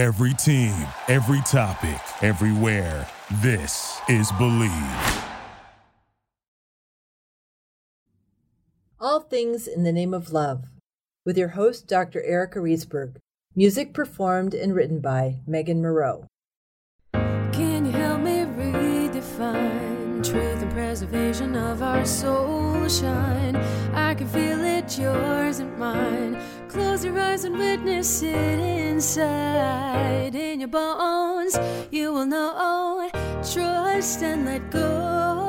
Every 0.00 0.32
team, 0.32 0.74
every 1.08 1.42
topic, 1.42 2.00
everywhere. 2.22 3.06
This 3.42 4.00
is 4.08 4.32
Believe. 4.38 5.24
All 8.98 9.20
Things 9.20 9.68
in 9.68 9.84
the 9.84 9.92
Name 9.92 10.14
of 10.14 10.32
Love, 10.32 10.70
with 11.26 11.36
your 11.36 11.48
host, 11.48 11.86
Dr. 11.86 12.22
Erica 12.22 12.60
Riesberg. 12.60 13.16
Music 13.54 13.92
performed 13.92 14.54
and 14.54 14.74
written 14.74 15.00
by 15.00 15.40
Megan 15.46 15.82
Moreau. 15.82 16.24
Can 17.12 17.84
you 17.84 17.92
help 17.92 18.22
me 18.22 18.46
redefine 18.46 20.24
truth 20.26 20.62
and 20.62 20.72
preservation 20.72 21.54
of 21.54 21.82
our 21.82 22.06
soul 22.06 22.88
shine? 22.88 23.54
I 23.92 24.14
can 24.14 24.28
feel 24.28 24.60
it, 24.64 24.98
yours 24.98 25.58
and 25.58 25.76
mine. 25.76 26.40
Close 26.72 27.04
your 27.04 27.18
eyes 27.18 27.44
and 27.44 27.58
witness 27.58 28.22
it 28.22 28.60
inside. 28.60 30.36
In 30.36 30.60
your 30.60 30.68
bones, 30.68 31.58
you 31.90 32.12
will 32.12 32.26
know. 32.26 33.10
Trust 33.42 34.22
and 34.22 34.44
let 34.44 34.70
go. 34.70 35.39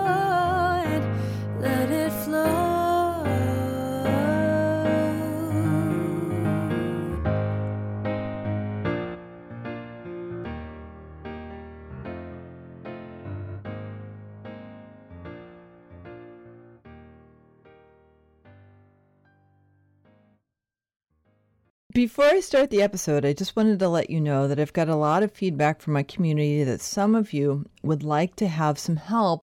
Before 21.93 22.23
I 22.23 22.39
start 22.39 22.69
the 22.69 22.81
episode, 22.81 23.25
I 23.25 23.33
just 23.33 23.57
wanted 23.57 23.79
to 23.79 23.89
let 23.89 24.09
you 24.09 24.21
know 24.21 24.47
that 24.47 24.59
I've 24.61 24.71
got 24.71 24.87
a 24.87 24.95
lot 24.95 25.23
of 25.23 25.33
feedback 25.33 25.81
from 25.81 25.91
my 25.93 26.03
community 26.03 26.63
that 26.63 26.79
some 26.79 27.15
of 27.15 27.33
you 27.33 27.65
would 27.83 28.01
like 28.01 28.35
to 28.37 28.48
have 28.48 28.79
some 28.79 28.95
help 28.95 29.41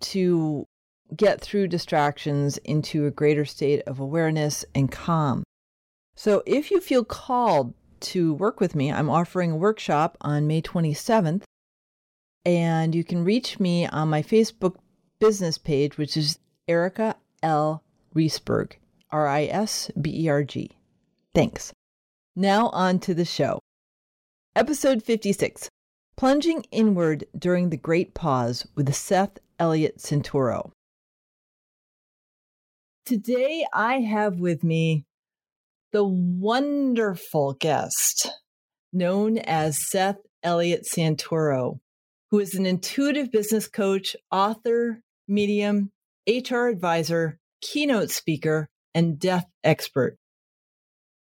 to 0.00 0.64
get 1.14 1.42
through 1.42 1.68
distractions 1.68 2.56
into 2.58 3.04
a 3.04 3.10
greater 3.10 3.44
state 3.44 3.82
of 3.86 4.00
awareness 4.00 4.64
and 4.74 4.90
calm. 4.90 5.42
So 6.16 6.42
if 6.46 6.70
you 6.70 6.80
feel 6.80 7.04
called 7.04 7.74
to 8.00 8.32
work 8.32 8.60
with 8.60 8.74
me, 8.74 8.90
I'm 8.90 9.10
offering 9.10 9.50
a 9.50 9.56
workshop 9.56 10.16
on 10.22 10.46
May 10.46 10.62
27th, 10.62 11.42
and 12.46 12.94
you 12.94 13.04
can 13.04 13.24
reach 13.24 13.60
me 13.60 13.86
on 13.86 14.08
my 14.08 14.22
Facebook 14.22 14.76
business 15.18 15.58
page, 15.58 15.98
which 15.98 16.16
is 16.16 16.38
Erica 16.66 17.16
L. 17.42 17.82
Riesberg, 18.14 18.74
R 19.10 19.26
I 19.26 19.44
S 19.44 19.90
B 20.00 20.24
E 20.24 20.28
R 20.28 20.44
G. 20.44 20.70
Thanks. 21.34 21.74
Now 22.36 22.68
on 22.68 23.00
to 23.00 23.14
the 23.14 23.24
show. 23.24 23.58
Episode 24.54 25.02
56 25.02 25.68
Plunging 26.16 26.64
Inward 26.70 27.24
During 27.36 27.70
the 27.70 27.76
Great 27.76 28.14
Pause 28.14 28.68
with 28.76 28.94
Seth 28.94 29.38
Eliot 29.58 29.98
Santoro. 29.98 30.70
Today 33.04 33.66
I 33.74 33.94
have 34.00 34.38
with 34.38 34.62
me 34.62 35.04
the 35.92 36.04
wonderful 36.04 37.54
guest 37.54 38.30
known 38.92 39.38
as 39.38 39.76
Seth 39.90 40.18
Eliot 40.44 40.86
Santoro, 40.86 41.80
who 42.30 42.38
is 42.38 42.54
an 42.54 42.64
intuitive 42.64 43.32
business 43.32 43.66
coach, 43.66 44.14
author, 44.30 45.02
medium, 45.26 45.90
HR 46.28 46.68
advisor, 46.68 47.38
keynote 47.60 48.10
speaker, 48.10 48.68
and 48.94 49.18
death 49.18 49.46
expert. 49.64 50.16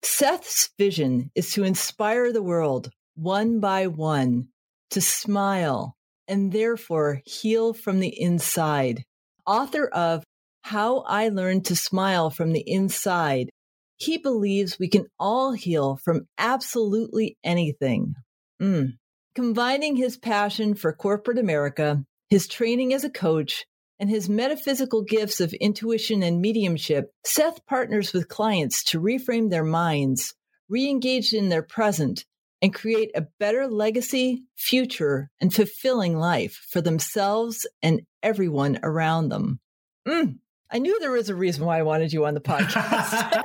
Seth's 0.02 0.70
vision 0.78 1.30
is 1.34 1.52
to 1.52 1.64
inspire 1.64 2.32
the 2.32 2.42
world 2.42 2.91
one 3.14 3.60
by 3.60 3.86
one 3.86 4.48
to 4.91 5.00
smile 5.00 5.96
and 6.28 6.52
therefore 6.52 7.20
heal 7.24 7.72
from 7.72 8.00
the 8.00 8.20
inside. 8.20 9.04
Author 9.46 9.86
of 9.88 10.24
How 10.62 10.98
I 11.00 11.28
Learned 11.28 11.64
to 11.66 11.76
Smile 11.76 12.31
from 12.31 12.53
the 12.53 12.62
Inside, 12.66 13.50
he 13.97 14.19
believes 14.19 14.78
we 14.78 14.88
can 14.88 15.06
all 15.19 15.53
heal 15.53 15.98
from 16.04 16.28
absolutely 16.36 17.36
anything. 17.42 18.15
Mm. 18.60 18.98
Combining 19.34 19.97
his 19.97 20.16
passion 20.16 20.75
for 20.75 20.92
corporate 20.92 21.38
America, 21.38 22.04
his 22.28 22.47
training 22.47 22.92
as 22.92 23.04
a 23.04 23.10
coach, 23.10 23.65
and 24.00 24.09
his 24.10 24.28
metaphysical 24.28 25.03
gifts 25.03 25.41
of 25.41 25.53
intuition 25.54 26.22
and 26.22 26.41
mediumship, 26.41 27.10
Seth 27.25 27.64
partners 27.66 28.12
with 28.12 28.28
clients 28.28 28.84
to 28.84 29.00
reframe 29.00 29.50
their 29.50 29.64
minds, 29.64 30.34
re 30.69 30.88
engage 30.88 31.32
in 31.32 31.48
their 31.48 31.62
present, 31.62 32.25
and 32.60 32.75
create 32.75 33.10
a 33.14 33.26
better 33.38 33.66
legacy, 33.66 34.42
future, 34.56 35.31
and 35.41 35.54
fulfilling 35.54 36.19
life 36.19 36.64
for 36.70 36.81
themselves 36.81 37.66
and 37.82 38.03
everyone 38.22 38.78
around 38.82 39.28
them. 39.28 39.60
Mm, 40.06 40.38
I 40.70 40.78
knew 40.78 40.98
there 41.00 41.12
was 41.12 41.28
a 41.28 41.34
reason 41.34 41.65
why 41.65 41.78
I 41.78 41.82
wanted 41.82 42.12
you 42.12 42.26
on 42.26 42.34
the 42.34 42.41
podcast. 42.41 43.42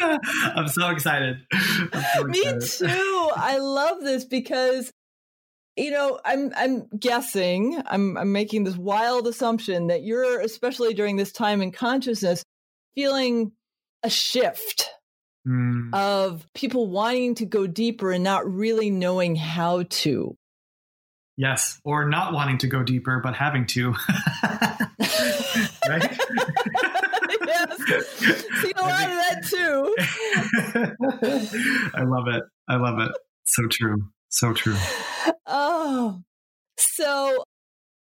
I'm 0.56 0.68
so 0.68 0.90
excited. 0.90 1.36
I'm 1.52 2.04
so 2.14 2.24
Me 2.24 2.40
excited. 2.48 2.94
too. 2.96 3.30
I 3.36 3.58
love 3.58 4.00
this 4.00 4.24
because 4.24 4.90
you 5.76 5.90
know, 5.90 6.18
I'm 6.24 6.52
I'm 6.56 6.86
guessing, 6.98 7.82
I'm 7.86 8.16
I'm 8.16 8.32
making 8.32 8.64
this 8.64 8.76
wild 8.76 9.26
assumption 9.26 9.88
that 9.88 10.02
you're 10.02 10.40
especially 10.40 10.94
during 10.94 11.16
this 11.16 11.32
time 11.32 11.62
in 11.62 11.72
consciousness 11.72 12.42
feeling 12.94 13.52
a 14.02 14.10
shift 14.10 14.90
Mm, 15.46 15.92
of 15.92 16.46
people 16.54 16.86
wanting 16.86 17.34
to 17.34 17.44
go 17.44 17.66
deeper 17.66 18.10
and 18.12 18.24
not 18.24 18.50
really 18.50 18.88
knowing 18.88 19.36
how 19.36 19.82
to. 19.90 20.34
yes, 21.36 21.78
or 21.84 22.08
not 22.08 22.32
wanting 22.32 22.56
to 22.58 22.66
go 22.66 22.82
deeper, 22.82 23.20
but 23.22 23.34
having 23.34 23.66
to. 23.66 23.90
right? 25.86 26.18
yes. 27.46 27.76
See 28.62 28.72
a 28.74 28.82
lot 28.82 29.02
of 29.02 29.18
that 29.20 29.40
too. 29.50 29.94
I 31.94 32.02
love 32.04 32.26
it. 32.28 32.42
I 32.68 32.76
love 32.76 32.98
it. 33.00 33.12
So 33.44 33.64
true. 33.70 33.96
So 34.34 34.52
true. 34.52 34.76
Oh. 35.46 36.20
So 36.76 37.44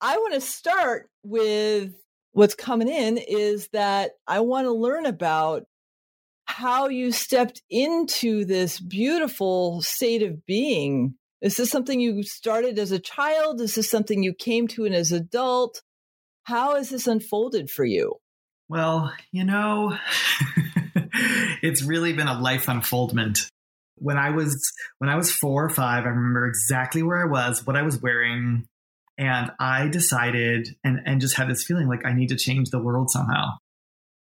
I 0.02 0.18
want 0.18 0.34
to 0.34 0.42
start 0.42 1.10
with 1.24 1.94
what's 2.34 2.56
coming 2.56 2.90
in 2.90 3.18
is 3.18 3.70
that 3.70 4.12
I 4.28 4.42
want 4.42 4.66
to 4.66 4.74
learn 4.74 5.06
about 5.06 5.64
how 6.44 6.90
you 6.90 7.14
stepped 7.14 7.62
into 7.70 8.44
this 8.44 8.82
beautiful 8.82 9.82
state 9.82 10.22
of 10.22 10.46
being. 10.46 11.16
Is 11.42 11.56
this 11.56 11.70
something 11.70 12.02
you 12.02 12.22
started 12.24 12.78
as 12.80 12.92
a 12.92 13.00
child? 13.00 13.62
Is 13.62 13.76
this 13.76 13.90
something 13.90 14.22
you 14.22 14.34
came 14.34 14.68
to 14.70 14.86
as 14.88 15.14
an 15.14 15.22
adult? 15.22 15.82
How 16.44 16.76
has 16.76 16.90
this 16.90 17.08
unfolded 17.08 17.70
for 17.70 17.86
you? 17.86 18.16
Well, 18.68 19.14
you 19.32 19.46
know, 19.46 19.98
it's 21.64 21.82
really 21.82 22.12
been 22.12 22.28
a 22.28 22.38
life 22.38 22.68
unfoldment. 22.68 23.50
When 24.00 24.18
I 24.18 24.30
was 24.32 24.62
when 25.00 25.10
I 25.10 25.16
was 25.16 25.32
4 25.32 25.66
or 25.66 25.70
5, 25.70 26.04
I 26.06 26.08
remember 26.08 26.48
exactly 26.48 27.04
where 27.04 27.22
I 27.22 27.26
was, 27.30 27.66
what 27.66 27.76
I 27.76 27.82
was 27.84 28.02
wearing, 28.02 28.66
and 29.18 29.52
I 29.60 29.88
decided 29.88 30.70
and 30.84 31.00
and 31.06 31.22
just 31.22 31.36
had 31.36 31.50
this 31.50 31.64
feeling 31.64 31.88
like 31.88 32.06
I 32.06 32.14
need 32.14 32.30
to 32.30 32.38
change 32.38 32.70
the 32.70 32.80
world 32.82 33.10
somehow. 33.12 33.58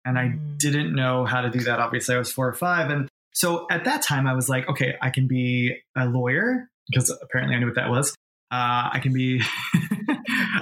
And 0.04 0.18
I 0.18 0.28
Mm. 0.28 0.58
didn't 0.58 0.94
know 0.94 1.24
how 1.26 1.42
to 1.42 1.50
do 1.50 1.60
that. 1.60 1.78
Obviously, 1.78 2.14
I 2.14 2.18
was 2.18 2.32
4 2.32 2.48
or 2.48 2.52
5 2.54 2.90
and 2.90 3.08
so 3.32 3.66
at 3.70 3.84
that 3.84 4.02
time 4.02 4.26
I 4.26 4.34
was 4.34 4.48
like, 4.48 4.68
okay, 4.68 4.96
I 5.00 5.10
can 5.10 5.28
be 5.28 5.76
a 5.96 6.06
lawyer 6.06 6.68
because 6.90 7.10
apparently 7.22 7.54
I 7.54 7.60
knew 7.60 7.66
what 7.66 7.76
that 7.76 7.88
was. 7.88 8.10
Uh, 8.50 8.90
I 8.92 8.98
can 9.00 9.12
be 9.12 9.40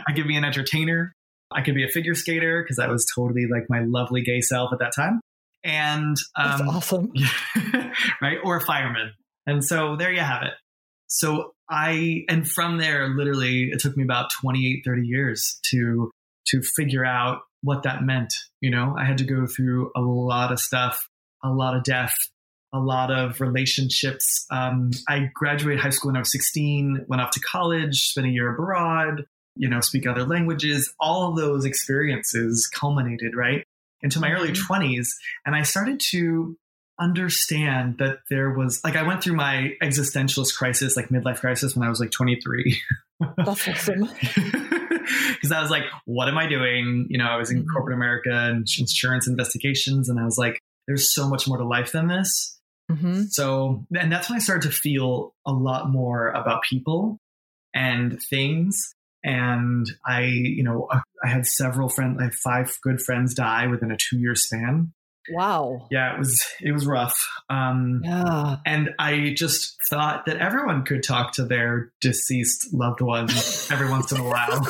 I 0.06 0.12
can 0.14 0.26
be 0.26 0.36
an 0.36 0.44
entertainer. 0.44 1.12
I 1.50 1.62
could 1.62 1.74
be 1.74 1.84
a 1.84 1.88
figure 1.88 2.14
skater 2.14 2.62
because 2.62 2.78
I 2.78 2.88
was 2.88 3.06
totally 3.14 3.46
like 3.50 3.64
my 3.70 3.80
lovely 3.80 4.22
gay 4.22 4.42
self 4.42 4.72
at 4.72 4.80
that 4.80 4.92
time. 4.94 5.20
And 5.64 6.16
That's 6.36 6.60
um, 6.60 6.68
awesome. 6.68 7.12
right? 8.22 8.38
Or 8.44 8.56
a 8.56 8.60
fireman. 8.60 9.12
And 9.46 9.64
so 9.64 9.96
there 9.96 10.12
you 10.12 10.20
have 10.20 10.42
it. 10.42 10.52
So 11.06 11.54
I, 11.70 12.24
and 12.28 12.48
from 12.48 12.78
there, 12.78 13.08
literally, 13.08 13.70
it 13.72 13.80
took 13.80 13.96
me 13.96 14.04
about 14.04 14.30
28, 14.40 14.82
30 14.84 15.06
years 15.06 15.58
to, 15.70 16.10
to 16.48 16.62
figure 16.62 17.04
out 17.04 17.40
what 17.62 17.82
that 17.82 18.02
meant. 18.02 18.32
You 18.60 18.70
know, 18.70 18.94
I 18.98 19.04
had 19.04 19.18
to 19.18 19.24
go 19.24 19.46
through 19.46 19.90
a 19.96 20.00
lot 20.00 20.52
of 20.52 20.60
stuff, 20.60 21.08
a 21.42 21.50
lot 21.50 21.76
of 21.76 21.82
death, 21.82 22.14
a 22.72 22.78
lot 22.78 23.10
of 23.10 23.40
relationships. 23.40 24.46
Um, 24.50 24.90
I 25.08 25.30
graduated 25.34 25.80
high 25.80 25.90
school 25.90 26.10
when 26.10 26.16
I 26.16 26.20
was 26.20 26.32
16, 26.32 27.06
went 27.08 27.22
off 27.22 27.30
to 27.32 27.40
college, 27.40 28.08
spent 28.08 28.26
a 28.26 28.30
year 28.30 28.52
abroad, 28.52 29.24
you 29.56 29.68
know, 29.68 29.80
speak 29.80 30.06
other 30.06 30.24
languages. 30.24 30.92
All 31.00 31.30
of 31.30 31.36
those 31.36 31.64
experiences 31.64 32.68
culminated, 32.68 33.34
right? 33.34 33.64
Into 34.02 34.20
my 34.20 34.30
early 34.32 34.50
Mhm. 34.50 34.66
20s. 34.66 35.08
And 35.44 35.54
I 35.56 35.62
started 35.62 36.00
to 36.10 36.56
understand 37.00 37.96
that 37.98 38.18
there 38.28 38.50
was 38.50 38.80
like 38.84 38.96
I 38.96 39.02
went 39.02 39.22
through 39.22 39.36
my 39.36 39.72
existentialist 39.82 40.54
crisis, 40.56 40.96
like 40.96 41.08
midlife 41.08 41.38
crisis 41.40 41.74
when 41.76 41.86
I 41.86 41.90
was 41.90 42.00
like 42.00 42.10
23. 42.10 42.80
That's 43.36 43.68
awesome. 43.68 44.08
Because 45.32 45.52
I 45.52 45.62
was 45.62 45.70
like, 45.70 45.84
what 46.04 46.28
am 46.28 46.36
I 46.36 46.46
doing? 46.48 47.06
You 47.08 47.16
know, 47.18 47.24
I 47.26 47.36
was 47.36 47.50
in 47.50 47.62
Mhm. 47.62 47.66
corporate 47.72 47.96
America 47.96 48.30
and 48.30 48.66
insurance 48.78 49.26
investigations, 49.26 50.08
and 50.10 50.20
I 50.20 50.24
was 50.24 50.36
like, 50.36 50.60
there's 50.86 51.14
so 51.14 51.28
much 51.28 51.48
more 51.48 51.56
to 51.56 51.64
life 51.64 51.92
than 51.92 52.08
this. 52.08 52.58
hmm 52.90 53.22
So, 53.30 53.86
and 53.98 54.12
that's 54.12 54.28
when 54.28 54.36
I 54.36 54.40
started 54.40 54.68
to 54.70 54.74
feel 54.76 55.34
a 55.46 55.52
lot 55.52 55.88
more 55.90 56.28
about 56.30 56.62
people 56.62 57.18
and 57.74 58.20
things. 58.22 58.94
And 59.24 59.86
I, 60.06 60.22
you 60.22 60.62
know, 60.62 60.88
I 61.24 61.28
had 61.28 61.46
several 61.46 61.88
friends, 61.88 62.18
I 62.20 62.24
had 62.24 62.34
five 62.34 62.76
good 62.82 63.00
friends 63.00 63.34
die 63.34 63.66
within 63.66 63.90
a 63.90 63.96
two 63.96 64.18
year 64.18 64.34
span. 64.34 64.92
Wow. 65.30 65.86
Yeah, 65.90 66.14
it 66.14 66.18
was, 66.18 66.42
it 66.62 66.72
was 66.72 66.86
rough. 66.86 67.28
Um, 67.50 68.00
Yeah. 68.02 68.56
and 68.64 68.94
I 68.98 69.34
just 69.36 69.76
thought 69.90 70.24
that 70.26 70.38
everyone 70.38 70.84
could 70.84 71.02
talk 71.02 71.32
to 71.34 71.44
their 71.44 71.92
deceased 72.00 72.72
loved 72.72 73.02
ones 73.02 73.68
every 73.70 73.90
once 73.90 74.10
in 74.10 74.20
a 74.20 74.24
while. 74.24 74.66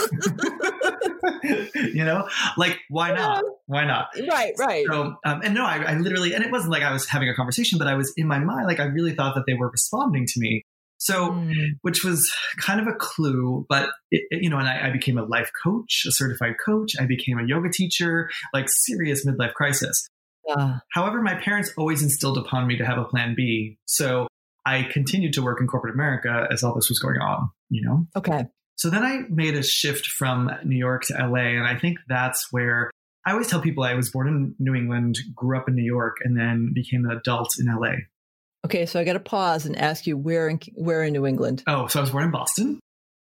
you 1.75 2.05
know, 2.05 2.29
like 2.57 2.79
why 2.89 3.13
not? 3.13 3.45
Why 3.67 3.85
not? 3.85 4.09
Right. 4.29 4.55
Right. 4.59 4.87
So, 4.91 5.15
um, 5.25 5.41
and 5.45 5.55
no, 5.55 5.65
I, 5.65 5.77
I 5.83 5.95
literally, 5.99 6.35
and 6.35 6.43
it 6.45 6.51
wasn't 6.51 6.73
like 6.73 6.83
I 6.83 6.93
was 6.93 7.07
having 7.07 7.29
a 7.29 7.35
conversation, 7.35 7.79
but 7.79 7.87
I 7.87 7.95
was 7.95 8.13
in 8.17 8.27
my 8.27 8.39
mind, 8.39 8.67
like 8.67 8.81
I 8.81 8.85
really 8.85 9.15
thought 9.15 9.35
that 9.35 9.45
they 9.47 9.55
were 9.55 9.69
responding 9.69 10.27
to 10.27 10.41
me. 10.41 10.65
So, 10.99 11.31
Mm. 11.31 11.53
which 11.83 12.05
was 12.05 12.31
kind 12.61 12.81
of 12.81 12.87
a 12.89 12.93
clue, 12.95 13.65
but 13.69 13.91
it, 14.11 14.23
it- 14.31 14.43
you 14.43 14.51
know, 14.51 14.59
and 14.59 14.69
I, 14.69 14.89
I 14.89 14.91
became 14.91 15.17
a 15.19 15.23
life 15.25 15.51
coach, 15.65 16.05
a 16.07 16.13
certified 16.13 16.55
coach. 16.65 16.93
I 17.01 17.07
became 17.07 17.39
a 17.39 17.45
yoga 17.47 17.71
teacher, 17.71 18.29
like 18.53 18.67
serious 18.69 19.25
midlife 19.27 19.55
crisis. 19.55 20.09
Yeah. 20.47 20.79
However, 20.93 21.21
my 21.23 21.35
parents 21.35 21.73
always 21.77 22.03
instilled 22.03 22.39
upon 22.39 22.67
me 22.67 22.77
to 22.79 22.85
have 22.85 22.99
a 22.99 23.05
plan 23.05 23.35
B. 23.37 23.79
So 23.85 24.27
I 24.67 24.83
continued 24.83 25.35
to 25.35 25.43
work 25.43 25.61
in 25.61 25.67
corporate 25.67 25.95
America 25.95 26.47
as 26.51 26.63
all 26.65 26.75
this 26.75 26.89
was 26.89 26.99
going 26.99 27.21
on, 27.21 27.51
you 27.71 27.83
know? 27.87 28.07
Okay. 28.17 28.47
So 28.77 28.91
then 28.91 29.03
I 29.05 29.23
made 29.29 29.55
a 29.57 29.63
shift 29.63 30.07
from 30.07 30.51
New 30.65 30.77
York 30.77 31.05
to 31.07 31.15
LA. 31.15 31.57
And 31.59 31.67
I 31.67 31.77
think 31.79 31.99
that's 32.09 32.49
where 32.53 32.91
I 33.27 33.33
always 33.33 33.47
tell 33.49 33.61
people 33.61 33.85
I 33.85 33.95
was 33.95 34.11
born 34.11 34.27
in 34.29 34.55
New 34.59 34.75
England, 34.75 35.19
grew 35.35 35.59
up 35.59 35.69
in 35.69 35.75
New 35.75 35.85
York, 35.85 36.17
and 36.25 36.37
then 36.37 36.73
became 36.75 37.05
an 37.05 37.11
adult 37.11 37.51
in 37.59 37.67
LA. 37.67 37.95
Okay. 38.65 38.87
So 38.87 38.99
I 39.01 39.05
got 39.05 39.13
to 39.15 39.21
pause 39.21 39.67
and 39.67 39.77
ask 39.77 40.07
you 40.07 40.17
where 40.17 40.49
in 40.49 40.59
where 40.75 41.03
in 41.03 41.13
New 41.13 41.27
England? 41.27 41.63
Oh, 41.67 41.87
so 41.87 42.01
I 42.01 42.03
was 42.03 42.11
born 42.11 42.25
in 42.25 42.31
Boston. 42.31 42.81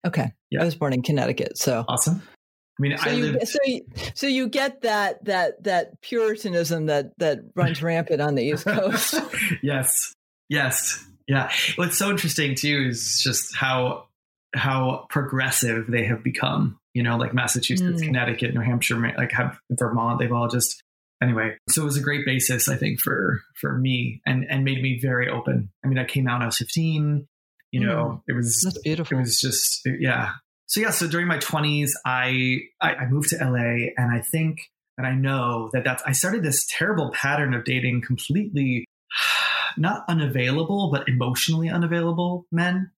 Okay. 0.07 0.33
Yeah. 0.51 0.63
I 0.63 0.65
was 0.65 0.75
born 0.75 0.93
in 0.93 1.03
Connecticut. 1.03 1.59
So. 1.59 1.85
Awesome. 1.89 2.23
I 2.27 2.83
mean, 2.83 2.97
So 2.97 3.11
I 3.11 3.13
you, 3.13 3.25
lived. 3.33 3.49
so 3.49 3.59
you 3.67 3.81
so 4.15 4.27
you 4.27 4.49
get 4.49 4.83
that 4.83 5.23
that 5.27 5.63
that 5.65 6.01
puritanism 6.01 6.87
that 6.87 7.13
that 7.19 7.41
runs 7.55 7.83
rampant 7.83 8.23
on 8.23 8.35
the 8.35 8.43
East 8.43 8.65
Coast. 8.65 9.15
yes. 9.63 10.15
Yes. 10.49 11.05
Yeah. 11.29 11.51
What's 11.77 11.99
so 11.99 12.11
interesting 12.11 12.55
too 12.55 12.87
is 12.89 13.21
just 13.23 13.55
how 13.55 14.07
how 14.55 15.07
progressive 15.11 15.87
they 15.89 16.07
have 16.07 16.25
become. 16.25 16.79
You 16.95 17.03
know, 17.05 17.19
like 17.19 17.33
Massachusetts, 17.35 18.01
Mm. 18.03 18.07
Connecticut, 18.07 18.53
New 18.53 18.61
Hampshire, 18.63 18.99
like 19.17 19.31
have 19.33 19.59
Vermont. 19.71 20.19
They've 20.19 20.33
all 20.33 20.49
just 20.49 20.83
anyway. 21.23 21.57
So 21.69 21.83
it 21.83 21.85
was 21.85 21.97
a 21.97 22.03
great 22.03 22.25
basis, 22.25 22.69
I 22.69 22.77
think, 22.77 23.01
for 23.01 23.41
for 23.61 23.77
me, 23.77 24.21
and 24.27 24.45
and 24.49 24.65
made 24.65 24.83
me 24.83 24.99
very 25.01 25.29
open. 25.29 25.71
I 25.85 25.89
mean, 25.89 25.99
I 25.99 26.05
came 26.05 26.29
out 26.29 26.43
I 26.43 26.47
was 26.47 26.59
fifteen. 26.59 27.27
You 27.73 27.87
know, 27.87 28.23
it 28.27 28.33
was 28.33 28.63
That's 28.65 28.79
it 28.85 29.15
was 29.15 29.41
just 29.41 29.87
yeah 29.87 30.33
so 30.71 30.81
yeah 30.81 30.91
so 30.91 31.07
during 31.07 31.27
my 31.27 31.39
20s 31.39 31.91
I, 32.07 32.61
I 32.81 32.95
i 32.95 33.07
moved 33.09 33.31
to 33.31 33.37
la 33.45 33.59
and 33.59 34.11
i 34.11 34.21
think 34.21 34.71
and 34.97 35.07
i 35.07 35.13
know 35.13 35.69
that 35.73 35.85
that's 35.85 36.03
i 36.05 36.13
started 36.13 36.43
this 36.43 36.67
terrible 36.71 37.11
pattern 37.13 37.53
of 37.53 37.65
dating 37.65 38.03
completely 38.03 38.87
not 39.77 40.05
unavailable 40.09 40.91
but 40.91 41.09
emotionally 41.09 41.69
unavailable 41.69 42.47
men 42.51 42.91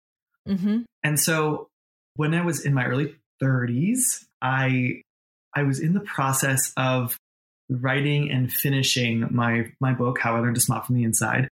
hmm 0.47 0.83
and 1.03 1.19
so 1.19 1.69
when 2.17 2.35
i 2.35 2.45
was 2.45 2.65
in 2.65 2.75
my 2.75 2.85
early 2.85 3.17
30s 3.43 4.25
i 4.41 5.01
i 5.57 5.63
was 5.63 5.81
in 5.81 5.95
the 5.95 6.01
process 6.01 6.73
of 6.77 7.17
writing 7.81 8.31
and 8.31 8.53
finishing 8.53 9.27
my 9.31 9.67
my 9.81 9.93
book 9.93 10.19
how 10.21 10.37
i 10.37 10.41
learned 10.41 10.55
to 10.55 10.61
smile 10.61 10.83
from 10.83 10.97
the 10.97 11.05
inside 11.05 11.49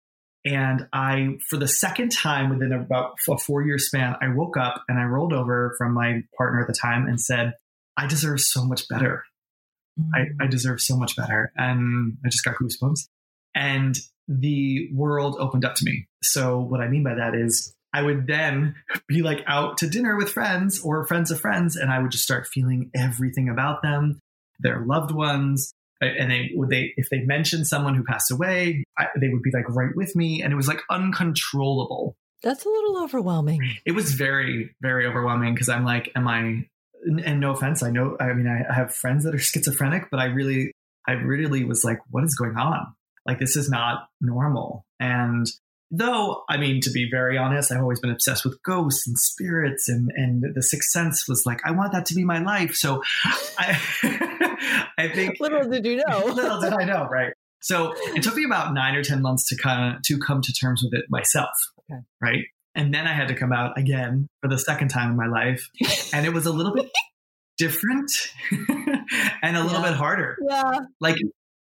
and 0.45 0.87
I, 0.93 1.37
for 1.49 1.57
the 1.57 1.67
second 1.67 2.11
time 2.11 2.49
within 2.49 2.71
about 2.71 3.17
a 3.27 3.37
four 3.37 3.63
year 3.63 3.77
span, 3.77 4.15
I 4.21 4.29
woke 4.29 4.55
up 4.55 4.81
and 4.87 4.97
I 4.97 5.03
rolled 5.03 5.33
over 5.33 5.75
from 5.77 5.93
my 5.93 6.23
partner 6.37 6.61
at 6.61 6.67
the 6.67 6.73
time 6.73 7.05
and 7.05 7.19
said, 7.19 7.53
I 7.97 8.07
deserve 8.07 8.39
so 8.39 8.63
much 8.63 8.87
better. 8.87 9.25
I, 10.13 10.19
mm-hmm. 10.19 10.41
I 10.41 10.47
deserve 10.47 10.79
so 10.79 10.95
much 10.95 11.17
better. 11.17 11.51
And 11.57 12.17
I 12.25 12.29
just 12.29 12.45
got 12.45 12.55
goosebumps. 12.55 13.07
And 13.55 13.97
the 14.27 14.89
world 14.93 15.35
opened 15.39 15.65
up 15.65 15.75
to 15.75 15.85
me. 15.85 16.07
So, 16.23 16.59
what 16.59 16.81
I 16.81 16.87
mean 16.87 17.03
by 17.03 17.15
that 17.15 17.33
is, 17.33 17.73
I 17.93 18.03
would 18.03 18.27
then 18.27 18.75
be 19.07 19.23
like 19.23 19.43
out 19.47 19.79
to 19.79 19.89
dinner 19.89 20.15
with 20.15 20.29
friends 20.29 20.79
or 20.79 21.05
friends 21.07 21.31
of 21.31 21.39
friends, 21.39 21.75
and 21.75 21.91
I 21.91 21.99
would 21.99 22.11
just 22.11 22.23
start 22.23 22.47
feeling 22.47 22.91
everything 22.95 23.49
about 23.49 23.81
them, 23.81 24.19
their 24.59 24.85
loved 24.85 25.11
ones. 25.11 25.73
And 26.01 26.29
they 26.31 26.51
would 26.53 26.69
they 26.69 26.93
if 26.97 27.09
they 27.09 27.19
mentioned 27.21 27.67
someone 27.67 27.95
who 27.95 28.03
passed 28.03 28.31
away, 28.31 28.83
I, 28.97 29.07
they 29.19 29.29
would 29.29 29.41
be 29.41 29.51
like 29.53 29.67
right 29.69 29.95
with 29.95 30.15
me, 30.15 30.41
and 30.43 30.53
it 30.53 30.55
was 30.55 30.67
like 30.67 30.81
uncontrollable. 30.89 32.15
That's 32.43 32.65
a 32.65 32.69
little 32.69 33.03
overwhelming. 33.03 33.61
it 33.85 33.93
was 33.93 34.13
very 34.13 34.75
very 34.81 35.07
overwhelming 35.07 35.55
because 35.55 35.69
i'm 35.69 35.83
like 35.83 36.11
am 36.15 36.27
i 36.27 36.63
and 37.25 37.39
no 37.39 37.51
offense 37.51 37.81
i 37.81 37.89
know 37.89 38.15
i 38.19 38.31
mean 38.33 38.47
I, 38.47 38.63
I 38.71 38.75
have 38.75 38.93
friends 38.93 39.23
that 39.23 39.33
are 39.33 39.39
schizophrenic 39.39 40.09
but 40.11 40.19
i 40.19 40.25
really 40.25 40.71
i 41.07 41.13
really 41.13 41.63
was 41.63 41.83
like 41.83 41.99
what 42.11 42.23
is 42.23 42.35
going 42.35 42.55
on? 42.57 42.93
Like 43.25 43.39
this 43.39 43.57
is 43.57 43.69
not 43.69 44.07
normal. 44.21 44.85
And 44.99 45.47
though 45.89 46.43
i 46.49 46.57
mean 46.57 46.81
to 46.81 46.91
be 46.91 47.09
very 47.09 47.37
honest 47.37 47.71
i've 47.71 47.81
always 47.81 47.99
been 48.01 48.11
obsessed 48.11 48.43
with 48.45 48.61
ghosts 48.61 49.07
and 49.07 49.17
spirits 49.17 49.87
and 49.87 50.11
and 50.15 50.43
the 50.53 50.61
sixth 50.61 50.89
sense 50.91 51.27
was 51.29 51.43
like 51.45 51.61
i 51.65 51.71
want 51.71 51.91
that 51.93 52.05
to 52.05 52.13
be 52.13 52.23
my 52.23 52.39
life. 52.39 52.75
So 52.75 53.01
i 53.57 53.79
i 54.97 55.07
think 55.07 55.37
Little 55.39 55.69
did 55.69 55.85
you 55.85 55.97
know. 56.07 56.25
little 56.33 56.59
did 56.61 56.73
I 56.73 56.83
know, 56.83 57.07
right? 57.09 57.33
So 57.59 57.93
it 58.15 58.21
took 58.23 58.35
me 58.35 58.43
about 58.45 58.73
nine 58.73 58.95
or 58.95 59.03
ten 59.03 59.21
months 59.21 59.47
to 59.49 59.57
kind 59.57 59.95
of 59.95 60.01
to 60.03 60.17
come 60.19 60.41
to 60.41 60.53
terms 60.53 60.81
with 60.83 60.93
it 60.99 61.05
myself, 61.09 61.49
Okay. 61.91 62.01
right? 62.21 62.43
And 62.75 62.93
then 62.93 63.07
I 63.07 63.13
had 63.13 63.27
to 63.29 63.33
come 63.35 63.51
out 63.51 63.77
again 63.77 64.27
for 64.41 64.47
the 64.47 64.57
second 64.59 64.89
time 64.89 65.09
in 65.11 65.17
my 65.17 65.25
life, 65.27 65.69
and 66.13 66.25
it 66.25 66.33
was 66.33 66.45
a 66.45 66.51
little 66.51 66.73
bit 66.73 66.89
different 67.57 68.11
and 69.41 69.57
a 69.57 69.63
little 69.63 69.81
Yeah. 69.81 69.89
bit 69.89 69.95
harder. 69.95 70.37
yeah. 70.47 70.79
Like 70.99 71.15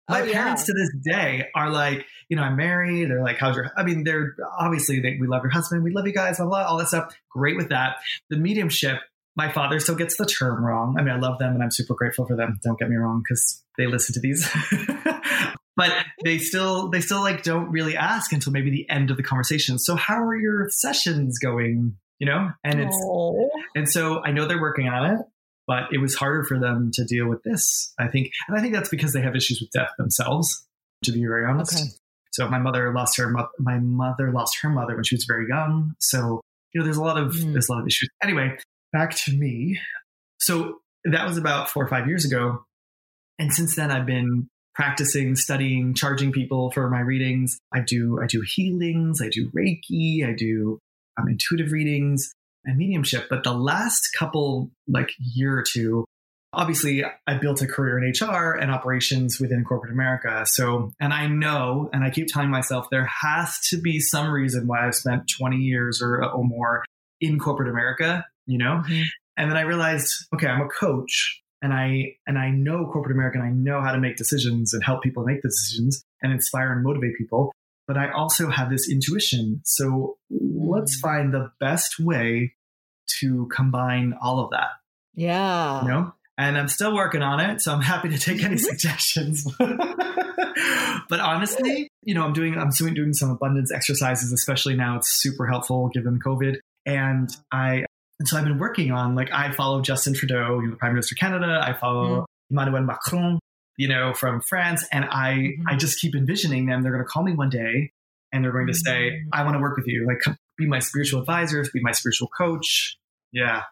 my 0.10 0.22
Oh, 0.22 0.24
yeah. 0.26 0.34
parents 0.34 0.66
to 0.66 0.74
this 0.74 0.90
day 1.04 1.48
are 1.56 1.70
like, 1.72 2.06
you 2.30 2.36
know, 2.36 2.44
I'm 2.44 2.56
married. 2.58 3.10
They're 3.10 3.24
like, 3.24 3.38
how's 3.38 3.56
your? 3.56 3.72
I 3.78 3.84
mean, 3.84 4.04
they're 4.04 4.36
obviously 4.60 5.00
they, 5.00 5.18
we 5.20 5.26
love 5.28 5.42
your 5.44 5.52
husband, 5.52 5.84
we 5.84 5.92
love 5.92 6.06
you 6.06 6.14
guys, 6.14 6.38
blah, 6.38 6.46
blah, 6.48 6.64
all 6.66 6.78
that 6.78 6.90
stuff. 6.90 7.16
Great 7.32 7.56
with 7.56 7.70
that. 7.70 7.96
The 8.30 8.38
mediumship. 8.38 9.00
My 9.38 9.52
father 9.52 9.80
still 9.80 9.96
gets 9.96 10.16
the 10.18 10.26
term 10.26 10.64
wrong. 10.64 10.96
I 10.98 11.04
mean, 11.04 11.14
I 11.14 11.20
love 11.20 11.40
them 11.40 11.54
and 11.54 11.62
I'm 11.64 11.72
super 11.72 11.94
grateful 11.94 12.26
for 12.26 12.36
them. 12.38 12.58
Don't 12.64 12.80
get 12.80 12.90
me 12.90 12.96
wrong, 12.96 13.22
because 13.24 13.64
they 13.78 13.86
listen 13.88 14.14
to 14.14 14.20
these. 14.22 14.50
but 15.76 15.92
they 16.24 16.38
still 16.38 16.90
they 16.90 17.02
still 17.02 17.20
like 17.22 17.44
don't 17.44 17.70
really 17.70 17.98
ask 17.98 18.32
until 18.32 18.54
maybe 18.54 18.72
the 18.72 18.90
end 18.90 19.12
of 19.12 19.18
the 19.18 19.24
conversation. 19.24 19.78
So 19.78 19.96
how 19.96 20.22
are 20.24 20.36
your 20.38 20.70
sessions 20.70 21.38
going? 21.40 21.98
You 22.20 22.28
know, 22.28 22.50
and 22.64 22.80
it's 22.80 22.96
Oh. 23.04 23.50
and 23.76 23.90
so 23.90 24.24
I 24.24 24.32
know 24.32 24.46
they're 24.48 24.62
working 24.62 24.88
on 24.88 25.12
it, 25.12 25.20
but 25.68 25.92
it 25.92 25.98
was 25.98 26.16
harder 26.16 26.46
for 26.46 26.58
them 26.58 26.92
to 26.94 27.04
deal 27.04 27.28
with 27.28 27.44
this, 27.44 27.94
I 28.00 28.08
think. 28.08 28.30
And 28.48 28.58
I 28.58 28.62
think 28.62 28.74
that's 28.74 28.88
because 28.88 29.12
they 29.12 29.22
have 29.22 29.36
issues 29.36 29.60
with 29.60 29.70
death 29.72 29.90
themselves, 29.98 30.66
to 31.04 31.12
be 31.12 31.20
very 31.26 31.46
honest. 31.46 31.74
Okay. 31.76 31.90
So 32.32 32.48
my 32.50 32.58
mother 32.60 32.94
lost 32.94 33.18
her 33.18 33.30
mo- 33.30 33.50
my 33.60 33.80
mother 33.80 34.32
lost 34.32 34.60
her 34.62 34.70
mother 34.70 34.96
when 34.96 35.04
she 35.04 35.16
was 35.16 35.26
very 35.28 35.48
young. 35.50 35.94
So, 36.00 36.40
you 36.74 36.80
know, 36.80 36.86
there's 36.86 36.98
a 36.98 37.04
lot 37.04 37.18
of 37.18 37.34
Mm. 37.34 37.52
there's 37.52 37.68
a 37.68 37.74
lot 37.74 37.82
of 37.82 37.88
issues. 37.88 38.08
Anyway, 38.24 38.58
back 38.96 39.16
to 39.26 39.34
me. 39.38 39.80
So 40.40 40.80
that 41.04 41.28
was 41.28 41.38
about 41.38 41.70
4 41.70 41.84
or 41.84 41.88
5 41.88 42.08
years 42.08 42.26
ago. 42.26 42.64
And 43.38 43.54
since 43.54 43.76
then 43.76 43.92
I've 43.92 44.06
been 44.06 44.48
practicing, 44.76 45.36
studying, 45.36 45.94
charging 45.94 46.32
people 46.32 46.70
for 46.72 46.90
my 46.90 47.00
readings. 47.00 47.58
I 47.74 47.80
do 47.80 48.20
I 48.22 48.28
do 48.28 48.42
healings, 48.42 49.22
I 49.22 49.30
do 49.30 49.50
Reiki, 49.52 50.28
I 50.28 50.34
do 50.34 50.80
um, 51.18 51.30
intuitive 51.30 51.72
readings 51.72 52.34
and 52.66 52.78
mediumship. 52.78 53.28
But 53.30 53.44
the 53.44 53.54
last 53.54 54.10
couple 54.18 54.70
like 54.88 55.12
year 55.18 55.58
or 55.58 55.64
two, 55.64 56.06
obviously 56.52 57.04
I 57.26 57.38
built 57.38 57.62
a 57.62 57.68
career 57.68 58.00
in 58.00 58.12
HR 58.12 58.52
and 58.52 58.70
operations 58.72 59.40
within 59.40 59.64
corporate 59.64 59.94
America. 59.94 60.44
So, 60.46 60.92
and 61.00 61.14
I 61.14 61.28
know, 61.28 61.90
and 61.94 62.04
I 62.04 62.10
keep 62.10 62.28
telling 62.28 62.50
myself 62.50 62.88
there 62.92 63.10
has 63.22 63.60
to 63.70 63.78
be 63.78 64.00
some 64.00 64.30
reason 64.30 64.68
why 64.68 64.86
I've 64.86 64.96
spent 64.96 65.30
20 65.38 65.58
years 65.58 66.02
or, 66.02 66.24
or 66.24 66.44
more 66.44 66.84
in 67.22 67.40
corporate 67.40 67.70
America, 67.70 68.26
you 68.46 68.58
know? 68.58 68.84
Mhm. 68.88 69.06
And 69.38 69.50
then 69.52 69.58
I 69.58 69.62
realized, 69.62 70.10
okay, 70.34 70.48
I'm 70.48 70.62
a 70.62 70.70
coach 70.70 71.42
and 71.62 71.74
I 71.74 72.16
and 72.28 72.38
I 72.38 72.50
know 72.52 72.90
corporate 72.92 73.16
America 73.16 73.38
and 73.40 73.48
I 73.48 73.52
know 73.52 73.82
how 73.82 73.92
to 73.92 74.00
make 74.00 74.16
decisions 74.18 74.74
and 74.74 74.84
help 74.84 75.04
people 75.04 75.24
make 75.26 75.42
decisions 75.42 76.04
and 76.22 76.32
inspire 76.32 76.72
and 76.72 76.84
motivate 76.84 77.18
people. 77.18 77.52
But 77.88 77.98
I 77.98 78.10
also 78.12 78.50
have 78.50 78.70
this 78.70 78.90
intuition. 78.90 79.62
So 79.64 80.18
let's 80.32 80.98
find 81.00 81.34
the 81.34 81.52
best 81.60 82.00
way 82.00 82.54
to 83.20 83.48
combine 83.54 84.14
all 84.22 84.40
of 84.40 84.50
that, 84.52 84.70
Yeah. 85.14 85.84
you 85.84 85.88
know? 85.90 86.14
And 86.38 86.58
I'm 86.58 86.68
still 86.68 86.94
working 86.96 87.22
on 87.22 87.40
it, 87.40 87.62
so 87.62 87.72
I'm 87.74 87.82
happy 87.82 88.10
to 88.10 88.18
take 88.18 88.44
any 88.44 88.58
suggestions. 88.70 89.46
but 91.10 91.20
honestly, 91.20 91.88
you 92.04 92.14
know, 92.16 92.24
I'm 92.24 92.34
doing 92.34 92.58
I'm 92.58 92.70
doing 92.70 93.14
some 93.14 93.30
abundance 93.30 93.72
exercises, 93.72 94.32
especially 94.34 94.76
now. 94.76 94.98
It's 94.98 95.10
super 95.22 95.46
helpful 95.48 95.90
given 95.94 96.20
COVID. 96.26 96.58
And 96.86 97.30
I 97.52 97.86
and 98.20 98.28
so 98.28 98.38
I've 98.38 98.44
been 98.46 98.58
working 98.60 98.92
on 98.92 99.16
like 99.16 99.30
I 99.34 99.52
follow 99.54 99.82
Justin 99.82 100.14
Trudeau, 100.14 100.60
you 100.60 100.66
know, 100.68 100.72
the 100.72 100.78
Prime 100.78 100.94
Minister 100.94 101.14
of 101.16 101.20
Canada. 101.20 101.60
I 101.62 101.74
follow 101.74 102.26
Emmanuel 102.50 102.84
Macron, 102.84 103.40
you 103.78 103.88
know, 103.88 104.14
from 104.14 104.42
France, 104.48 104.86
and 104.92 105.06
I 105.06 105.34
Mhm. 105.60 105.64
I 105.68 105.76
just 105.76 106.00
keep 106.00 106.16
envisioning 106.16 106.66
them. 106.68 106.82
They're 106.82 106.92
going 106.94 107.04
to 107.04 107.08
call 107.10 107.24
me 107.24 107.34
one 107.34 107.50
day, 107.50 107.92
and 108.32 108.44
they're 108.44 108.52
going 108.52 108.68
to 108.68 108.74
say, 108.74 109.10
Mm. 109.12 109.30
I 109.34 109.44
want 109.44 109.56
to 109.56 109.60
work 109.60 109.76
with 109.78 109.88
you. 109.88 110.06
Like, 110.08 110.20
come- 110.24 110.38
be 110.58 110.66
my 110.68 110.80
spiritual 110.80 111.20
advisor, 111.20 111.66
be 111.74 111.82
my 111.82 111.92
spiritual 111.92 112.30
coach. 112.30 112.96
Yeah. 113.34 113.64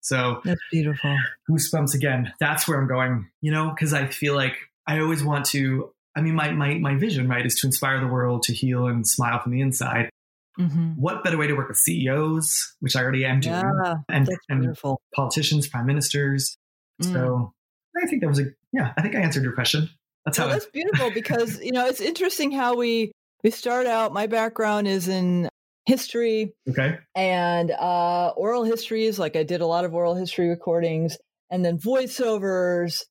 So 0.00 0.40
That's 0.44 0.60
beautiful. 0.72 1.16
goosebumps 1.48 1.94
again. 1.94 2.32
That's 2.40 2.66
where 2.66 2.80
I'm 2.80 2.88
going, 2.88 3.28
you 3.40 3.52
know, 3.52 3.70
because 3.70 3.94
I 3.94 4.06
feel 4.08 4.34
like 4.34 4.56
I 4.86 4.98
always 4.98 5.22
want 5.22 5.44
to. 5.50 5.92
I 6.16 6.20
mean, 6.20 6.34
my, 6.34 6.50
my, 6.50 6.74
my 6.74 6.96
vision, 6.96 7.28
right, 7.28 7.46
is 7.46 7.54
to 7.60 7.68
inspire 7.68 8.00
the 8.00 8.08
world 8.08 8.42
to 8.44 8.52
heal 8.52 8.86
and 8.88 9.06
smile 9.06 9.38
from 9.40 9.52
the 9.52 9.60
inside. 9.60 10.10
Mhm. 10.58 10.96
What 10.96 11.24
better 11.24 11.38
way 11.38 11.46
to 11.46 11.54
work 11.54 11.68
with 11.68 11.78
CEOs, 11.78 12.76
which 12.80 12.94
I 12.94 13.02
already 13.02 13.24
am 13.24 13.40
doing, 13.40 13.54
Yeah, 13.54 13.96
and, 14.08 14.28
and 14.48 14.76
politicians, 15.14 15.68
prime 15.68 15.86
ministers. 15.86 16.56
Mm. 17.02 17.12
So 17.12 17.54
I 17.96 18.06
think 18.06 18.20
that 18.20 18.28
was 18.28 18.38
a, 18.38 18.46
yeah, 18.72 18.92
I 18.96 19.02
think 19.02 19.14
I 19.14 19.20
answered 19.20 19.44
your 19.44 19.54
question. 19.54 19.88
That's 20.24 20.38
how 20.38 20.44
Well, 20.44 20.54
that's 20.54 20.66
beautiful 20.66 21.10
because 21.10 21.60
you 21.60 21.72
know 21.72 21.86
it's 21.86 22.00
interesting 22.00 22.52
how 22.52 22.76
we 22.76 23.12
we 23.42 23.50
start 23.50 23.86
out. 23.86 24.12
My 24.12 24.26
background 24.26 24.86
is 24.86 25.08
in 25.08 25.48
history 25.86 26.54
okay. 26.68 26.98
and 27.14 27.70
uh, 27.72 28.28
oral 28.36 28.62
histories. 28.62 29.18
Like 29.18 29.36
I 29.36 29.42
did 29.42 29.60
a 29.60 29.66
lot 29.66 29.84
of 29.84 29.94
oral 29.94 30.14
history 30.14 30.48
recordings, 30.48 31.16
and 31.50 31.64
then 31.64 31.78
voiceovers, 31.78 33.02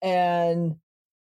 and 0.00 0.76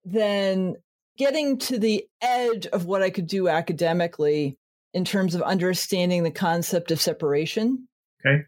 then 0.05 0.75
getting 1.17 1.57
to 1.59 1.79
the 1.79 2.05
edge 2.21 2.67
of 2.67 2.85
what 2.85 3.01
I 3.01 3.09
could 3.09 3.27
do 3.27 3.47
academically 3.47 4.57
in 4.93 5.05
terms 5.05 5.35
of 5.35 5.41
understanding 5.41 6.23
the 6.23 6.31
concept 6.31 6.91
of 6.91 7.01
separation. 7.01 7.87
Okay. 8.25 8.43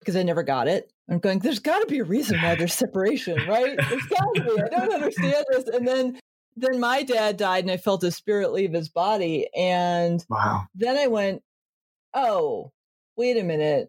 Because 0.00 0.16
I 0.16 0.22
never 0.22 0.42
got 0.42 0.68
it. 0.68 0.92
I'm 1.10 1.18
going, 1.18 1.38
there's 1.38 1.58
got 1.58 1.80
to 1.80 1.86
be 1.86 1.98
a 2.00 2.04
reason 2.04 2.40
why 2.40 2.54
there's 2.54 2.74
separation, 2.74 3.36
right? 3.48 3.76
There's 3.76 4.06
got 4.06 4.34
to 4.34 4.42
be. 4.44 4.62
I 4.62 4.68
don't 4.68 4.94
understand 4.94 5.44
this. 5.50 5.64
And 5.68 5.88
then, 5.88 6.20
then 6.56 6.78
my 6.78 7.02
dad 7.02 7.36
died, 7.36 7.64
and 7.64 7.70
I 7.70 7.78
felt 7.78 8.02
his 8.02 8.14
spirit 8.16 8.52
leave 8.52 8.72
his 8.72 8.88
body. 8.88 9.48
And 9.56 10.24
Wow. 10.28 10.66
then 10.74 10.96
I 10.98 11.06
went, 11.06 11.42
oh, 12.14 12.70
wait 13.16 13.36
a 13.38 13.42
minute. 13.42 13.88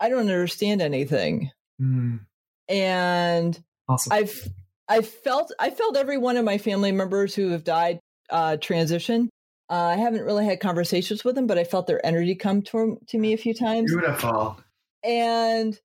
I 0.00 0.08
don't 0.08 0.20
understand 0.20 0.80
anything. 0.80 1.50
Mm, 1.80 2.20
And 2.68 3.62
awesome. 3.88 4.12
I've 4.12 4.48
I 4.88 5.02
felt 5.02 5.52
I 5.58 5.70
felt 5.70 5.96
every 5.96 6.16
one 6.18 6.36
of 6.38 6.44
my 6.44 6.56
family 6.58 6.92
members 6.92 7.34
who 7.34 7.50
have 7.50 7.62
died 7.64 8.00
uh, 8.30 8.56
transition. 8.56 9.28
Uh, 9.70 9.74
I 9.74 9.96
haven't 9.96 10.24
really 10.24 10.46
had 10.46 10.60
conversations 10.60 11.24
with 11.24 11.34
them, 11.34 11.46
but 11.46 11.58
I 11.58 11.64
felt 11.64 11.86
their 11.86 12.04
energy 12.04 12.34
come 12.34 12.62
to, 12.62 12.98
to 13.08 13.18
me 13.18 13.34
a 13.34 13.38
few 13.38 13.52
times. 13.52 13.92
Beautiful. 13.92 14.58
And 15.04 15.78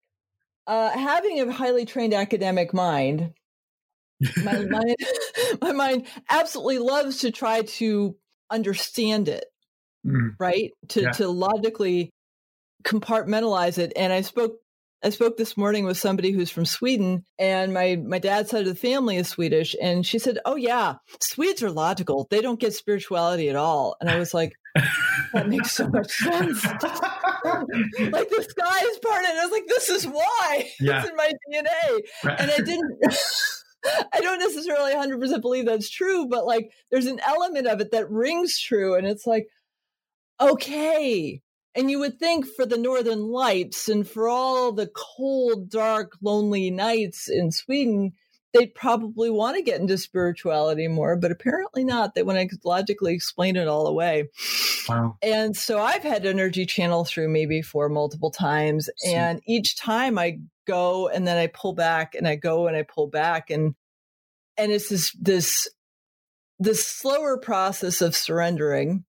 uh, 0.68 0.90
having 0.92 1.42
a 1.42 1.52
highly 1.52 1.86
trained 1.86 2.14
academic 2.14 2.74
mind, 2.74 3.34
my 4.44 4.60
mind, 4.70 4.96
my 5.62 5.72
mind 5.74 6.08
absolutely 6.30 6.80
loves 6.80 7.20
to 7.20 7.32
try 7.32 7.64
to 7.64 8.16
understand 8.50 9.28
it, 9.28 9.46
Mm, 10.06 10.36
right? 10.40 10.72
To 10.90 11.02
Yeah. 11.04 11.12
to 11.12 11.28
logically 11.30 12.10
compartmentalize 12.84 13.78
it. 13.78 13.94
And 13.96 14.12
I 14.12 14.22
spoke 14.22 14.58
I 15.04 15.10
spoke 15.10 15.36
this 15.36 15.58
morning 15.58 15.84
with 15.86 15.98
somebody 15.98 16.32
who's 16.32 16.50
from 16.50 16.66
Sweden, 16.66 17.26
and 17.38 17.74
my 17.74 17.98
my 17.98 18.20
dad's 18.20 18.50
side 18.50 18.62
of 18.62 18.68
the 18.68 18.76
family 18.76 19.18
is 19.18 19.28
Swedish, 19.28 19.76
and 19.82 20.06
she 20.06 20.18
said, 20.18 20.40
"Oh 20.46 20.56
yeah, 20.56 20.96
Swedes 21.20 21.62
are 21.62 21.72
logical. 21.72 22.28
They 22.30 22.40
don't 22.42 22.60
get 22.60 22.74
spirituality 22.74 23.50
at 23.50 23.56
all." 23.58 23.96
And 24.00 24.10
I 24.10 24.18
was 24.18 24.34
like, 24.34 24.54
"That 25.34 25.50
makes 25.50 25.72
so 25.72 25.88
much 25.90 26.12
sense." 26.12 26.64
like 27.44 28.30
the 28.30 28.46
sky 28.48 28.86
is 28.86 28.98
part 29.00 29.14
parted. 29.14 29.30
And 29.30 29.40
I 29.40 29.44
was 29.46 29.52
like, 29.52 29.68
"This 29.68 29.90
is 29.90 30.08
why 30.08 30.70
Yeah. 30.80 31.02
it's 31.02 31.10
in 31.10 31.16
my 31.18 31.32
DNA." 31.52 32.00
Right. 32.24 32.40
and 32.40 32.52
I 32.52 32.58
didn't. 32.58 33.04
I 34.14 34.22
don't 34.22 34.40
necessarily 34.40 34.94
100% 34.94 35.42
believe 35.42 35.66
that's 35.66 35.90
true, 35.90 36.28
but 36.30 36.46
like 36.46 36.72
there's 36.90 37.06
an 37.06 37.20
element 37.28 37.68
of 37.68 37.82
it 37.82 37.92
that 37.92 38.10
rings 38.10 38.58
true. 38.58 38.96
And 38.96 39.06
it's 39.06 39.28
like, 39.28 39.48
okay. 40.40 41.42
And 41.76 41.90
you 41.90 42.00
would 42.00 42.20
think 42.20 42.46
for 42.46 42.66
the 42.66 42.78
Northern 42.78 43.24
Lights 43.24 43.90
and 43.90 44.08
for 44.08 44.28
all 44.28 44.72
the 44.72 44.92
cold, 44.94 45.70
dark, 45.70 46.14
lonely 46.22 46.70
nights 46.70 47.28
in 47.28 47.52
Sweden, 47.52 48.14
they'd 48.54 48.76
probably 48.76 49.30
want 49.30 49.58
to 49.58 49.64
get 49.64 49.82
into 49.82 49.98
spirituality 49.98 50.88
more, 50.88 51.16
but 51.16 51.32
apparently 51.32 51.84
not. 51.84 52.14
They 52.14 52.24
want 52.24 52.50
to 52.50 52.58
logically 52.64 53.14
explain 53.14 53.56
it 53.56 53.68
all 53.68 53.88
away. 53.88 54.30
wow. 54.88 55.18
And 55.24 55.58
so 55.58 55.82
I've 55.82 56.04
had 56.04 56.26
energy 56.26 56.66
channel 56.66 57.06
through 57.06 57.30
me 57.30 57.48
before 57.48 57.90
multiple 57.90 58.32
times. 58.32 58.90
See. 58.98 59.14
And 59.14 59.42
each 59.48 59.76
time 59.76 60.20
I 60.20 60.40
go 60.68 61.08
and 61.08 61.28
then 61.28 61.38
I 61.38 61.48
pull 61.48 61.74
back 61.74 62.14
and 62.16 62.28
I 62.28 62.36
go 62.36 62.68
and 62.68 62.78
I 62.78 62.84
pull 62.84 63.08
back 63.08 63.50
and 63.50 63.76
and 64.56 64.72
it's 64.72 64.90
this 64.90 65.12
this 65.20 65.68
this 66.60 66.86
slower 66.86 67.38
process 67.38 68.02
of 68.02 68.16
surrendering 68.16 69.04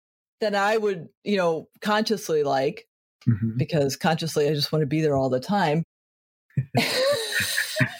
that 0.43 0.55
I 0.55 0.77
would, 0.77 1.07
you 1.23 1.37
know, 1.37 1.67
consciously 1.81 2.43
like 2.43 2.87
Mhm. 3.27 3.57
because 3.57 3.95
consciously 3.95 4.47
I 4.49 4.53
just 4.53 4.71
want 4.71 4.81
to 4.83 4.87
be 4.87 5.01
there 5.01 5.15
all 5.15 5.29
the 5.29 5.39
time. 5.39 5.83
I, 6.77 6.91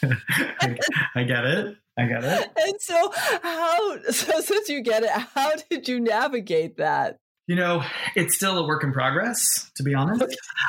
I 1.15 1.23
get 1.23 1.45
it. 1.45 1.75
I 1.97 2.05
get 2.07 2.23
it. 2.23 2.49
and 2.57 2.81
so 2.81 3.11
how 3.43 4.01
so 4.11 4.41
since 4.41 4.69
you 4.69 4.81
get 4.81 5.03
it, 5.03 5.09
how 5.09 5.51
did 5.69 5.87
you 5.87 5.99
navigate 5.99 6.77
that? 6.77 7.17
You 7.47 7.55
know, 7.55 7.83
it's 8.15 8.35
still 8.35 8.57
a 8.57 8.65
work 8.67 8.83
in 8.83 8.93
progress, 8.93 9.69
to 9.75 9.83
be 9.83 9.93
honest. 9.93 10.23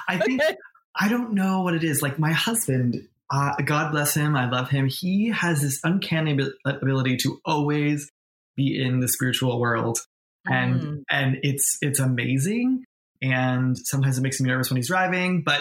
I 0.08 0.18
think 0.18 0.42
Okay. 0.42 0.56
I 0.96 1.08
don't 1.08 1.34
know 1.34 1.62
what 1.62 1.74
it 1.74 1.82
is. 1.84 2.02
Like 2.02 2.18
my 2.18 2.32
husband, 2.32 2.96
uh, 3.32 3.52
God 3.64 3.92
bless 3.92 4.14
him, 4.14 4.36
I 4.36 4.48
love 4.50 4.70
him. 4.70 4.86
He 4.88 5.30
has 5.30 5.62
this 5.62 5.80
uncanny 5.82 6.38
ability 6.66 7.16
to 7.18 7.40
always 7.44 8.10
be 8.56 8.80
in 8.80 9.00
the 9.00 9.08
spiritual 9.08 9.58
world, 9.60 9.98
and 10.46 10.80
Mm. 10.80 11.02
and 11.10 11.36
it's 11.42 11.78
it's 11.80 12.00
amazing. 12.00 12.84
And 13.22 13.78
sometimes 13.78 14.18
it 14.18 14.20
makes 14.22 14.38
me 14.40 14.48
nervous 14.50 14.68
when 14.70 14.76
he's 14.76 14.88
driving, 14.88 15.42
but 15.42 15.60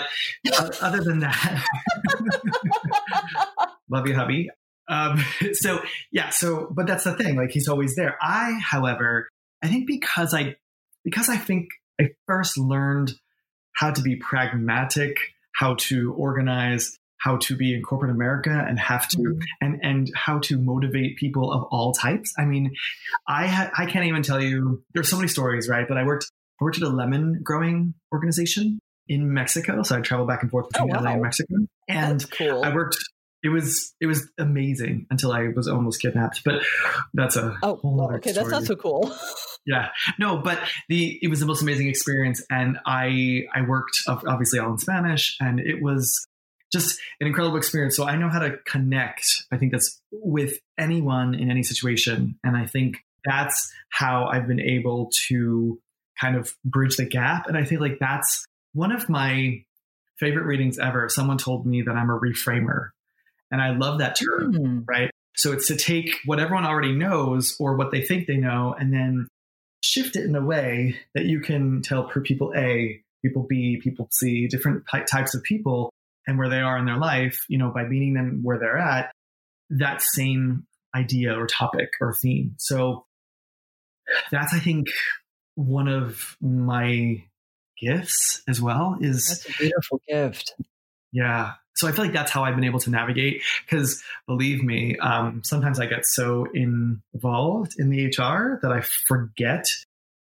other 0.82 1.02
than 1.02 1.20
that, 1.20 1.66
love 3.90 4.08
you, 4.08 4.16
hubby. 4.16 4.50
Um, 4.88 5.24
so 5.54 5.82
yeah, 6.12 6.30
so 6.30 6.68
but 6.76 6.88
that's 6.88 7.04
the 7.06 7.14
thing. 7.16 7.36
Like 7.36 7.52
he's 7.52 7.68
always 7.68 7.96
there. 7.96 8.18
I, 8.22 8.60
however, 8.62 9.30
I 9.62 9.68
think 9.68 9.88
because 9.88 10.34
I 10.34 10.56
because 11.04 11.30
I 11.30 11.38
think 11.38 11.70
I 12.00 12.10
first 12.28 12.58
learned 12.58 13.14
how 13.76 13.92
to 13.92 14.02
be 14.02 14.16
pragmatic, 14.18 15.18
how 15.56 15.76
to 15.76 16.14
organize, 16.14 16.98
how 17.24 17.38
to 17.38 17.56
be 17.56 17.74
in 17.74 17.82
corporate 17.82 18.12
America, 18.12 18.66
and 18.68 18.78
have 18.80 19.08
to 19.10 19.18
Mhm. 19.18 19.42
and 19.62 19.80
and 19.84 20.12
how 20.16 20.40
to 20.40 20.58
motivate 20.58 21.18
people 21.18 21.52
of 21.52 21.64
all 21.72 21.94
types. 21.94 22.34
I 22.38 22.46
mean, 22.46 22.72
I 23.28 23.48
ha- 23.48 23.72
I 23.78 23.86
can't 23.86 24.06
even 24.06 24.24
tell 24.24 24.42
you. 24.42 24.84
There's 24.94 25.10
so 25.10 25.16
many 25.18 25.28
stories, 25.30 25.70
right? 25.70 25.88
But 25.88 25.98
I 25.98 26.04
worked 26.06 26.26
I 26.60 26.64
worked 26.66 26.78
at 26.78 26.84
a 26.84 26.90
lemon 26.90 27.42
growing 27.44 27.94
organization 28.14 28.80
in 29.08 29.34
Mexico, 29.34 29.84
so 29.84 29.98
I 29.98 30.02
traveled 30.02 30.28
back 30.30 30.42
and 30.44 30.52
forth 30.52 30.70
between 30.70 30.96
Oh, 30.96 31.00
LA 31.00 31.12
and. 31.14 31.22
Mexico, 31.22 31.56
and 31.90 32.32
cool. 32.32 32.64
I 32.64 32.74
worked. 32.74 32.98
It 33.42 33.50
was 33.50 33.94
it 34.00 34.06
was 34.06 34.30
amazing 34.38 35.06
until 35.10 35.32
I 35.34 35.50
was 35.56 35.68
almost 35.68 36.02
kidnapped. 36.02 36.44
But 36.46 36.62
that's 37.14 37.36
a 37.36 37.58
Oh, 37.62 37.76
whole 37.78 37.96
well, 37.98 38.06
other 38.08 38.16
okay, 38.18 38.32
that's 38.32 38.50
not 38.50 38.64
so 38.64 38.76
cool. 38.76 39.14
Yeah, 39.66 39.90
no, 40.20 40.40
but 40.40 40.60
the 40.90 41.18
it 41.22 41.30
was 41.30 41.40
the 41.40 41.46
most 41.46 41.62
amazing 41.62 41.88
experience, 41.88 42.44
and 42.52 42.78
I 42.86 43.44
I 43.56 43.62
worked 43.62 43.96
obviously 44.10 44.60
all 44.60 44.72
in 44.74 44.78
Spanish, 44.78 45.38
and 45.40 45.58
it 45.58 45.82
was 45.82 46.26
just 46.74 47.00
an 47.22 47.28
incredible 47.28 47.58
experience. 47.58 47.96
So 47.96 48.06
I 48.06 48.18
know 48.18 48.30
how 48.30 48.40
to 48.40 48.58
connect. 48.66 49.26
I 49.52 49.58
think 49.58 49.72
that's 49.72 50.02
with 50.12 50.58
anyone 50.78 51.36
in 51.36 51.50
any 51.50 51.64
situation, 51.64 52.38
and 52.44 52.58
I 52.58 52.66
think 52.66 52.98
that's 53.24 53.72
how 53.90 54.26
I've 54.26 54.48
been 54.48 54.60
able 54.60 55.10
to 55.30 55.80
kind 56.20 56.36
of 56.36 56.52
bridge 56.66 56.98
the 56.98 57.06
gap. 57.06 57.48
And 57.48 57.58
I 57.58 57.64
think 57.64 57.80
like 57.80 58.00
that's 58.00 58.46
one 58.74 58.92
of 58.92 59.08
my 59.08 59.64
favorite 60.20 60.46
readings 60.46 60.78
ever. 60.80 61.08
Someone 61.10 61.38
told 61.38 61.66
me 61.66 61.84
that 61.84 61.96
I'm 61.96 62.10
a 62.10 62.20
reframer, 62.20 62.90
and 63.52 63.62
I 63.62 63.72
love 63.72 64.00
that 64.00 64.18
term 64.18 64.54
Hmm. 64.54 64.80
right? 64.86 65.10
So 65.36 65.52
it's 65.52 65.68
to 65.68 65.76
take 65.76 66.20
what 66.26 66.40
everyone 66.40 66.66
already 66.66 66.94
knows 66.94 67.56
or 67.60 67.76
what 67.76 67.92
they 67.92 68.02
think 68.02 68.28
they 68.28 68.38
know 68.38 68.76
and 68.78 68.94
then 68.94 69.28
shift 69.82 70.16
it 70.16 70.26
in 70.26 70.36
a 70.36 70.46
way 70.46 70.96
that 71.16 71.26
you 71.26 71.40
can 71.40 71.82
tell 71.82 72.04
per 72.04 72.22
people 72.22 72.54
A, 72.56 73.02
people 73.24 73.44
B, 73.50 73.80
people 73.84 74.08
C, 74.12 74.48
different 74.48 74.84
ty- 74.90 75.04
types 75.04 75.34
of 75.34 75.42
people 75.44 75.90
and 76.28 76.38
where 76.38 76.50
they 76.50 76.60
are 76.60 76.78
in 76.78 76.86
their 76.86 76.98
life, 76.98 77.46
you 77.50 77.58
know, 77.58 77.72
by 77.74 77.84
meeting 77.84 78.14
them 78.14 78.40
where 78.44 78.60
they're 78.60 78.78
at, 78.78 79.12
that 79.70 80.02
same 80.02 80.66
idea 80.96 81.38
or 81.38 81.48
topic 81.48 81.90
or 82.00 82.14
theme. 82.22 82.56
So 82.58 83.06
that's, 84.32 84.54
I 84.54 84.60
think, 84.60 84.88
one 85.56 85.88
of 85.88 86.36
my 86.42 87.24
gifts 87.82 88.42
as 88.48 88.62
well 88.62 88.98
is 89.02 89.28
That's 89.28 89.50
a 89.50 89.62
beautiful 89.62 90.02
gift. 90.08 90.54
yeah. 91.12 91.54
So 91.76 91.88
I 91.88 91.92
feel 91.92 92.06
like 92.06 92.14
that's 92.14 92.32
how 92.32 92.44
I've 92.44 92.56
been 92.56 92.66
able 92.66 92.80
to 92.82 92.92
navigate. 92.92 93.42
Because 93.66 94.02
believe 94.28 94.64
me, 94.64 94.98
um, 95.00 95.42
sometimes 95.44 95.80
I 95.80 95.88
get 95.88 96.06
so 96.06 96.46
involved 96.54 97.74
in 97.80 97.90
the 97.90 98.06
HR 98.06 98.60
that 98.62 98.72
I 98.72 98.82
forget 98.82 99.66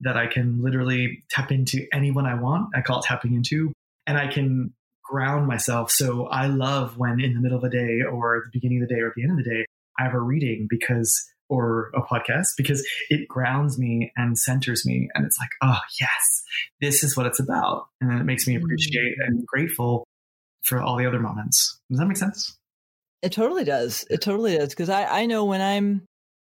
that 0.01 0.17
I 0.17 0.27
can 0.27 0.61
literally 0.61 1.23
tap 1.29 1.51
into 1.51 1.85
anyone 1.93 2.25
I 2.25 2.33
want. 2.33 2.69
I 2.75 2.81
call 2.81 2.99
it 2.99 3.05
tapping 3.05 3.35
into, 3.35 3.71
and 4.07 4.17
I 4.17 4.27
can 4.27 4.73
ground 5.09 5.47
myself. 5.47 5.91
So 5.91 6.27
I 6.27 6.47
love 6.47 6.97
when 6.97 7.19
in 7.19 7.33
the 7.33 7.39
middle 7.39 7.57
of 7.57 7.63
the 7.63 7.69
day 7.69 8.01
or 8.01 8.37
at 8.37 8.43
the 8.43 8.49
beginning 8.51 8.81
of 8.81 8.89
the 8.89 8.95
day 8.95 9.01
or 9.01 9.07
at 9.09 9.13
the 9.15 9.23
end 9.23 9.31
of 9.31 9.37
the 9.37 9.49
day, 9.49 9.65
I 9.99 10.03
have 10.03 10.13
a 10.13 10.19
reading 10.19 10.67
because 10.69 11.13
or 11.47 11.91
a 11.93 12.01
podcast 12.01 12.47
because 12.57 12.85
it 13.09 13.27
grounds 13.27 13.77
me 13.77 14.11
and 14.15 14.37
centers 14.37 14.83
me. 14.85 15.09
And 15.13 15.25
it's 15.25 15.37
like, 15.39 15.51
oh, 15.61 15.79
yes, 15.99 16.43
this 16.81 17.03
is 17.03 17.15
what 17.15 17.27
it's 17.27 17.39
about. 17.39 17.87
And 18.01 18.09
then 18.09 18.17
it 18.17 18.23
makes 18.23 18.47
me 18.47 18.55
appreciate 18.55 19.13
and 19.25 19.45
grateful 19.45 20.05
for 20.63 20.81
all 20.81 20.97
the 20.97 21.05
other 21.05 21.19
moments. 21.19 21.79
Does 21.89 21.99
that 21.99 22.07
make 22.07 22.17
sense? 22.17 22.57
It 23.21 23.31
totally 23.31 23.63
does. 23.63 24.05
It 24.09 24.21
totally 24.21 24.57
does. 24.57 24.73
Cause 24.73 24.89
I, 24.89 25.05
I 25.05 25.25
know 25.27 25.45
when 25.45 25.61
I'm, 25.61 26.03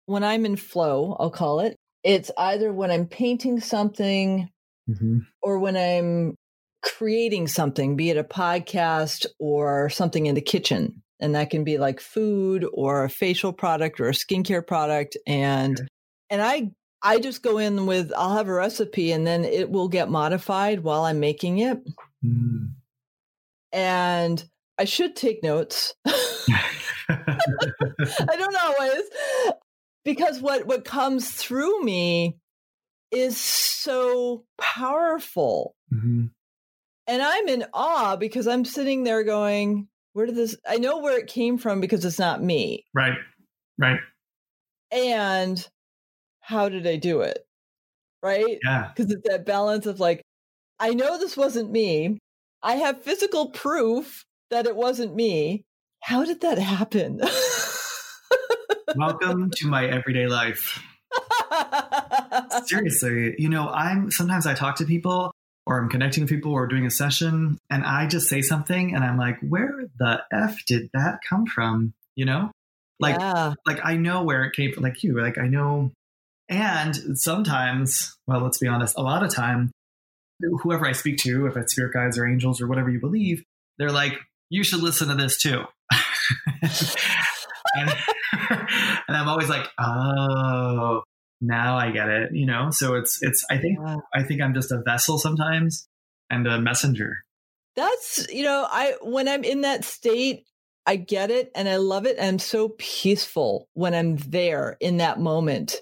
when 0.07 0.25
I'm 0.25 0.45
in 0.45 0.57
flow, 0.57 1.17
I'll 1.21 1.31
call 1.31 1.61
it, 1.61 1.77
it's 2.03 2.33
either 2.37 2.73
when 2.73 2.91
I'm 2.91 3.07
painting 3.07 3.61
something 3.61 4.49
Mm-hmm. 4.89 5.19
or 5.43 5.59
when 5.59 5.77
I'm 5.77 6.35
creating 6.83 7.49
something, 7.49 7.97
be 7.97 8.11
it 8.11 8.17
a 8.17 8.25
podcast 8.25 9.27
or 9.39 9.91
something 9.91 10.27
in 10.27 10.35
the 10.35 10.41
kitchen. 10.41 11.03
And 11.21 11.35
that 11.35 11.51
can 11.51 11.65
be 11.65 11.79
like 11.79 12.01
food 12.01 12.65
or 12.73 13.05
a 13.05 13.11
facial 13.11 13.53
product 13.53 13.99
or 14.01 14.09
a 14.09 14.13
skincare 14.13 14.65
product. 14.67 15.17
And 15.27 15.79
Okay. 15.81 15.89
and 16.31 16.43
I 16.43 16.71
I 17.03 17.19
just 17.21 17.43
go 17.43 17.59
in 17.59 17.87
with 17.87 18.13
I'll 18.17 18.37
have 18.37 18.49
a 18.49 18.53
recipe 18.53 19.13
and 19.13 19.27
then 19.27 19.45
it 19.45 19.71
will 19.71 19.89
get 19.89 20.09
modified 20.11 20.81
while 20.81 21.03
I'm 21.05 21.19
making 21.21 21.59
it. 21.59 21.79
Mm. 22.25 22.73
And 23.73 24.45
I 24.79 24.85
should 24.85 25.17
take 25.17 25.43
notes. 25.43 25.95
I 26.07 26.67
don't 28.37 28.57
always. 28.63 29.03
Because 30.05 30.41
what 30.41 30.67
what 30.67 30.85
comes 30.85 31.31
through 31.31 31.83
me 31.83 32.39
is 33.11 33.37
so 33.39 34.45
powerful. 34.59 35.75
Mhm. 35.93 36.31
And 37.09 37.23
I'm 37.23 37.49
in 37.49 37.65
awe 37.73 38.17
because 38.17 38.47
I'm 38.47 38.67
sitting 38.67 39.03
there 39.03 39.25
going, 39.25 39.89
where 40.13 40.27
did 40.27 40.37
this 40.37 40.57
I 40.69 40.77
know 40.77 40.99
where 40.99 41.19
it 41.19 41.27
came 41.27 41.57
from 41.57 41.81
because 41.81 42.05
it's 42.05 42.19
not 42.19 42.43
me. 42.43 42.85
Right. 42.95 43.17
Right. 43.79 44.01
And 44.93 45.67
how 46.41 46.69
did 46.69 46.87
I 46.87 46.97
do 46.97 47.23
it? 47.23 47.39
Right? 48.23 48.59
Yeah. 48.63 48.91
Because 48.95 49.11
it's 49.11 49.27
that 49.27 49.47
balance 49.47 49.87
of 49.87 50.01
like, 50.01 50.21
I 50.79 50.91
know 50.91 51.19
this 51.19 51.35
wasn't 51.35 51.71
me. 51.71 52.19
I 52.63 52.75
have 52.75 53.03
physical 53.03 53.51
proof 53.51 54.25
that 54.51 54.67
it 54.67 54.77
wasn't 54.77 55.15
me. 55.15 55.65
How 56.03 56.25
did 56.25 56.43
that 56.43 56.59
happen? 56.59 57.23
Welcome 58.97 59.51
to 59.57 59.67
my 59.67 59.87
everyday 59.87 60.27
life. 60.27 60.83
Seriously, 62.67 63.35
you 63.39 63.49
know, 63.49 63.69
I'm 63.69 64.11
sometimes 64.11 64.47
I 64.47 64.53
talk 64.53 64.77
to 64.77 64.85
people 64.85 65.33
or 65.69 65.79
I'm 65.79 65.91
connecting 65.91 66.23
with 66.23 66.31
people 66.31 66.53
or 66.53 66.67
doing 66.67 66.87
a 66.87 66.91
session 66.91 67.59
and 67.69 67.85
I 67.85 68.07
just 68.07 68.29
say 68.29 68.41
something 68.41 68.95
and 68.95 69.05
I'm 69.05 69.19
like, 69.19 69.39
where 69.41 69.85
the 69.99 70.23
F 70.33 70.65
did 70.67 70.89
that 70.95 71.21
come 71.29 71.45
from? 71.45 71.93
You 72.17 72.25
know? 72.25 72.51
Like 72.99 73.21
yeah. 73.21 73.53
like 73.67 73.81
I 73.85 73.97
know 73.97 74.25
where 74.25 74.45
it 74.45 74.55
came 74.55 74.73
from, 74.73 74.83
like 74.83 75.05
you, 75.05 75.21
like 75.21 75.37
I 75.37 75.47
know 75.47 75.93
and 76.49 77.19
sometimes, 77.19 78.17
well, 78.27 78.41
let's 78.41 78.59
be 78.59 78.67
honest, 78.67 78.97
a 78.97 79.03
lot 79.03 79.23
of 79.23 79.33
time, 79.33 79.71
whoever 80.63 80.87
I 80.87 80.93
speak 80.93 81.19
to, 81.19 81.47
if 81.47 81.57
it's 81.59 81.73
spirit 81.73 81.93
guides 81.93 82.17
or 82.17 82.27
angels 82.27 82.63
or 82.63 82.67
whatever 82.67 82.89
you 82.89 82.99
believe, 82.99 83.45
they're 83.77 83.93
like, 83.93 84.19
you 84.49 84.65
should 84.65 84.81
listen 84.81 85.09
to 85.09 85.15
this 85.15 85.37
too. 85.37 85.65
and, 86.63 87.95
and 88.51 89.17
I'm 89.17 89.29
always 89.29 89.51
like, 89.51 89.69
oh, 89.79 91.03
now 91.41 91.77
I 91.77 91.91
get 91.91 92.09
it, 92.09 92.35
you 92.35 92.47
know? 92.47 92.71
So 92.71 92.95
it's, 92.95 93.19
it's, 93.23 93.45
I 93.51 93.59
think. 93.59 93.79
I 94.15 94.23
think 94.23 94.41
I'm 94.43 94.55
just 94.55 94.73
a 94.73 94.83
vessel 94.83 95.19
sometimes 95.19 95.89
and 96.31 96.47
a 96.47 96.61
messenger. 96.61 97.19
That's, 97.77 98.27
you 98.33 98.43
know, 98.43 98.67
I, 98.69 98.95
when 99.03 99.29
I'm 99.29 99.45
in 99.45 99.61
that 99.63 99.85
state, 99.85 100.45
I 100.87 100.97
get 100.97 101.31
it 101.31 101.51
and 101.55 101.69
I 101.69 101.77
love 101.77 102.07
it. 102.07 102.17
And 102.19 102.27
I'm 102.27 102.39
so 102.39 102.71
peaceful 102.79 103.69
when 103.75 103.95
I'm 103.95 104.17
there 104.17 104.77
in 104.81 104.97
that 104.97 105.21
moment. 105.21 105.77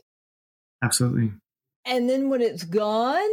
Absolutely. 0.82 1.32
And 1.86 2.10
then 2.10 2.28
when 2.28 2.42
it's 2.42 2.64
gone, 2.64 3.30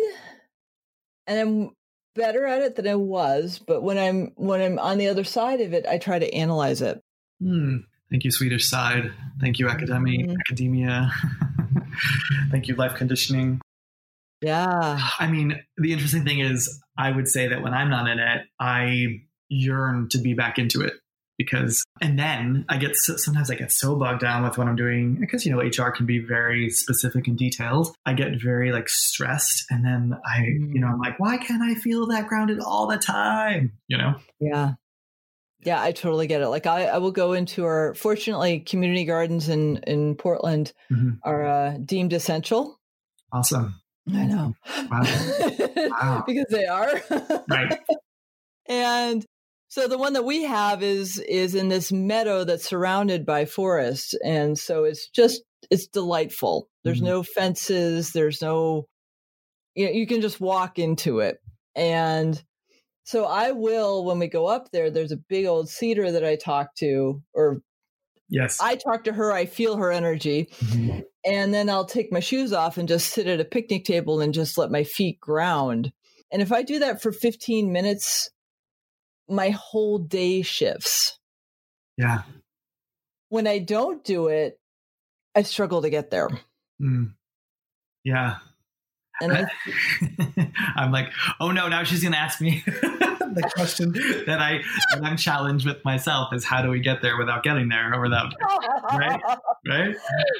and 1.27 1.39
I'm 1.39 1.69
better 2.15 2.45
at 2.45 2.61
it 2.61 2.75
than 2.75 2.87
I 2.87 2.95
was, 2.95 3.59
but 3.59 3.81
when 3.81 3.97
I'm 3.97 4.31
when 4.35 4.61
I'm 4.61 4.77
on 4.77 4.97
the 4.99 5.07
other 5.07 5.23
side 5.23 5.59
of 5.61 5.73
it, 5.73 5.85
I 5.87 5.97
try 5.97 6.19
to 6.19 6.33
analyze 6.33 6.81
it. 6.81 7.01
Hmm. 7.41 7.77
Thank 8.11 8.23
you, 8.25 8.31
Swedish 8.31 8.69
side. 8.69 9.11
Thank 9.41 9.57
you, 9.57 9.67
academy, 9.67 10.25
Mhm. 10.27 10.37
academia. 10.39 11.11
Thank 12.51 12.67
you, 12.67 12.75
life 12.75 12.95
conditioning. 12.95 13.61
Yeah. 14.41 14.99
I 15.19 15.27
mean, 15.27 15.61
the 15.77 15.93
interesting 15.93 16.25
thing 16.25 16.39
is, 16.39 16.81
I 16.97 17.11
would 17.11 17.27
say 17.27 17.47
that 17.47 17.61
when 17.61 17.73
I'm 17.73 17.89
not 17.89 18.09
in 18.09 18.19
it, 18.19 18.41
I 18.59 19.21
yearn 19.49 20.09
to 20.09 20.17
be 20.17 20.33
back 20.33 20.59
into 20.59 20.81
it 20.81 20.93
because, 21.37 21.83
and 22.01 22.19
then 22.19 22.65
I 22.67 22.77
get 22.77 22.95
so, 22.95 23.15
sometimes 23.15 23.49
I 23.49 23.55
get 23.55 23.71
so 23.71 23.95
bogged 23.95 24.19
down 24.19 24.43
with 24.43 24.57
what 24.57 24.67
I'm 24.67 24.75
doing 24.75 25.15
because, 25.15 25.45
you 25.45 25.51
know, 25.51 25.59
HR 25.59 25.91
can 25.91 26.05
be 26.05 26.19
very 26.19 26.69
specific 26.69 27.27
and 27.27 27.37
detailed. 27.37 27.95
I 28.05 28.13
get 28.13 28.41
very 28.41 28.73
like 28.73 28.89
stressed. 28.89 29.65
And 29.69 29.85
then 29.85 30.17
I, 30.25 30.43
you 30.43 30.59
mm. 30.59 30.73
know, 30.75 30.87
I'm 30.87 30.99
like, 30.99 31.19
why 31.19 31.37
can't 31.37 31.63
I 31.63 31.75
feel 31.75 32.07
that 32.07 32.27
grounded 32.27 32.59
all 32.59 32.87
the 32.87 32.97
time? 32.97 33.71
You 33.87 33.97
know? 33.97 34.15
Yeah. 34.41 34.73
Yeah, 35.65 35.81
I 35.81 35.91
totally 35.91 36.27
get 36.27 36.41
it. 36.41 36.47
Like 36.49 36.65
I, 36.65 36.85
I 36.85 36.97
will 36.97 37.11
go 37.11 37.33
into 37.33 37.63
our 37.65 37.93
fortunately 37.95 38.59
community 38.59 39.05
gardens 39.05 39.49
in 39.49 39.77
in 39.87 40.15
Portland 40.15 40.73
Mhm. 40.91 41.19
are 41.23 41.45
uh, 41.45 41.77
deemed 41.83 42.13
essential. 42.13 42.79
Awesome. 43.31 43.75
I 44.13 44.25
know. 44.25 44.53
Wow. 44.91 45.03
Wow. 45.89 46.23
because 46.27 46.45
they 46.49 46.65
are. 46.65 47.01
Right. 47.49 47.79
and 48.67 49.25
so 49.69 49.87
the 49.87 49.97
one 49.97 50.13
that 50.13 50.25
we 50.25 50.43
have 50.43 50.83
is 50.83 51.17
is 51.19 51.55
in 51.55 51.67
this 51.69 51.91
meadow 51.91 52.43
that's 52.43 52.67
surrounded 52.67 53.25
by 53.25 53.45
forest 53.45 54.17
and 54.23 54.57
so 54.57 54.83
it's 54.83 55.09
just 55.09 55.41
it's 55.71 55.87
delightful 55.87 56.67
there's 56.83 57.01
Mhm. 57.01 57.05
no 57.05 57.23
fences 57.23 58.11
there's 58.11 58.41
no 58.41 58.85
you 59.75 59.85
know, 59.87 59.91
you 59.91 60.05
can 60.07 60.21
just 60.21 60.39
walk 60.39 60.77
into 60.77 61.19
it 61.19 61.37
and 61.75 62.41
so 63.03 63.25
i 63.25 63.51
will 63.51 64.03
when 64.05 64.19
we 64.19 64.27
go 64.27 64.45
up 64.47 64.71
there 64.71 64.89
there's 64.89 65.11
a 65.11 65.17
big 65.17 65.45
old 65.45 65.69
cedar 65.69 66.11
that 66.11 66.23
i 66.25 66.35
talk 66.35 66.73
to 66.75 67.21
or 67.33 67.61
Yes. 68.29 68.59
i 68.61 68.75
talk 68.75 69.03
to 69.03 69.13
her 69.13 69.31
i 69.31 69.45
feel 69.45 69.75
her 69.77 69.91
energy 69.91 70.47
Mhm. 70.59 71.03
and 71.25 71.53
then 71.53 71.69
I'll 71.69 71.85
take 71.85 72.11
my 72.11 72.19
shoes 72.19 72.51
off 72.53 72.77
and 72.77 72.87
just 72.87 73.09
sit 73.13 73.27
at 73.27 73.39
a 73.39 73.45
picnic 73.45 73.85
table 73.85 74.21
and 74.21 74.33
just 74.33 74.57
let 74.57 74.71
my 74.71 74.83
feet 74.83 75.19
ground. 75.19 75.91
And 76.31 76.41
if 76.41 76.51
I 76.51 76.63
do 76.63 76.79
that 76.79 77.01
for 77.01 77.11
15 77.11 77.71
minutes, 77.71 78.29
my 79.29 79.49
whole 79.51 79.99
day 79.99 80.41
shifts. 80.41 81.17
Yeah. 81.97 82.23
When 83.29 83.45
I 83.47 83.59
don't 83.59 84.03
do 84.03 84.27
it, 84.29 84.59
I 85.35 85.43
struggle 85.43 85.81
to 85.83 85.89
get 85.89 86.09
there. 86.09 86.29
Mm. 86.81 87.13
Yeah. 88.03 88.37
And 89.21 89.31
I, 89.31 90.51
I'm 90.75 90.91
like, 90.91 91.09
oh 91.39 91.51
no, 91.51 91.67
now 91.67 91.83
she's 91.83 92.01
going 92.01 92.13
to 92.13 92.17
ask 92.19 92.41
me 92.41 92.63
the 92.65 93.49
question 93.55 93.91
that 94.25 94.39
I 94.39 94.61
that 94.93 95.03
I'm 95.03 95.17
challenged 95.17 95.65
with 95.67 95.83
myself 95.85 96.33
is 96.33 96.43
how 96.43 96.61
do 96.61 96.69
we 96.69 96.79
get 96.79 97.01
there 97.01 97.17
without 97.17 97.43
getting 97.43 97.69
there 97.69 97.93
or 97.93 98.01
without 98.01 98.33
Right. 98.93 99.21
right? 99.67 99.95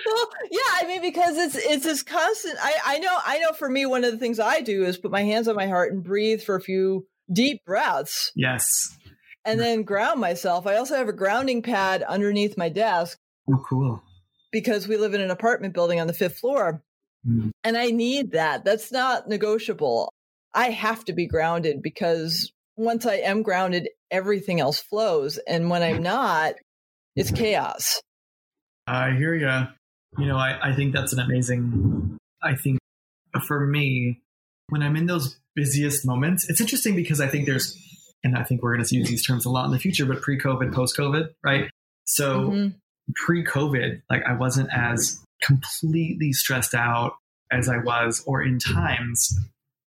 well, 0.06 0.30
yeah, 0.52 0.60
I 0.82 0.86
mean, 0.88 1.02
because 1.02 1.38
it's 1.38 1.56
it's 1.56 1.84
this 1.84 2.04
constant. 2.04 2.58
I 2.62 2.74
I 2.86 3.00
know 3.00 3.18
I 3.26 3.38
know. 3.40 3.52
For 3.54 3.70
me, 3.70 3.86
one 3.86 4.04
of 4.04 4.12
the 4.12 4.18
things 4.18 4.40
I 4.40 4.62
do 4.62 4.86
is 4.86 4.98
put 4.98 5.12
my 5.12 5.24
hands 5.24 5.48
on 5.48 5.56
my 5.56 5.68
heart 5.68 5.94
and 5.94 6.04
breathe 6.04 6.42
for 6.42 6.56
a 6.56 6.62
few 6.62 7.06
deep 7.32 7.64
breaths, 7.66 8.32
Yes. 8.36 8.98
and 9.46 9.60
then 9.60 9.84
ground 9.84 10.20
myself. 10.20 10.68
I 10.68 10.76
also 10.76 10.96
have 10.96 11.08
a 11.08 11.14
grounding 11.14 11.62
pad 11.62 12.04
underneath 12.04 12.58
my 12.58 12.70
desk 12.70 13.18
Oh, 13.50 13.64
cool. 13.70 14.02
because 14.52 14.88
we 14.88 14.98
live 14.98 15.14
in 15.14 15.22
an 15.22 15.32
apartment 15.32 15.74
building 15.74 16.00
on 16.00 16.08
the 16.08 16.14
fifth 16.14 16.40
floor. 16.40 16.84
Mm. 17.28 17.52
And 17.64 17.78
I 17.78 17.92
need 17.92 18.32
that. 18.32 18.66
That's 18.66 18.92
not 18.92 19.28
negotiable. 19.28 20.12
I 20.54 20.70
have 20.70 21.06
to 21.06 21.14
be 21.14 21.26
grounded 21.26 21.82
because 21.82 22.52
once 22.78 23.06
I 23.06 23.16
am 23.16 23.42
grounded, 23.42 23.90
everything 24.12 24.60
else 24.60 24.80
flows. 24.80 25.38
And 25.48 25.70
when 25.70 25.84
I'm 25.84 26.04
not, 26.04 26.56
it's 27.16 27.32
chaos. 27.32 28.02
I 28.88 29.12
hear 29.12 29.34
you. 29.34 29.68
You 30.18 30.28
know, 30.28 30.38
I, 30.38 30.72
I 30.72 30.76
think 30.76 30.94
that's 30.94 31.14
an 31.14 31.20
amazing. 31.20 32.18
I 32.42 32.56
think 32.56 32.80
for 33.48 33.66
me, 33.66 34.22
when 34.70 34.84
I'm 34.84 34.96
in 34.96 35.06
those 35.06 35.38
busiest 35.56 36.06
moments, 36.06 36.50
it's 36.50 36.62
interesting 36.62 36.96
because 36.96 37.20
I 37.22 37.28
think 37.28 37.46
there's, 37.46 37.78
and 38.24 38.38
I 38.38 38.44
think 38.44 38.62
we're 38.62 38.76
going 38.76 38.86
to 38.86 38.96
use 38.96 39.08
these 39.08 39.26
terms 39.26 39.46
a 39.46 39.50
lot 39.50 39.66
in 39.66 39.72
the 39.72 39.80
future, 39.80 40.06
but 40.06 40.22
pre 40.22 40.40
COVID, 40.40 40.74
post 40.74 40.98
COVID, 40.98 41.30
right? 41.44 41.70
So 42.06 42.50
Mhm. 42.50 42.76
pre 43.16 43.44
COVID, 43.44 44.02
like 44.10 44.24
I 44.28 44.34
wasn't 44.34 44.70
as 44.74 45.24
completely 45.44 46.32
stressed 46.34 46.74
out 46.74 47.14
as 47.52 47.70
I 47.70 47.78
was, 47.78 48.24
or 48.26 48.42
in 48.42 48.58
times 48.60 49.38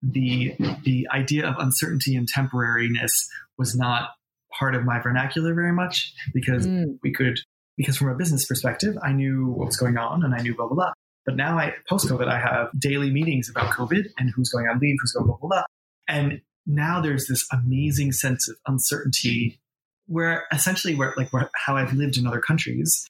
the 0.02 0.56
the 0.84 1.08
idea 1.14 1.46
of 1.48 1.56
uncertainty 1.60 2.16
and 2.16 2.28
temporariness 2.32 3.12
was 3.58 3.76
not 3.76 4.12
part 4.58 4.76
of 4.76 4.86
my 4.86 5.00
vernacular 5.02 5.54
very 5.54 5.74
much 5.74 6.14
because 6.34 6.66
Mm. 6.66 6.98
we 7.04 7.12
could 7.12 7.38
because 7.78 7.98
from 7.98 8.10
a 8.10 8.16
business 8.16 8.46
perspective, 8.46 8.98
I 9.02 9.12
knew 9.14 9.48
what 9.48 9.68
was 9.68 9.78
going 9.78 9.98
on 9.98 10.24
and 10.24 10.34
I 10.36 10.40
knew 10.42 10.56
blah 10.56 10.68
blah 10.68 10.76
blah. 10.76 10.94
But 11.26 11.36
now 11.36 11.58
I 11.58 11.76
post 11.88 12.08
COVID, 12.08 12.28
I 12.28 12.40
have 12.40 12.70
daily 12.80 13.12
meetings 13.12 13.50
about 13.50 13.72
COVID 13.72 14.06
and 14.18 14.32
who's 14.36 14.50
going 14.50 14.68
on 14.68 14.80
leave, 14.80 14.98
who's 15.02 15.12
going 15.12 15.28
blah 15.28 15.38
blah 15.38 15.50
blah. 15.50 15.64
And 16.08 16.42
now 16.66 17.02
there's 17.02 17.28
this 17.28 17.46
amazing 17.52 18.12
sense 18.14 18.48
of 18.50 18.56
uncertainty 18.68 19.60
where 20.08 20.46
essentially 20.52 20.96
where 20.96 21.14
like 21.18 21.32
where, 21.34 21.50
how 21.66 21.76
I've 21.76 21.94
lived 21.94 22.18
in 22.18 22.26
other 22.26 22.40
countries 22.40 23.06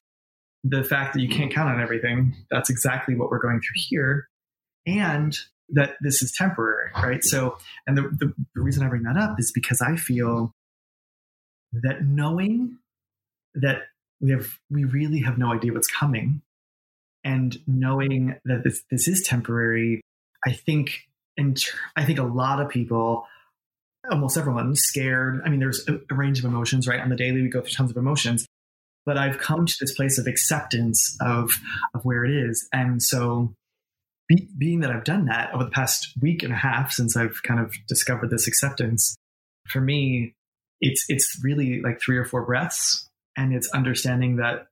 the 0.64 0.84
fact 0.84 1.14
that 1.14 1.20
you 1.20 1.28
can't 1.28 1.52
count 1.52 1.70
on 1.70 1.80
everything, 1.80 2.34
that's 2.50 2.70
exactly 2.70 3.14
what 3.14 3.30
we're 3.30 3.40
going 3.40 3.60
through 3.60 3.80
here. 3.88 4.28
And 4.86 5.36
that 5.72 5.94
this 6.00 6.22
is 6.22 6.32
temporary, 6.32 6.90
right? 6.94 7.22
So, 7.22 7.56
and 7.86 7.96
the, 7.96 8.02
the, 8.02 8.32
the 8.54 8.60
reason 8.60 8.84
I 8.84 8.88
bring 8.88 9.04
that 9.04 9.16
up 9.16 9.38
is 9.38 9.52
because 9.52 9.80
I 9.80 9.96
feel 9.96 10.52
that 11.72 12.04
knowing 12.04 12.78
that 13.54 13.82
we 14.20 14.30
have, 14.30 14.48
we 14.68 14.84
really 14.84 15.20
have 15.20 15.38
no 15.38 15.52
idea 15.52 15.72
what's 15.72 15.90
coming 15.90 16.42
and 17.24 17.58
knowing 17.66 18.36
that 18.44 18.64
this, 18.64 18.82
this 18.90 19.06
is 19.06 19.22
temporary, 19.22 20.00
I 20.44 20.52
think, 20.52 21.02
and 21.36 21.58
I 21.96 22.04
think 22.04 22.18
a 22.18 22.24
lot 22.24 22.60
of 22.60 22.68
people 22.68 23.26
almost 24.10 24.36
everyone 24.36 24.74
scared. 24.74 25.42
I 25.44 25.48
mean, 25.50 25.60
there's 25.60 25.86
a, 25.88 26.00
a, 26.10 26.14
range 26.14 26.38
of 26.38 26.44
emotions, 26.44 26.88
right? 26.88 27.00
On 27.00 27.10
the 27.10 27.16
daily, 27.16 27.42
we 27.42 27.48
go 27.48 27.60
through 27.60 27.70
tons 27.70 27.90
of 27.90 27.96
emotions, 27.96 28.46
but 29.06 29.16
I've 29.16 29.38
come 29.38 29.66
to 29.66 29.76
this 29.80 29.94
place 29.94 30.18
of 30.18 30.26
acceptance 30.26 31.16
of 31.20 31.50
of 31.94 32.04
where 32.04 32.24
it 32.24 32.30
is, 32.30 32.68
and 32.72 33.02
so 33.02 33.54
be, 34.28 34.48
being 34.56 34.80
that 34.80 34.90
I've 34.90 35.04
done 35.04 35.26
that 35.26 35.52
over 35.52 35.64
the 35.64 35.70
past 35.70 36.12
week 36.20 36.42
and 36.42 36.52
a 36.52 36.56
half 36.56 36.92
since 36.92 37.16
I've 37.16 37.42
kind 37.42 37.60
of 37.60 37.74
discovered 37.88 38.30
this 38.30 38.46
acceptance, 38.46 39.16
for 39.68 39.80
me, 39.80 40.34
it's 40.80 41.04
it's 41.08 41.40
really 41.42 41.80
like 41.82 42.00
three 42.00 42.16
or 42.16 42.24
four 42.24 42.42
breaths, 42.42 43.08
and 43.36 43.54
it's 43.54 43.70
understanding 43.70 44.36
that 44.36 44.68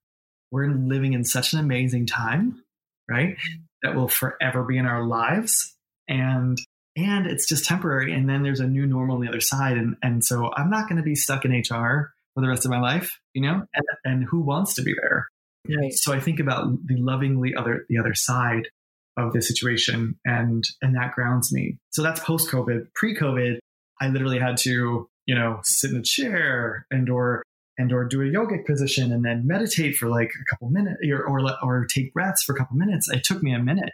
we're 0.51 0.69
living 0.69 1.13
in 1.13 1.25
such 1.25 1.53
an 1.53 1.59
amazing 1.59 2.07
time, 2.07 2.63
right? 3.09 3.37
That 3.83 3.95
will 3.95 4.09
forever 4.09 4.63
be 4.63 4.79
in 4.79 4.87
our 4.87 5.05
lives, 5.05 5.75
and 6.09 6.59
and 6.97 7.27
it's 7.27 7.49
just 7.49 7.65
temporary. 7.65 8.13
And 8.13 8.29
then 8.29 8.43
there's 8.43 8.61
a 8.61 8.67
new 8.67 8.87
normal 8.87 9.17
on 9.17 9.23
the 9.23 9.29
other 9.29 9.41
side, 9.41 9.77
and 9.77 9.97
and 10.03 10.25
so 10.25 10.53
I'm 10.55 10.71
not 10.71 10.89
going 10.89 10.97
to 10.99 11.03
be 11.03 11.15
stuck 11.15 11.45
in 11.45 11.53
HR 11.53 12.13
for 12.39 12.43
the 12.43 12.49
rest 12.49 12.65
of 12.65 12.71
my 12.71 12.81
life, 12.81 13.19
you 13.35 13.43
know. 13.43 13.65
And, 13.75 13.87
and 14.05 14.25
who 14.25 14.41
wants 14.41 14.75
to 14.75 14.83
be 14.83 14.95
there? 14.95 15.27
Right. 15.69 15.93
So 15.93 16.13
I 16.13 16.21
think 16.21 16.39
about 16.39 16.69
the 16.87 16.97
lovingly 16.97 17.53
other 17.57 17.85
the 17.89 17.99
other 17.99 18.15
side 18.15 18.69
of 19.17 19.33
the 19.33 19.43
situation 19.43 20.17
and 20.25 20.65
and 20.81 20.95
that 20.95 21.13
grounds 21.13 21.53
me 21.53 21.77
so 21.91 22.05
that's 22.05 22.21
post 22.21 22.49
covid 22.49 22.87
pre 22.95 23.17
covid 23.17 23.59
i 24.01 24.07
literally 24.07 24.39
had 24.39 24.57
to 24.57 25.09
you 25.27 25.35
know 25.35 25.59
sit 25.65 25.91
in 25.91 25.97
a 25.97 26.03
chair 26.03 26.87
and 26.93 27.11
or 27.11 27.43
and 27.79 27.93
or 27.93 28.05
do 28.05 28.23
a 28.23 28.27
yogic 28.27 28.65
position 28.65 29.13
and 29.13 29.25
then 29.25 29.45
meditate 29.45 29.97
for 29.97 30.09
like 30.09 30.31
a 30.41 30.45
couple 30.49 30.71
minutes 30.71 31.01
or 31.11 31.27
or, 31.27 31.41
or 31.65 31.85
take 31.93 32.15
breaths 32.15 32.45
for 32.45 32.55
a 32.55 32.59
couple 32.59 32.77
minutes 32.77 33.11
it 33.11 33.25
took 33.25 33.43
me 33.43 33.53
a 33.53 33.59
minute 33.59 33.91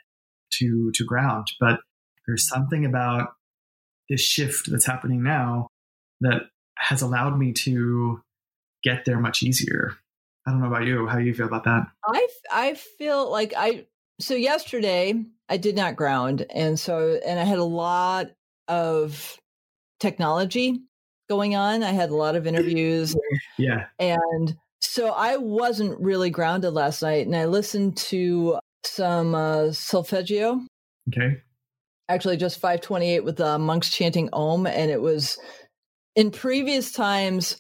to 0.53 0.91
to 0.93 1.05
ground 1.05 1.47
but 1.59 1.81
there's 2.27 2.47
something 2.47 2.85
about 2.85 3.31
this 4.11 4.21
shift 4.21 4.71
that's 4.71 4.87
happening 4.87 5.23
now 5.23 5.69
that 6.21 6.43
has 6.77 7.01
allowed 7.01 7.39
me 7.39 7.53
to 7.53 8.21
get 8.85 9.05
there 9.05 9.19
much 9.19 9.43
easier 9.43 9.97
I 10.47 10.51
don't 10.51 10.61
know 10.61 10.67
about 10.67 10.87
you. 10.87 11.07
How 11.07 11.19
do 11.19 11.25
you 11.25 11.35
feel 11.35 11.47
about 11.47 11.65
that? 11.65 11.87
I 12.07 12.29
I 12.53 12.75
feel 12.75 13.31
like 13.31 13.55
I 13.57 13.87
so 14.21 14.35
yesterday 14.35 15.25
I 15.49 15.57
did 15.57 15.75
not 15.75 15.97
ground, 15.97 16.45
and 16.51 16.79
so 16.79 17.19
and 17.25 17.41
I 17.41 17.45
had 17.45 17.59
a 17.59 17.65
lot 17.65 18.31
of 18.69 19.39
technology 20.01 20.81
going 21.29 21.55
on. 21.55 21.83
I 21.83 21.93
had 21.93 22.11
a 22.11 22.17
lot 22.17 22.37
of 22.37 22.47
interviews. 22.47 23.17
yeah, 23.59 23.87
and 23.99 24.55
so 24.81 25.09
I 25.09 25.39
wasn't 25.39 25.99
really 25.99 26.29
grounded 26.29 26.75
last 26.75 27.03
night, 27.03 27.27
and 27.27 27.35
I 27.35 27.47
listened 27.47 27.97
to 27.99 28.59
some 28.85 29.35
uh, 29.35 29.73
solfeggio. 29.73 30.61
Okay. 31.09 31.41
Actually, 32.11 32.37
just 32.37 32.61
528 32.61 33.25
with 33.25 33.37
the 33.37 33.59
monks 33.59 33.91
chanting 33.91 34.29
Om, 34.35 34.67
and 34.67 34.91
it 34.91 35.01
was 35.01 35.39
in 36.17 36.31
previous 36.31 36.93
times 36.93 37.57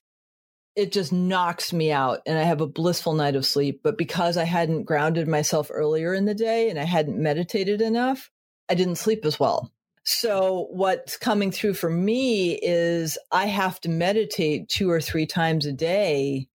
it 0.77 0.93
just 0.93 1.13
knocks 1.13 1.73
me 1.73 1.93
out 1.93 2.21
and 2.27 2.37
I 2.37 2.43
have 2.43 2.61
a 2.61 2.67
blissful 2.67 3.15
night 3.15 3.37
of 3.37 3.47
sleep. 3.47 3.81
But 3.83 3.97
because 3.97 4.37
I 4.37 4.45
hadn't 4.45 4.85
grounded 4.85 5.29
myself 5.29 5.71
earlier 5.73 6.15
in 6.15 6.25
the 6.25 6.35
day 6.35 6.69
and 6.69 6.79
I 6.79 6.85
hadn't 6.85 7.23
meditated 7.23 7.81
enough, 7.81 8.31
I 8.69 8.75
didn't 8.75 8.97
sleep 8.97 9.25
as 9.25 9.39
well. 9.39 9.71
So, 10.07 10.69
what's 10.71 11.17
coming 11.17 11.51
through 11.51 11.75
for 11.75 11.89
me 11.89 12.59
is 12.61 13.17
I 13.33 13.47
have 13.47 13.81
to 13.83 13.89
meditate 13.89 14.69
two 14.69 14.91
or 14.91 15.01
three 15.01 15.25
times 15.25 15.65
a 15.65 15.73
day. 15.73 16.49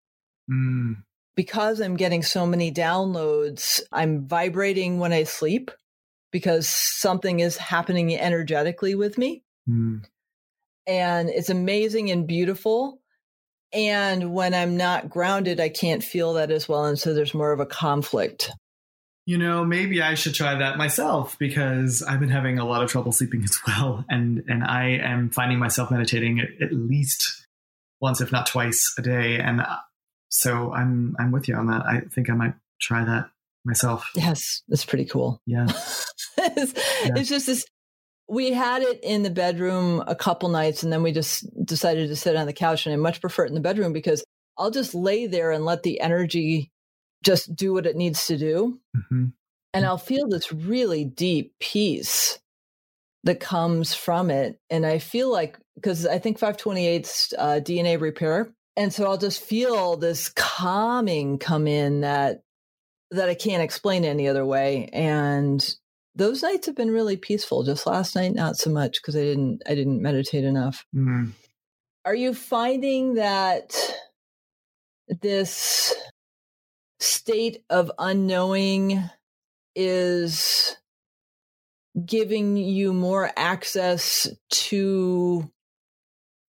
Mm. 0.51 0.97
Because 1.35 1.79
I'm 1.79 1.95
getting 1.95 2.23
so 2.23 2.45
many 2.45 2.73
downloads, 2.73 3.79
I'm 3.93 4.27
vibrating 4.27 4.99
when 4.99 5.13
I 5.13 5.23
sleep 5.23 5.71
because 6.31 6.67
something 6.67 7.39
is 7.39 7.57
happening 7.57 8.17
energetically 8.17 8.95
with 8.95 9.17
me. 9.17 9.43
Mm. 9.69 10.03
And 10.87 11.29
it's 11.29 11.49
amazing 11.49 12.11
and 12.11 12.27
beautiful 12.27 13.01
and 13.73 14.33
when 14.33 14.53
I'm 14.53 14.77
not 14.77 15.09
grounded, 15.09 15.59
I 15.59 15.69
can't 15.69 16.03
feel 16.03 16.33
that 16.33 16.51
as 16.51 16.69
well. 16.69 16.85
And 16.85 16.97
so 16.97 17.13
there's 17.13 17.33
more 17.33 17.51
of 17.51 17.59
a 17.59 17.65
conflict. 17.65 18.51
You 19.25 19.37
know, 19.37 19.65
maybe 19.65 20.01
I 20.01 20.13
should 20.13 20.33
try 20.33 20.55
that 20.55 20.77
myself 20.77 21.37
because 21.37 22.01
I've 22.01 22.21
been 22.21 22.29
having 22.29 22.59
a 22.59 22.65
lot 22.65 22.81
of 22.81 22.89
trouble 22.89 23.11
sleeping 23.11 23.43
as 23.43 23.59
well. 23.67 24.05
And, 24.09 24.43
and 24.47 24.63
I 24.63 24.99
am 25.03 25.29
finding 25.29 25.59
myself 25.59 25.91
meditating 25.91 26.39
at, 26.39 26.49
at 26.61 26.73
least 26.73 27.45
once, 27.99 28.21
if 28.21 28.31
not 28.31 28.45
twice 28.45 28.93
a 28.97 29.01
day. 29.01 29.37
And 29.39 29.61
uh, 29.61 29.77
so 30.29 30.71
I'm, 30.71 31.15
I'm 31.19 31.31
with 31.31 31.47
you 31.47 31.55
on 31.55 31.67
that. 31.67 31.85
I 31.85 32.01
think 32.13 32.29
I 32.29 32.33
might 32.33 32.53
try 32.79 33.03
that 33.03 33.29
myself. 33.65 34.09
Yes, 34.15 34.63
that's 34.69 34.85
pretty 34.85 35.05
cool. 35.05 35.41
Yeah. 35.45 35.65
it's, 36.37 36.73
yeah. 37.05 37.15
it's 37.17 37.29
just 37.29 37.47
this 37.47 37.65
we 38.29 38.51
had 38.51 38.81
it 38.81 38.99
in 39.03 39.23
the 39.23 39.29
bedroom 39.29 40.03
a 40.05 40.15
couple 40.15 40.49
nights 40.49 40.83
and 40.83 40.91
then 40.91 41.03
we 41.03 41.11
just 41.11 41.45
decided 41.65 42.09
to 42.09 42.15
sit 42.15 42.35
on 42.35 42.45
the 42.45 42.53
couch 42.53 42.85
and 42.85 42.93
I 42.93 42.97
much 42.97 43.21
prefer 43.21 43.45
it 43.45 43.49
in 43.49 43.55
the 43.55 43.61
bedroom 43.61 43.93
because 43.93 44.23
I'll 44.57 44.71
just 44.71 44.93
lay 44.93 45.27
there 45.27 45.51
and 45.51 45.65
let 45.65 45.83
the 45.83 46.01
energy 46.01 46.71
just 47.23 47.55
do 47.55 47.73
what 47.73 47.85
it 47.85 47.95
needs 47.95 48.27
to 48.27 48.37
do. 48.37 48.79
Mm-hmm. 48.95 49.25
And 49.73 49.85
I'll 49.85 49.97
feel 49.97 50.27
this 50.27 50.51
really 50.51 51.05
deep 51.05 51.53
peace 51.59 52.39
that 53.23 53.39
comes 53.39 53.93
from 53.93 54.29
it. 54.29 54.59
And 54.69 54.85
I 54.85 54.99
feel 54.99 55.31
like, 55.31 55.57
because 55.75 56.05
I 56.05 56.19
think 56.19 56.39
528's 56.39 57.33
uh, 57.37 57.59
DNA 57.63 57.99
repair. 57.99 58.51
And 58.75 58.93
so 58.93 59.05
I'll 59.05 59.17
just 59.17 59.41
feel 59.41 59.97
this 59.97 60.29
calming 60.29 61.37
come 61.37 61.67
in 61.67 62.01
that 62.01 62.41
that 63.11 63.29
I 63.29 63.35
can't 63.35 63.63
explain 63.63 64.03
any 64.03 64.27
other 64.27 64.45
way. 64.45 64.89
And 64.91 65.63
those 66.17 66.41
nights 66.41 66.65
have 66.65 66.75
been 66.75 66.91
really 66.91 67.15
peaceful. 67.15 67.63
Just 67.63 67.85
last 67.85 68.15
night, 68.15 68.33
not 68.33 68.57
so 68.57 68.71
much 68.71 69.01
because 69.01 69.15
I 69.15 69.21
didn't 69.21 69.61
I 69.67 69.75
didn't 69.75 70.01
meditate 70.01 70.43
enough. 70.43 70.85
Mm. 70.93 71.31
Are 72.05 72.15
you 72.15 72.33
finding 72.33 73.15
that 73.15 73.75
this 75.21 75.93
state 76.99 77.63
of 77.69 77.91
unknowing 77.99 79.03
is 79.75 80.75
giving 82.03 82.57
you 82.57 82.93
more 82.93 83.31
access 83.37 84.27
to 84.49 85.51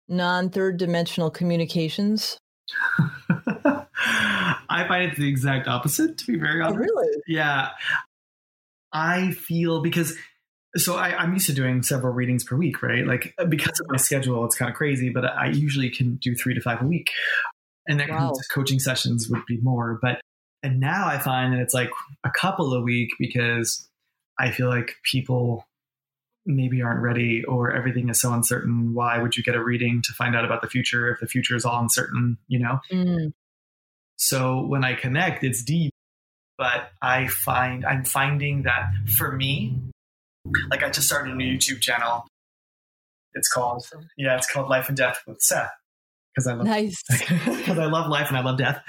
non 0.09 0.51
third 0.51 0.77
dimensional 0.77 1.31
communications? 1.31 2.39
I 4.69 4.89
find 4.89 5.11
it's 5.11 5.19
the 5.19 5.29
exact 5.29 5.69
opposite, 5.69 6.19
to 6.19 6.27
be 6.27 6.39
very 6.39 6.63
oh, 6.63 6.67
honest. 6.67 6.79
Oh, 6.79 6.83
really? 6.83 7.23
Yeah. 7.29 7.69
I 8.93 9.33
feel 9.33 9.81
because 9.81 10.17
so 10.77 10.97
I, 10.97 11.23
am 11.23 11.33
used 11.35 11.47
to 11.47 11.53
doing 11.53 11.83
several 11.83 12.15
readings 12.15 12.45
per 12.45 12.57
week, 12.57 12.83
right? 12.83 13.07
Like 13.07 13.35
uh, 13.39 13.45
because 13.45 13.79
of 13.81 13.87
my 13.91 13.99
schedule, 13.99 14.45
it's 14.45 14.57
kind 14.57 14.71
of 14.71 14.77
crazy, 14.77 15.11
but 15.11 15.25
I 15.25 15.49
usually 15.49 15.91
can 15.91 16.17
do 16.17 16.35
three 16.35 16.55
to 16.55 16.61
five 16.61 16.81
a 16.81 16.87
week. 16.87 17.11
And 17.87 18.01
that 18.01 18.09
wow. 18.09 18.33
coaching 18.53 18.79
sessions 18.79 19.29
would 19.29 19.45
be 19.47 19.59
more. 19.59 19.99
But 20.01 20.21
and 20.63 20.81
now 20.81 21.07
I 21.07 21.19
find 21.19 21.53
that 21.53 21.61
it's 21.61 21.75
like 21.75 21.91
a 22.25 22.31
couple 22.31 22.73
a 22.73 22.81
week 22.81 23.11
because 23.19 23.89
I 24.39 24.51
feel 24.51 24.69
like 24.69 24.97
people 25.03 25.67
maybe 26.47 26.83
aren't 26.83 27.03
ready 27.03 27.45
or 27.45 27.73
everything 27.73 28.09
is 28.09 28.21
so 28.21 28.33
uncertain. 28.33 28.95
Why 28.95 29.19
would 29.19 29.37
you 29.37 29.43
get 29.43 29.55
a 29.55 29.63
reading 29.63 30.01
to 30.03 30.13
find 30.13 30.35
out 30.35 30.45
about 30.45 30.63
the 30.63 30.69
future 30.69 31.13
if 31.13 31.21
the 31.21 31.27
future 31.27 31.57
is 31.57 31.65
all 31.65 31.81
uncertain, 31.81 32.39
you 32.49 32.61
know? 32.61 32.81
Mm. 32.91 33.33
So 34.17 34.65
when 34.65 34.85
I 34.85 34.95
connect, 34.95 35.45
it's 35.45 35.63
deep 35.63 35.93
but 36.59 36.91
I 37.01 37.27
find 37.29 37.85
I'm 37.85 38.05
finding 38.05 38.63
that 38.63 38.91
for 39.17 39.33
me, 39.33 39.77
like 40.71 40.83
I 40.83 40.91
just 40.91 41.07
started 41.07 41.33
a 41.33 41.37
new 41.37 41.57
YouTube 41.57 41.81
channel. 41.81 42.27
It's 43.35 43.49
called 43.49 43.85
yeah, 44.17 44.37
it's 44.37 44.51
called 44.51 44.69
Life 44.69 44.89
and 44.89 44.97
Death 44.97 45.23
with 45.27 45.41
Seth 45.41 45.71
because 46.35 46.47
I 46.47 46.55
love 46.55 46.67
nice 46.67 47.03
because 47.11 47.79
I 47.79 47.87
love 47.87 48.09
life 48.09 48.29
and 48.29 48.37
I 48.37 48.43
love 48.43 48.59
death. 48.59 48.83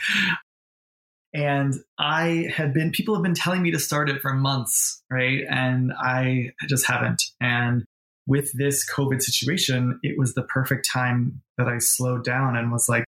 And 1.34 1.74
I 1.98 2.50
had 2.54 2.74
been 2.74 2.92
people 2.92 3.16
have 3.16 3.24
been 3.24 3.34
telling 3.34 3.64
me 3.64 3.72
to 3.72 3.80
start 3.80 4.10
it 4.10 4.22
for 4.22 4.34
months, 4.34 5.02
right? 5.10 5.44
And 5.50 5.92
I 5.98 6.52
just 6.70 6.86
haven't. 6.86 7.24
And 7.42 7.86
with 8.28 8.52
this 8.54 8.88
COVID 8.90 9.22
situation, 9.22 10.00
it 10.04 10.18
was 10.18 10.36
the 10.36 10.44
perfect 10.44 10.88
time 10.92 11.42
that 11.58 11.68
I 11.68 11.80
slowed 11.80 12.24
down 12.24 12.56
and 12.56 12.72
was 12.72 12.88
like, 12.88 13.06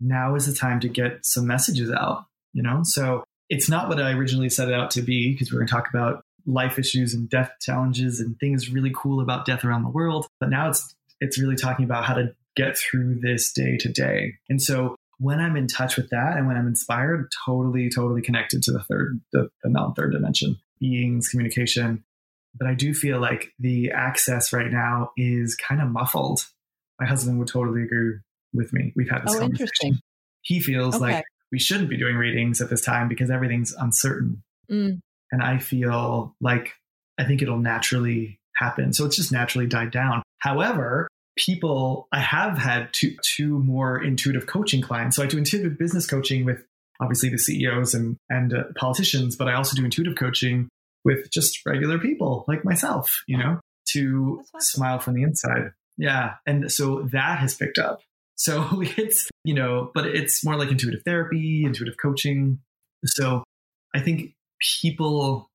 now 0.00 0.36
is 0.36 0.46
the 0.46 0.54
time 0.54 0.78
to 0.80 0.88
get 0.88 1.26
some 1.26 1.46
messages 1.46 1.90
out, 1.90 2.26
you 2.52 2.62
know? 2.62 2.82
So 2.84 3.24
it's 3.48 3.68
not 3.68 3.88
what 3.88 4.00
I 4.00 4.12
originally 4.12 4.48
set 4.50 4.68
it 4.68 4.74
out 4.74 4.90
to 4.92 5.02
be 5.02 5.32
because 5.32 5.52
we're 5.52 5.58
going 5.60 5.68
to 5.68 5.72
talk 5.72 5.88
about 5.92 6.22
life 6.46 6.78
issues 6.78 7.14
and 7.14 7.28
death 7.28 7.52
challenges 7.60 8.20
and 8.20 8.38
things 8.38 8.70
really 8.70 8.92
cool 8.94 9.20
about 9.20 9.44
death 9.46 9.64
around 9.64 9.82
the 9.82 9.90
world. 9.90 10.26
But 10.40 10.50
now 10.50 10.68
it's 10.70 10.94
it's 11.20 11.38
really 11.38 11.56
talking 11.56 11.84
about 11.84 12.04
how 12.04 12.14
to 12.14 12.32
get 12.56 12.76
through 12.76 13.20
this 13.20 13.52
day 13.52 13.76
to 13.78 13.88
day. 13.88 14.34
And 14.48 14.60
so 14.62 14.96
when 15.18 15.40
I'm 15.40 15.56
in 15.56 15.66
touch 15.66 15.96
with 15.96 16.10
that 16.10 16.36
and 16.36 16.46
when 16.46 16.56
I'm 16.56 16.66
inspired, 16.68 17.30
totally, 17.44 17.90
totally 17.90 18.22
connected 18.22 18.62
to 18.64 18.72
the 18.72 18.82
third, 18.82 19.20
the, 19.32 19.48
the 19.64 19.68
non-third 19.68 20.12
dimension, 20.12 20.56
beings, 20.80 21.28
communication. 21.28 22.04
But 22.56 22.68
I 22.68 22.74
do 22.74 22.94
feel 22.94 23.20
like 23.20 23.52
the 23.58 23.90
access 23.90 24.52
right 24.52 24.70
now 24.70 25.10
is 25.16 25.56
kind 25.56 25.82
of 25.82 25.88
muffled. 25.88 26.46
My 27.00 27.06
husband 27.06 27.38
would 27.40 27.48
totally 27.48 27.82
agree 27.82 28.18
with 28.52 28.72
me. 28.72 28.92
We've 28.96 29.10
had 29.10 29.24
this 29.24 29.34
Oh, 29.34 29.40
conversation. 29.40 29.64
interesting. 29.64 29.98
He 30.42 30.60
feels 30.60 30.94
Okay. 30.96 31.04
like 31.14 31.24
we 31.52 31.58
shouldn't 31.58 31.90
be 31.90 31.96
doing 31.96 32.16
readings 32.16 32.60
at 32.60 32.70
this 32.70 32.82
time 32.82 33.08
because 33.08 33.30
everything's 33.30 33.72
uncertain. 33.72 34.42
Mm. 34.70 35.00
And 35.32 35.42
I 35.42 35.58
feel 35.58 36.34
like 36.40 36.72
I 37.18 37.24
think 37.24 37.42
it'll 37.42 37.58
naturally 37.58 38.40
happen. 38.56 38.92
So 38.92 39.04
it's 39.04 39.16
just 39.16 39.32
naturally 39.32 39.66
died 39.66 39.90
down. 39.90 40.22
However, 40.38 41.08
people, 41.36 42.08
I 42.12 42.20
have 42.20 42.58
had 42.58 42.92
two, 42.92 43.16
two 43.22 43.58
more 43.60 44.02
intuitive 44.02 44.46
coaching 44.46 44.82
clients. 44.82 45.16
So 45.16 45.22
I 45.22 45.26
do 45.26 45.38
intuitive 45.38 45.78
business 45.78 46.06
coaching 46.06 46.44
with 46.44 46.64
obviously 47.00 47.28
the 47.28 47.38
CEOs 47.38 47.94
and, 47.94 48.16
and 48.28 48.52
uh, 48.52 48.64
politicians, 48.76 49.36
but 49.36 49.48
I 49.48 49.54
also 49.54 49.76
do 49.76 49.84
intuitive 49.84 50.16
coaching 50.16 50.68
with 51.04 51.30
just 51.30 51.64
regular 51.64 51.98
people 51.98 52.44
like 52.48 52.64
myself, 52.64 53.22
you 53.26 53.38
know, 53.38 53.60
to 53.92 54.42
smile 54.58 54.98
from 54.98 55.14
the 55.14 55.22
inside. 55.22 55.70
Yeah. 55.96 56.34
And 56.46 56.70
so 56.70 57.08
that 57.12 57.38
has 57.38 57.54
picked 57.54 57.78
up. 57.78 58.00
So 58.38 58.80
it's, 58.96 59.28
you 59.44 59.54
know, 59.54 59.90
but 59.94 60.06
it's 60.06 60.44
more 60.44 60.56
like 60.56 60.70
intuitive 60.70 61.02
therapy, 61.04 61.64
intuitive 61.64 61.96
coaching. 62.00 62.60
So 63.04 63.44
I 63.94 64.00
think 64.00 64.32
people, 64.82 65.48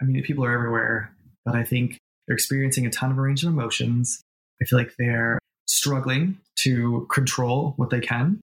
I 0.00 0.04
mean, 0.04 0.22
people 0.22 0.44
are 0.44 0.52
everywhere, 0.52 1.12
but 1.44 1.56
I 1.56 1.64
think 1.64 1.98
they're 2.26 2.34
experiencing 2.34 2.86
a 2.86 2.90
ton 2.90 3.10
of 3.10 3.18
a 3.18 3.20
range 3.20 3.42
of 3.42 3.52
emotions. 3.52 4.22
I 4.62 4.64
feel 4.64 4.78
like 4.78 4.94
they're 4.98 5.38
struggling 5.66 6.38
to 6.60 7.06
control 7.10 7.74
what 7.76 7.90
they 7.90 8.00
can. 8.00 8.40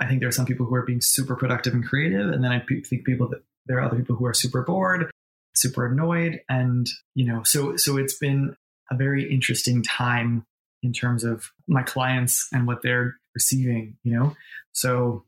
I 0.00 0.06
think 0.06 0.20
there 0.20 0.28
are 0.28 0.32
some 0.32 0.46
people 0.46 0.66
who 0.66 0.74
are 0.74 0.84
being 0.84 1.00
super 1.00 1.36
productive 1.36 1.72
and 1.72 1.86
creative, 1.86 2.30
and 2.30 2.42
then 2.42 2.50
I 2.50 2.60
think 2.60 3.04
people 3.04 3.28
that 3.28 3.42
there 3.66 3.78
are 3.78 3.82
other 3.84 3.96
people 3.96 4.16
who 4.16 4.26
are 4.26 4.34
super 4.34 4.62
bored, 4.62 5.10
super 5.54 5.86
annoyed, 5.86 6.40
and 6.48 6.86
you 7.14 7.24
know, 7.24 7.42
so 7.44 7.76
so 7.76 7.96
it's 7.96 8.18
been 8.18 8.56
a 8.90 8.96
very 8.96 9.32
interesting 9.32 9.82
time 9.82 10.44
in 10.82 10.92
terms 10.92 11.24
of 11.24 11.50
my 11.68 11.82
clients 11.82 12.48
and 12.52 12.66
what 12.66 12.82
they're 12.82 13.16
receiving. 13.34 13.96
You 14.02 14.12
know, 14.18 14.36
so 14.72 15.24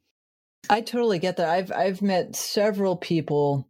I 0.70 0.80
totally 0.80 1.18
get 1.18 1.36
that. 1.36 1.48
I've 1.48 1.72
I've 1.72 2.02
met 2.02 2.36
several 2.36 2.96
people 2.96 3.68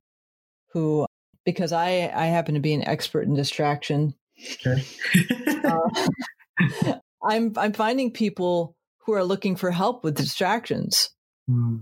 who, 0.72 1.06
because 1.44 1.72
I 1.72 2.10
I 2.14 2.26
happen 2.26 2.54
to 2.54 2.60
be 2.60 2.74
an 2.74 2.86
expert 2.86 3.26
in 3.26 3.34
distraction. 3.34 4.14
okay. 4.66 4.84
Uh, 5.64 6.98
I'm 7.22 7.52
I'm 7.56 7.72
finding 7.72 8.12
people 8.12 8.76
who 9.04 9.12
are 9.12 9.24
looking 9.24 9.56
for 9.56 9.70
help 9.70 10.04
with 10.04 10.16
distractions. 10.16 11.10
Hmm. 11.48 11.78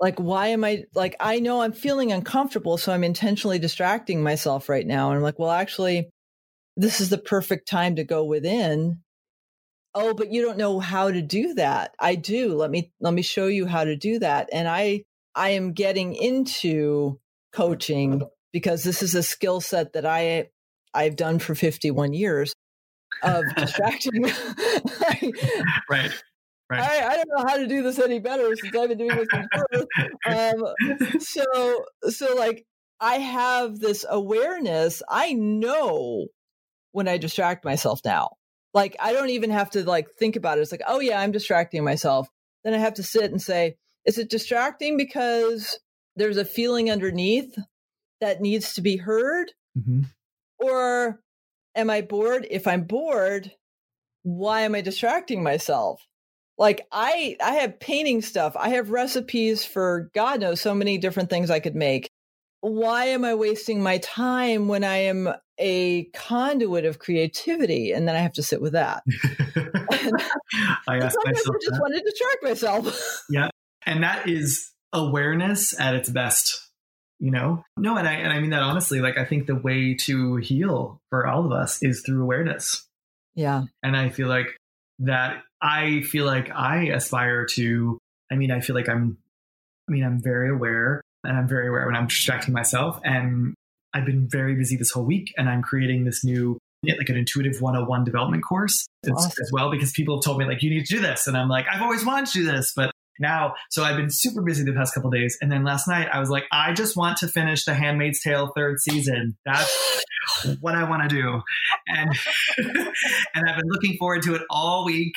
Like, 0.00 0.18
why 0.18 0.48
am 0.48 0.62
I 0.64 0.84
like? 0.94 1.16
I 1.18 1.40
know 1.40 1.60
I'm 1.60 1.72
feeling 1.72 2.12
uncomfortable, 2.12 2.78
so 2.78 2.92
I'm 2.92 3.02
intentionally 3.02 3.58
distracting 3.58 4.22
myself 4.22 4.68
right 4.68 4.86
now. 4.86 5.08
And 5.08 5.16
I'm 5.16 5.22
like, 5.22 5.40
well, 5.40 5.50
actually, 5.50 6.08
this 6.76 7.00
is 7.00 7.10
the 7.10 7.18
perfect 7.18 7.68
time 7.68 7.96
to 7.96 8.04
go 8.04 8.24
within. 8.24 9.00
Oh, 9.94 10.14
but 10.14 10.30
you 10.32 10.42
don't 10.42 10.58
know 10.58 10.80
how 10.80 11.10
to 11.10 11.22
do 11.22 11.54
that. 11.54 11.94
I 11.98 12.14
do. 12.14 12.54
Let 12.54 12.70
me 12.70 12.92
let 13.00 13.14
me 13.14 13.22
show 13.22 13.46
you 13.46 13.66
how 13.66 13.84
to 13.84 13.96
do 13.96 14.18
that. 14.18 14.48
And 14.52 14.68
I 14.68 15.04
I 15.34 15.50
am 15.50 15.72
getting 15.72 16.14
into 16.14 17.18
coaching 17.52 18.22
because 18.52 18.82
this 18.82 19.02
is 19.02 19.14
a 19.14 19.22
skill 19.22 19.60
set 19.60 19.94
that 19.94 20.06
I 20.06 20.50
I've 20.94 21.16
done 21.16 21.38
for 21.38 21.54
51 21.54 22.12
years 22.12 22.54
of 23.22 23.44
distracting. 23.56 24.30
Right. 25.90 26.12
Right. 26.70 26.82
I, 26.82 27.12
I 27.12 27.16
don't 27.16 27.28
know 27.34 27.44
how 27.48 27.56
to 27.56 27.66
do 27.66 27.82
this 27.82 27.98
any 27.98 28.18
better 28.18 28.54
since 28.54 28.76
I've 28.76 28.90
been 28.90 28.98
doing 28.98 29.16
this 29.16 29.28
birth. 29.30 29.86
Um, 30.26 31.18
so 31.18 31.84
so 32.10 32.34
like 32.34 32.66
I 33.00 33.16
have 33.16 33.78
this 33.78 34.04
awareness. 34.08 35.02
I 35.08 35.32
know 35.32 36.26
when 36.92 37.08
I 37.08 37.16
distract 37.16 37.64
myself 37.64 38.00
now. 38.04 38.37
Like 38.74 38.96
I 39.00 39.12
don't 39.12 39.30
even 39.30 39.50
have 39.50 39.70
to 39.70 39.84
like 39.84 40.10
think 40.18 40.36
about 40.36 40.58
it. 40.58 40.62
It's 40.62 40.72
like, 40.72 40.82
oh 40.86 41.00
yeah, 41.00 41.20
I'm 41.20 41.32
distracting 41.32 41.84
myself. 41.84 42.28
Then 42.64 42.74
I 42.74 42.78
have 42.78 42.94
to 42.94 43.02
sit 43.02 43.30
and 43.30 43.40
say, 43.40 43.76
is 44.04 44.18
it 44.18 44.30
distracting 44.30 44.96
because 44.96 45.78
there's 46.16 46.36
a 46.36 46.44
feeling 46.44 46.90
underneath 46.90 47.56
that 48.20 48.40
needs 48.40 48.74
to 48.74 48.82
be 48.82 48.96
heard? 48.96 49.52
Mhm. 49.78 50.06
Or 50.58 51.20
am 51.74 51.90
I 51.90 52.00
bored? 52.02 52.46
If 52.50 52.66
I'm 52.66 52.84
bored, 52.84 53.52
why 54.22 54.62
am 54.62 54.74
I 54.74 54.80
distracting 54.80 55.42
myself? 55.42 56.04
Like 56.58 56.86
I 56.90 57.36
I 57.40 57.54
have 57.54 57.78
painting 57.80 58.20
stuff. 58.20 58.56
I 58.56 58.70
have 58.70 58.90
recipes 58.90 59.64
for 59.64 60.10
God 60.14 60.40
knows 60.40 60.60
so 60.60 60.74
many 60.74 60.98
different 60.98 61.30
things 61.30 61.50
I 61.50 61.60
could 61.60 61.76
make. 61.76 62.10
Why 62.60 63.06
am 63.06 63.24
I 63.24 63.34
wasting 63.36 63.80
my 63.82 63.98
time 63.98 64.66
when 64.66 64.82
I 64.82 64.96
am 64.96 65.32
a 65.58 66.04
conduit 66.14 66.84
of 66.84 66.98
creativity? 66.98 67.92
And 67.92 68.06
then 68.06 68.16
I 68.16 68.20
have 68.20 68.32
to 68.34 68.42
sit 68.42 68.60
with 68.60 68.72
that. 68.72 69.02
I 70.88 70.98
ask 70.98 71.14
Sometimes 71.14 71.18
I 71.26 71.52
just 71.60 71.72
that. 71.72 71.78
want 71.80 71.94
to 71.94 72.02
distract 72.02 72.42
myself. 72.42 73.24
Yeah, 73.30 73.50
and 73.86 74.02
that 74.02 74.28
is 74.28 74.72
awareness 74.92 75.78
at 75.78 75.94
its 75.94 76.08
best 76.08 76.68
you 77.18 77.30
know 77.30 77.62
no 77.76 77.96
and 77.96 78.08
i 78.08 78.12
and 78.12 78.32
i 78.32 78.40
mean 78.40 78.50
that 78.50 78.62
honestly 78.62 79.00
like 79.00 79.18
i 79.18 79.24
think 79.24 79.46
the 79.46 79.54
way 79.54 79.94
to 79.94 80.36
heal 80.36 81.00
for 81.10 81.26
all 81.26 81.44
of 81.44 81.52
us 81.52 81.82
is 81.82 82.02
through 82.02 82.22
awareness 82.22 82.86
yeah. 83.34 83.64
and 83.82 83.96
i 83.96 84.08
feel 84.08 84.28
like 84.28 84.56
that 85.00 85.42
i 85.60 86.00
feel 86.02 86.24
like 86.24 86.50
i 86.50 86.84
aspire 86.86 87.44
to 87.44 87.98
i 88.30 88.34
mean 88.34 88.50
i 88.50 88.60
feel 88.60 88.76
like 88.76 88.88
i'm 88.88 89.18
i 89.88 89.92
mean 89.92 90.04
i'm 90.04 90.22
very 90.22 90.50
aware 90.50 91.02
and 91.24 91.36
i'm 91.36 91.48
very 91.48 91.68
aware 91.68 91.86
when 91.86 91.96
i'm 91.96 92.06
distracting 92.06 92.54
myself 92.54 93.00
and 93.04 93.54
i've 93.94 94.04
been 94.06 94.28
very 94.30 94.54
busy 94.54 94.76
this 94.76 94.90
whole 94.90 95.04
week 95.04 95.32
and 95.36 95.48
i'm 95.48 95.62
creating 95.62 96.04
this 96.04 96.24
new 96.24 96.58
like 96.84 97.08
an 97.08 97.16
intuitive 97.16 97.60
101 97.60 98.04
development 98.04 98.42
course 98.48 98.86
as, 99.04 99.10
Awesome. 99.12 99.32
as 99.42 99.50
well 99.52 99.70
because 99.70 99.90
people 99.92 100.16
have 100.16 100.24
told 100.24 100.38
me 100.38 100.44
like 100.44 100.62
you 100.62 100.70
need 100.70 100.84
to 100.86 100.96
do 100.96 101.00
this 101.00 101.26
and 101.26 101.36
i'm 101.36 101.48
like 101.48 101.66
i've 101.72 101.82
always 101.82 102.04
wanted 102.04 102.26
to 102.26 102.32
do 102.40 102.44
this 102.46 102.72
but 102.76 102.90
now 103.20 103.54
so 103.70 103.82
i've 103.82 103.96
been 103.96 104.10
super 104.10 104.42
busy 104.42 104.62
the 104.62 104.72
past 104.72 104.94
couple 104.94 105.10
days 105.10 105.36
and 105.40 105.50
then 105.50 105.64
last 105.64 105.88
night 105.88 106.08
i 106.12 106.20
was 106.20 106.30
like 106.30 106.44
i 106.52 106.72
just 106.72 106.96
want 106.96 107.16
to 107.18 107.26
finish 107.26 107.64
the 107.64 107.74
handmaid's 107.74 108.20
tale 108.22 108.52
third 108.56 108.78
season 108.80 109.36
that's 109.44 110.04
what 110.60 110.76
i 110.76 110.88
want 110.88 111.02
to 111.02 111.08
do 111.08 111.40
and 111.88 112.10
and 112.58 113.48
i've 113.48 113.56
been 113.56 113.68
looking 113.68 113.96
forward 113.98 114.22
to 114.22 114.34
it 114.36 114.42
all 114.50 114.84
week 114.84 115.14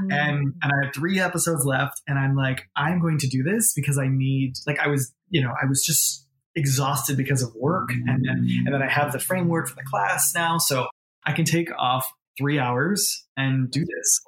Mm-hmm. 0.00 0.12
and 0.12 0.54
and 0.62 0.72
i 0.72 0.84
have 0.84 0.94
three 0.94 1.18
episodes 1.18 1.64
left 1.64 2.00
and 2.06 2.18
i'm 2.18 2.36
like 2.36 2.68
i'm 2.76 3.00
going 3.00 3.18
to 3.18 3.26
do 3.26 3.42
this 3.42 3.72
because 3.74 3.98
i 3.98 4.06
need 4.06 4.52
like 4.66 4.78
i 4.78 4.86
was 4.86 5.12
you 5.30 5.42
know 5.42 5.50
i 5.60 5.66
was 5.66 5.82
just 5.84 6.26
exhausted 6.56 7.16
because 7.16 7.42
of 7.42 7.54
work 7.54 7.90
and 7.90 8.24
then 8.24 8.48
and 8.66 8.74
then 8.74 8.82
i 8.82 8.88
have 8.88 9.12
the 9.12 9.18
framework 9.18 9.68
for 9.68 9.76
the 9.76 9.84
class 9.84 10.32
now 10.34 10.58
so 10.58 10.88
i 11.24 11.32
can 11.32 11.44
take 11.44 11.70
off 11.78 12.06
three 12.38 12.58
hours 12.58 13.26
and 13.36 13.70
do 13.70 13.80
this. 13.80 14.20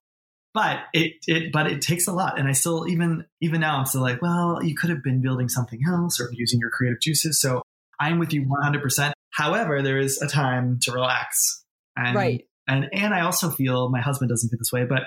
But 0.54 0.80
it 0.92 1.14
it 1.26 1.50
but 1.50 1.66
it 1.66 1.80
takes 1.80 2.06
a 2.06 2.12
lot 2.12 2.38
and 2.38 2.46
i 2.46 2.52
still 2.52 2.86
even 2.86 3.24
even 3.40 3.60
now 3.62 3.78
i'm 3.78 3.86
still 3.86 4.02
like 4.02 4.20
well 4.20 4.62
you 4.62 4.74
could 4.76 4.90
have 4.90 5.02
been 5.02 5.22
building 5.22 5.48
something 5.48 5.80
else 5.88 6.20
or 6.20 6.28
using 6.32 6.60
your 6.60 6.68
creative 6.68 7.00
juices 7.00 7.40
so 7.40 7.62
i'm 7.98 8.18
with 8.18 8.34
you 8.34 8.44
100% 8.44 9.12
however 9.30 9.80
there 9.80 9.98
is 9.98 10.20
a 10.20 10.28
time 10.28 10.78
to 10.82 10.92
relax 10.92 11.62
and 11.96 12.16
right. 12.16 12.46
and 12.66 12.88
and 12.92 13.14
I 13.14 13.20
also 13.20 13.50
feel 13.50 13.88
my 13.90 14.00
husband 14.00 14.28
doesn't 14.30 14.50
feel 14.50 14.58
this 14.58 14.72
way, 14.72 14.84
but 14.84 15.02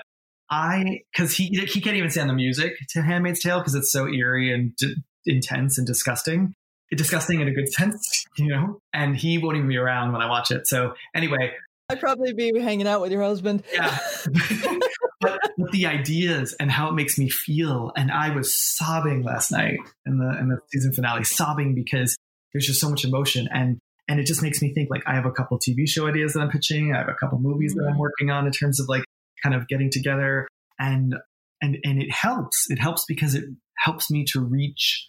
I 0.50 1.00
because 1.12 1.36
he 1.36 1.46
he 1.46 1.80
can't 1.80 1.96
even 1.96 2.10
stand 2.10 2.30
the 2.30 2.34
music 2.34 2.74
to 2.90 3.02
Handmaid's 3.02 3.40
Tale 3.42 3.58
because 3.58 3.74
it's 3.74 3.90
so 3.90 4.08
eerie 4.08 4.52
and 4.52 4.74
d- 4.76 4.96
intense 5.24 5.78
and 5.78 5.86
disgusting, 5.86 6.54
disgusting 6.90 7.40
in 7.40 7.48
a 7.48 7.52
good 7.52 7.72
sense, 7.72 8.24
you 8.38 8.48
know. 8.48 8.80
And 8.92 9.16
he 9.16 9.38
won't 9.38 9.56
even 9.56 9.68
be 9.68 9.76
around 9.76 10.12
when 10.12 10.22
I 10.22 10.28
watch 10.28 10.50
it. 10.50 10.66
So 10.66 10.94
anyway, 11.14 11.52
I'd 11.88 12.00
probably 12.00 12.32
be 12.32 12.58
hanging 12.58 12.86
out 12.86 13.00
with 13.00 13.12
your 13.12 13.22
husband. 13.22 13.62
yeah. 13.72 13.98
but, 15.20 15.38
but 15.56 15.70
the 15.72 15.86
ideas 15.86 16.54
and 16.58 16.70
how 16.70 16.88
it 16.88 16.92
makes 16.92 17.18
me 17.18 17.28
feel, 17.28 17.92
and 17.96 18.10
I 18.10 18.30
was 18.30 18.58
sobbing 18.58 19.22
last 19.22 19.52
night 19.52 19.78
in 20.04 20.18
the 20.18 20.36
in 20.38 20.48
the 20.48 20.58
season 20.72 20.92
finale, 20.92 21.24
sobbing 21.24 21.74
because 21.74 22.16
there's 22.52 22.66
just 22.66 22.80
so 22.80 22.90
much 22.90 23.04
emotion 23.04 23.48
and 23.52 23.78
and 24.08 24.20
it 24.20 24.26
just 24.26 24.42
makes 24.42 24.62
me 24.62 24.72
think 24.72 24.88
like 24.88 25.02
I 25.06 25.14
have 25.14 25.26
a 25.26 25.32
couple 25.32 25.58
TV 25.58 25.88
show 25.88 26.06
ideas 26.06 26.34
that 26.34 26.40
I'm 26.40 26.50
pitching, 26.50 26.92
I 26.94 26.98
have 26.98 27.08
a 27.08 27.14
couple 27.14 27.38
movies 27.38 27.74
that 27.74 27.86
I'm 27.88 27.98
working 27.98 28.30
on 28.30 28.46
in 28.46 28.52
terms 28.52 28.78
of 28.80 28.88
like 28.88 29.04
kind 29.42 29.54
of 29.54 29.68
getting 29.68 29.90
together 29.90 30.48
and 30.78 31.14
and 31.60 31.78
and 31.84 32.02
it 32.02 32.10
helps. 32.10 32.66
It 32.70 32.78
helps 32.78 33.04
because 33.06 33.34
it 33.34 33.44
helps 33.78 34.10
me 34.10 34.24
to 34.32 34.40
reach 34.40 35.08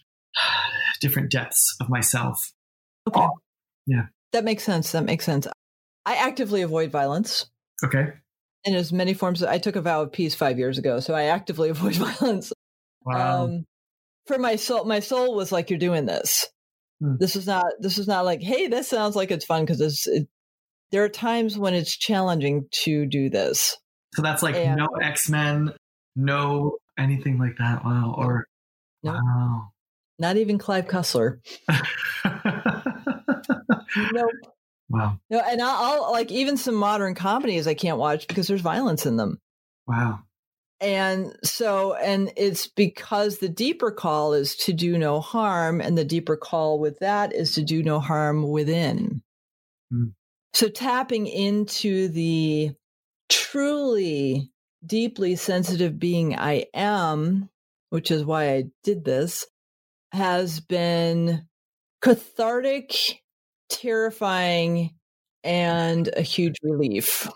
different 1.00 1.32
depths 1.32 1.76
of 1.82 1.90
myself. 1.90 2.52
Okay. 3.08 3.26
Yeah. 3.86 4.08
That 4.34 4.44
makes 4.44 4.64
sense. 4.64 4.92
That 4.92 5.06
makes 5.06 5.26
sense. 5.26 5.48
I 6.06 6.16
actively 6.16 6.62
avoid 6.62 6.92
violence 6.92 7.50
Okay. 7.84 8.08
in 8.66 8.76
as 8.76 8.92
many 8.92 9.14
forms. 9.14 9.44
I 9.44 9.58
took 9.58 9.76
a 9.76 9.82
vow 9.82 10.02
of 10.04 10.12
peace 10.12 10.36
five 10.36 10.58
years 10.58 10.78
ago, 10.78 11.00
so 11.00 11.14
I 11.14 11.24
actively 11.24 11.70
avoid 11.76 11.96
violence. 11.96 12.52
Wow. 13.06 13.46
Um, 13.46 13.66
for 14.26 14.38
my 14.38 14.58
soul, 14.58 14.84
my 14.84 15.00
soul 15.00 15.36
was 15.36 15.52
like, 15.54 15.70
"You're 15.70 15.80
doing 15.80 16.06
this. 16.06 16.48
Hmm. 17.02 17.16
This 17.20 17.36
is 17.38 17.48
not. 17.48 17.66
This 17.80 17.98
is 17.98 18.08
not 18.08 18.26
like, 18.26 18.42
hey, 18.42 18.68
this 18.68 18.90
sounds 18.90 19.16
like 19.16 19.32
it's 19.32 19.46
fun 19.46 19.64
because 19.64 19.80
it's. 19.80 20.06
It, 20.08 20.28
there 20.92 21.04
are 21.04 21.10
times 21.10 21.58
when 21.58 21.74
it's 21.74 21.96
challenging 21.96 22.66
to 22.84 23.06
do 23.06 23.30
this. 23.30 23.78
so 24.14 24.22
that's 24.22 24.42
like 24.44 24.56
yeah. 24.56 24.76
no 24.76 24.88
X 25.02 25.30
Men, 25.30 25.74
no 26.16 26.78
anything 26.98 27.38
like 27.38 27.58
that. 27.60 27.86
Wow. 27.86 28.16
Or 28.18 28.48
Nope. 29.04 29.16
Wow. 29.24 29.70
Not 30.20 30.38
even 30.38 30.58
Clive 30.58 30.88
Cussler. 30.88 31.40
Nope. 34.12 34.32
wow. 34.90 35.20
No, 35.30 35.40
and 35.40 35.62
I'll, 35.62 36.04
I'll 36.04 36.12
like 36.12 36.32
even 36.32 36.58
some 36.58 36.76
modern 36.76 37.16
comedies 37.16 37.68
I 37.68 37.74
can't 37.74 37.98
watch 37.98 38.28
because 38.28 38.48
there's 38.48 38.62
violence 38.62 39.06
in 39.06 39.18
them. 39.18 39.40
Wow. 39.88 40.20
And 40.80 41.36
so, 41.44 41.96
and 41.96 42.32
it's 42.38 42.68
because 42.68 43.40
the 43.40 43.50
deeper 43.50 43.92
call 43.92 44.34
is 44.34 44.56
to 44.58 44.74
do 44.74 44.98
no 44.98 45.20
harm, 45.20 45.82
and 45.82 45.98
the 45.98 46.06
deeper 46.06 46.38
call 46.38 46.80
with 46.80 47.00
that 47.00 47.34
is 47.34 47.54
to 47.54 47.64
do 47.64 47.82
no 47.82 48.00
harm 48.00 48.48
within. 48.48 49.24
Hmm. 49.90 50.10
So, 50.54 50.70
tapping 50.70 51.26
into 51.26 52.10
the 52.10 52.74
truly 53.30 54.52
deeply 54.86 55.36
sensitive 55.36 55.98
being 55.98 56.36
I 56.38 56.66
am, 56.76 57.50
which 57.90 58.12
is 58.12 58.24
why 58.24 58.54
I 58.54 58.66
did 58.84 59.04
this, 59.04 59.48
has 60.12 60.60
been 60.60 61.48
cathartic, 62.02 63.22
terrifying, 63.70 64.94
and 65.44 66.10
a 66.16 66.22
huge 66.22 66.56
relief. 66.64 67.28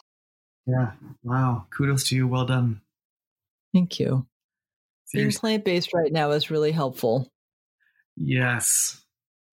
Yeah. 0.66 0.92
Wow. 1.24 1.66
Kudos 1.76 2.10
to 2.10 2.16
you. 2.16 2.28
Well 2.28 2.46
done. 2.46 2.82
Thank 3.74 4.00
you. 4.00 4.26
Being 5.14 5.32
plant 5.32 5.66
based 5.66 5.94
right 5.94 6.12
now 6.12 6.32
is 6.32 6.50
really 6.50 6.72
helpful. 6.72 7.30
Yes. 8.16 9.02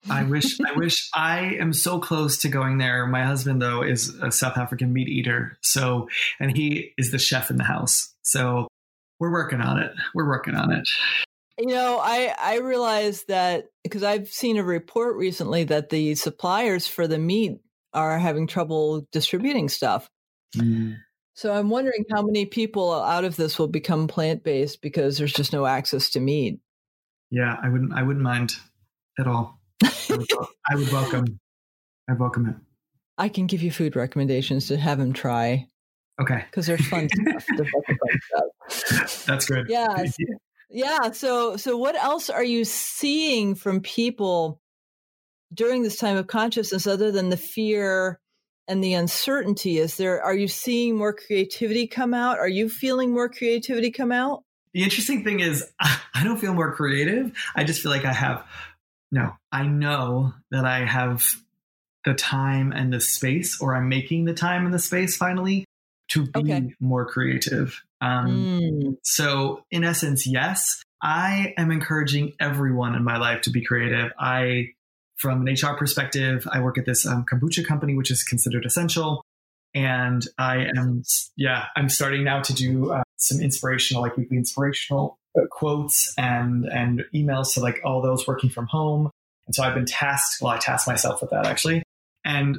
I 0.09 0.23
wish 0.25 0.61
I 0.61 0.73
wish 0.77 1.09
I 1.15 1.57
am 1.59 1.73
so 1.73 1.99
close 1.99 2.39
to 2.39 2.49
going 2.49 2.79
there. 2.79 3.07
My 3.07 3.25
husband 3.25 3.61
though 3.61 3.83
is 3.83 4.15
a 4.23 4.31
South 4.31 4.57
African 4.57 4.93
meat 4.93 5.09
eater. 5.09 5.59
So 5.63 6.09
and 6.39 6.57
he 6.57 6.93
is 6.97 7.11
the 7.11 7.19
chef 7.19 7.51
in 7.51 7.57
the 7.57 7.65
house. 7.65 8.15
So 8.23 8.69
we're 9.19 9.33
working 9.33 9.61
on 9.61 9.79
it. 9.79 9.93
We're 10.15 10.29
working 10.29 10.55
on 10.55 10.73
it. 10.73 10.89
You 11.59 11.67
know, 11.69 11.99
I 12.01 12.35
I 12.39 12.59
realized 12.59 13.29
that 13.29 13.67
because 13.83 14.03
I've 14.03 14.29
seen 14.29 14.57
a 14.59 14.65
report 14.65 15.17
recently 15.17 15.65
that 15.65 15.89
the 15.91 16.15
suppliers 16.15 16.87
for 16.87 17.09
the 17.09 17.19
meat 17.19 17.59
are 17.93 18.19
having 18.19 18.47
trouble 18.47 19.07
distributing 19.11 19.69
stuff. 19.69 20.09
Mm. 20.57 20.99
So 21.35 21.53
I'm 21.53 21.71
wondering 21.71 22.05
how 22.11 22.23
many 22.23 22.47
people 22.47 22.93
out 22.93 23.25
of 23.25 23.37
this 23.37 23.59
will 23.59 23.69
become 23.69 24.09
plant 24.09 24.45
based 24.45 24.83
because 24.83 25.19
there's 25.19 25.33
just 25.33 25.53
no 25.53 25.67
access 25.67 26.11
to 26.11 26.21
meat. 26.21 26.61
Yeah, 27.31 27.57
I 27.63 27.69
wouldn't 27.69 27.93
I 27.93 28.03
wouldn't 28.03 28.25
mind 28.25 28.55
at 29.19 29.27
all. 29.27 29.61
I 29.83 29.91
would, 30.11 30.27
I 30.71 30.75
would 30.77 30.93
welcome 30.93 31.41
I 32.09 32.15
welcome 32.15 32.47
it. 32.49 32.57
I 33.19 33.29
can 33.29 33.47
give 33.47 33.63
you 33.63 33.71
food 33.73 33.97
recommendations 33.97 34.69
to 34.69 34.77
have 34.77 35.01
him 35.01 35.13
try 35.13 35.69
Okay. 36.21 36.45
because 36.51 36.67
there's 36.67 36.87
fun 36.87 37.09
stuff. 37.09 37.47
There's 37.57 37.71
fun 37.71 38.51
stuff. 38.71 39.25
That's 39.27 39.47
good. 39.47 39.67
Yeah. 39.69 40.05
Yeah. 40.71 41.13
So, 41.13 41.57
so 41.57 41.77
what 41.77 41.97
else 41.97 42.29
are 42.29 42.45
you 42.45 42.65
seeing 42.65 43.55
from 43.55 43.81
people 43.81 44.61
during 45.53 45.83
this 45.83 45.97
time 45.97 46.17
of 46.17 46.27
consciousness 46.27 46.87
other 46.87 47.11
than 47.11 47.31
the 47.31 47.37
fear 47.37 48.21
and 48.67 48.85
the 48.85 48.95
uncertainty? 48.95 49.79
Is 49.79 49.97
there, 49.97 50.23
are 50.23 50.37
you 50.37 50.49
seeing 50.49 50.97
more 50.97 51.15
creativity 51.15 51.87
come 51.87 52.13
out? 52.13 52.39
Are 52.39 52.49
you 52.49 52.69
feeling 52.69 53.13
more 53.13 53.29
creativity 53.29 53.91
come 53.91 54.13
out? 54.13 54.45
The 54.75 54.83
interesting 54.83 55.25
thing 55.25 55.41
is, 55.41 55.65
I 55.81 56.23
don't 56.23 56.39
feel 56.39 56.55
more 56.55 56.75
creative. 56.75 57.33
I 57.57 57.65
just 57.65 57.81
feel 57.81 57.91
like 57.91 58.05
I 58.05 58.13
have, 58.13 58.45
no, 59.11 59.33
I 59.51 59.67
know 59.67 60.35
that 60.51 60.67
I 60.67 60.85
have 60.85 61.25
the 62.05 62.15
time 62.15 62.73
and 62.73 62.93
the 62.93 63.01
space, 63.01 63.61
or 63.61 63.75
I'm 63.75 63.89
making 63.89 64.25
the 64.25 64.35
time 64.35 64.65
and 64.65 64.75
the 64.75 64.79
space 64.79 65.17
finally 65.17 65.65
to 66.09 66.27
be 66.27 66.41
Okay. 66.41 66.75
more 66.81 67.05
creative. 67.07 67.83
Um, 68.01 68.47
Mm, 68.61 68.97
So, 69.03 69.65
in 69.71 69.85
essence, 69.85 70.27
yes, 70.27 70.83
I 71.03 71.55
am 71.57 71.71
encouraging 71.71 72.33
everyone 72.41 72.95
in 72.95 73.05
my 73.05 73.19
life 73.19 73.43
to 73.43 73.51
be 73.51 73.65
creative. 73.65 74.13
I, 74.19 74.69
from 75.17 75.47
an 75.47 75.53
HR 75.53 75.77
perspective, 75.77 76.47
I 76.51 76.61
work 76.61 76.79
at 76.79 76.87
this 76.87 77.07
um, 77.07 77.25
kombucha 77.31 77.65
company, 77.67 77.95
which 77.95 78.11
is 78.11 78.23
considered 78.23 78.65
essential. 78.65 79.23
And 79.75 80.27
I 80.39 80.67
am, 80.77 81.03
yeah, 81.37 81.67
I'm 81.77 81.89
starting 81.89 82.25
now 82.25 82.41
to 82.43 82.55
do 82.55 82.93
uh, 82.93 83.03
some 83.17 83.41
inspirational, 83.41 84.03
like 84.03 84.17
weekly 84.17 84.39
inspirational 84.39 85.19
uh, 85.39 85.47
quotes 85.51 86.15
and 86.17 86.65
and 86.65 87.05
emails 87.15 87.53
to 87.55 87.61
like 87.61 87.81
all 87.85 88.01
those 88.01 88.27
working 88.27 88.49
from 88.49 88.67
home. 88.67 89.11
And 89.47 89.55
so 89.55 89.63
I've 89.63 89.75
been 89.75 89.85
tasked. 89.87 90.41
Well, 90.41 90.53
I 90.53 90.59
tasked 90.59 90.89
myself 90.89 91.21
with 91.21 91.31
that 91.31 91.47
actually. 91.47 91.83
And 92.25 92.59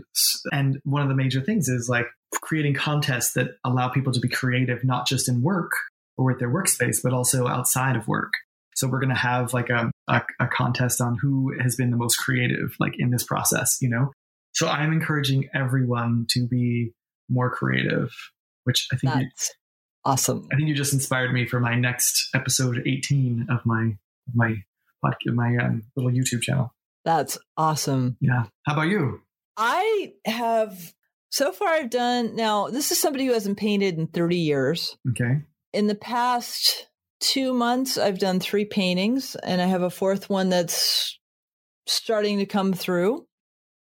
and 0.51 0.79
one 0.83 1.01
of 1.01 1.09
the 1.09 1.15
major 1.15 1.41
things 1.41 1.67
is 1.67 1.89
like 1.89 2.07
creating 2.41 2.73
contests 2.73 3.33
that 3.33 3.57
allow 3.63 3.89
people 3.89 4.13
to 4.13 4.19
be 4.19 4.29
creative, 4.29 4.83
not 4.83 5.07
just 5.07 5.27
in 5.27 5.41
work 5.41 5.71
or 6.17 6.25
with 6.25 6.39
their 6.39 6.49
workspace, 6.49 6.97
but 7.03 7.13
also 7.13 7.47
outside 7.47 7.95
of 7.95 8.07
work. 8.07 8.33
So 8.75 8.87
we're 8.87 8.99
going 8.99 9.09
to 9.09 9.15
have 9.15 9.53
like 9.53 9.69
a, 9.69 9.91
a, 10.07 10.21
a 10.39 10.47
contest 10.47 11.01
on 11.01 11.17
who 11.21 11.53
has 11.61 11.75
been 11.75 11.91
the 11.91 11.97
most 11.97 12.17
creative, 12.17 12.75
like 12.79 12.93
in 12.97 13.11
this 13.11 13.23
process, 13.23 13.77
you 13.81 13.89
know? 13.89 14.11
So 14.53 14.67
I'm 14.67 14.93
encouraging 14.93 15.49
everyone 15.53 16.27
to 16.31 16.47
be 16.47 16.91
more 17.29 17.49
creative, 17.49 18.11
which 18.63 18.87
I 18.93 18.97
think, 18.97 19.15
you, 19.15 19.27
awesome. 20.05 20.47
I 20.51 20.55
think 20.55 20.69
you 20.69 20.75
just 20.75 20.93
inspired 20.93 21.33
me 21.33 21.45
for 21.45 21.59
my 21.59 21.75
next 21.75 22.29
episode 22.33 22.81
18 22.85 23.47
of 23.49 23.65
my, 23.65 23.97
of 24.27 24.35
my 24.35 24.55
podcast, 25.03 25.33
my 25.33 25.57
um, 25.57 25.83
little 25.95 26.11
YouTube 26.11 26.41
channel. 26.41 26.73
That's 27.05 27.37
awesome. 27.57 28.17
Yeah. 28.21 28.45
How 28.65 28.73
about 28.73 28.87
you? 28.87 29.21
I 29.61 30.13
have, 30.25 30.93
so 31.29 31.51
far 31.51 31.67
I've 31.67 31.89
done, 31.89 32.35
now 32.35 32.69
this 32.69 32.91
is 32.91 32.99
somebody 33.01 33.25
who 33.25 33.33
hasn't 33.33 33.57
painted 33.57 33.97
in 33.97 34.07
30 34.07 34.37
years. 34.37 34.97
Okay. 35.11 35.41
in 35.73 35.87
the 35.87 35.95
past 35.95 36.87
two 37.19 37.53
months, 37.53 37.97
I've 37.97 38.19
done 38.19 38.39
three 38.39 38.63
paintings, 38.65 39.35
and 39.35 39.61
I 39.61 39.65
have 39.65 39.81
a 39.83 39.89
fourth 39.89 40.29
one 40.29 40.49
that's 40.49 41.19
starting 41.85 42.37
to 42.39 42.45
come 42.45 42.71
through 42.73 43.25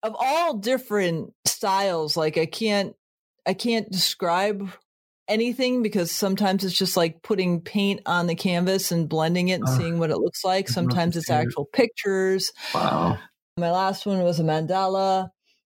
of 0.02 0.16
all 0.18 0.56
different 0.56 1.34
styles. 1.46 2.16
Like 2.16 2.38
I 2.38 2.46
can't, 2.46 2.94
I 3.46 3.52
can't 3.52 3.90
describe 3.90 4.70
anything 5.28 5.82
because 5.82 6.10
sometimes 6.10 6.64
it's 6.64 6.76
just 6.76 6.96
like 6.96 7.22
putting 7.22 7.60
paint 7.60 8.00
on 8.06 8.26
the 8.26 8.34
canvas 8.34 8.90
and 8.92 9.08
blending 9.08 9.48
it 9.48 9.60
and 9.60 9.68
Ah, 9.68 9.76
seeing 9.76 9.98
what 9.98 10.10
it 10.10 10.16
looks 10.16 10.42
like. 10.44 10.54
I'd 10.54 10.58
love 10.60 10.66
to 10.66 10.72
Sometimes 10.72 11.16
it's 11.16 11.30
actual 11.30 11.66
pictures. 11.66 12.50
Wow. 12.74 13.18
My 13.58 13.70
last 13.70 14.06
one 14.06 14.20
was 14.22 14.40
a 14.40 14.42
mandala, 14.44 15.28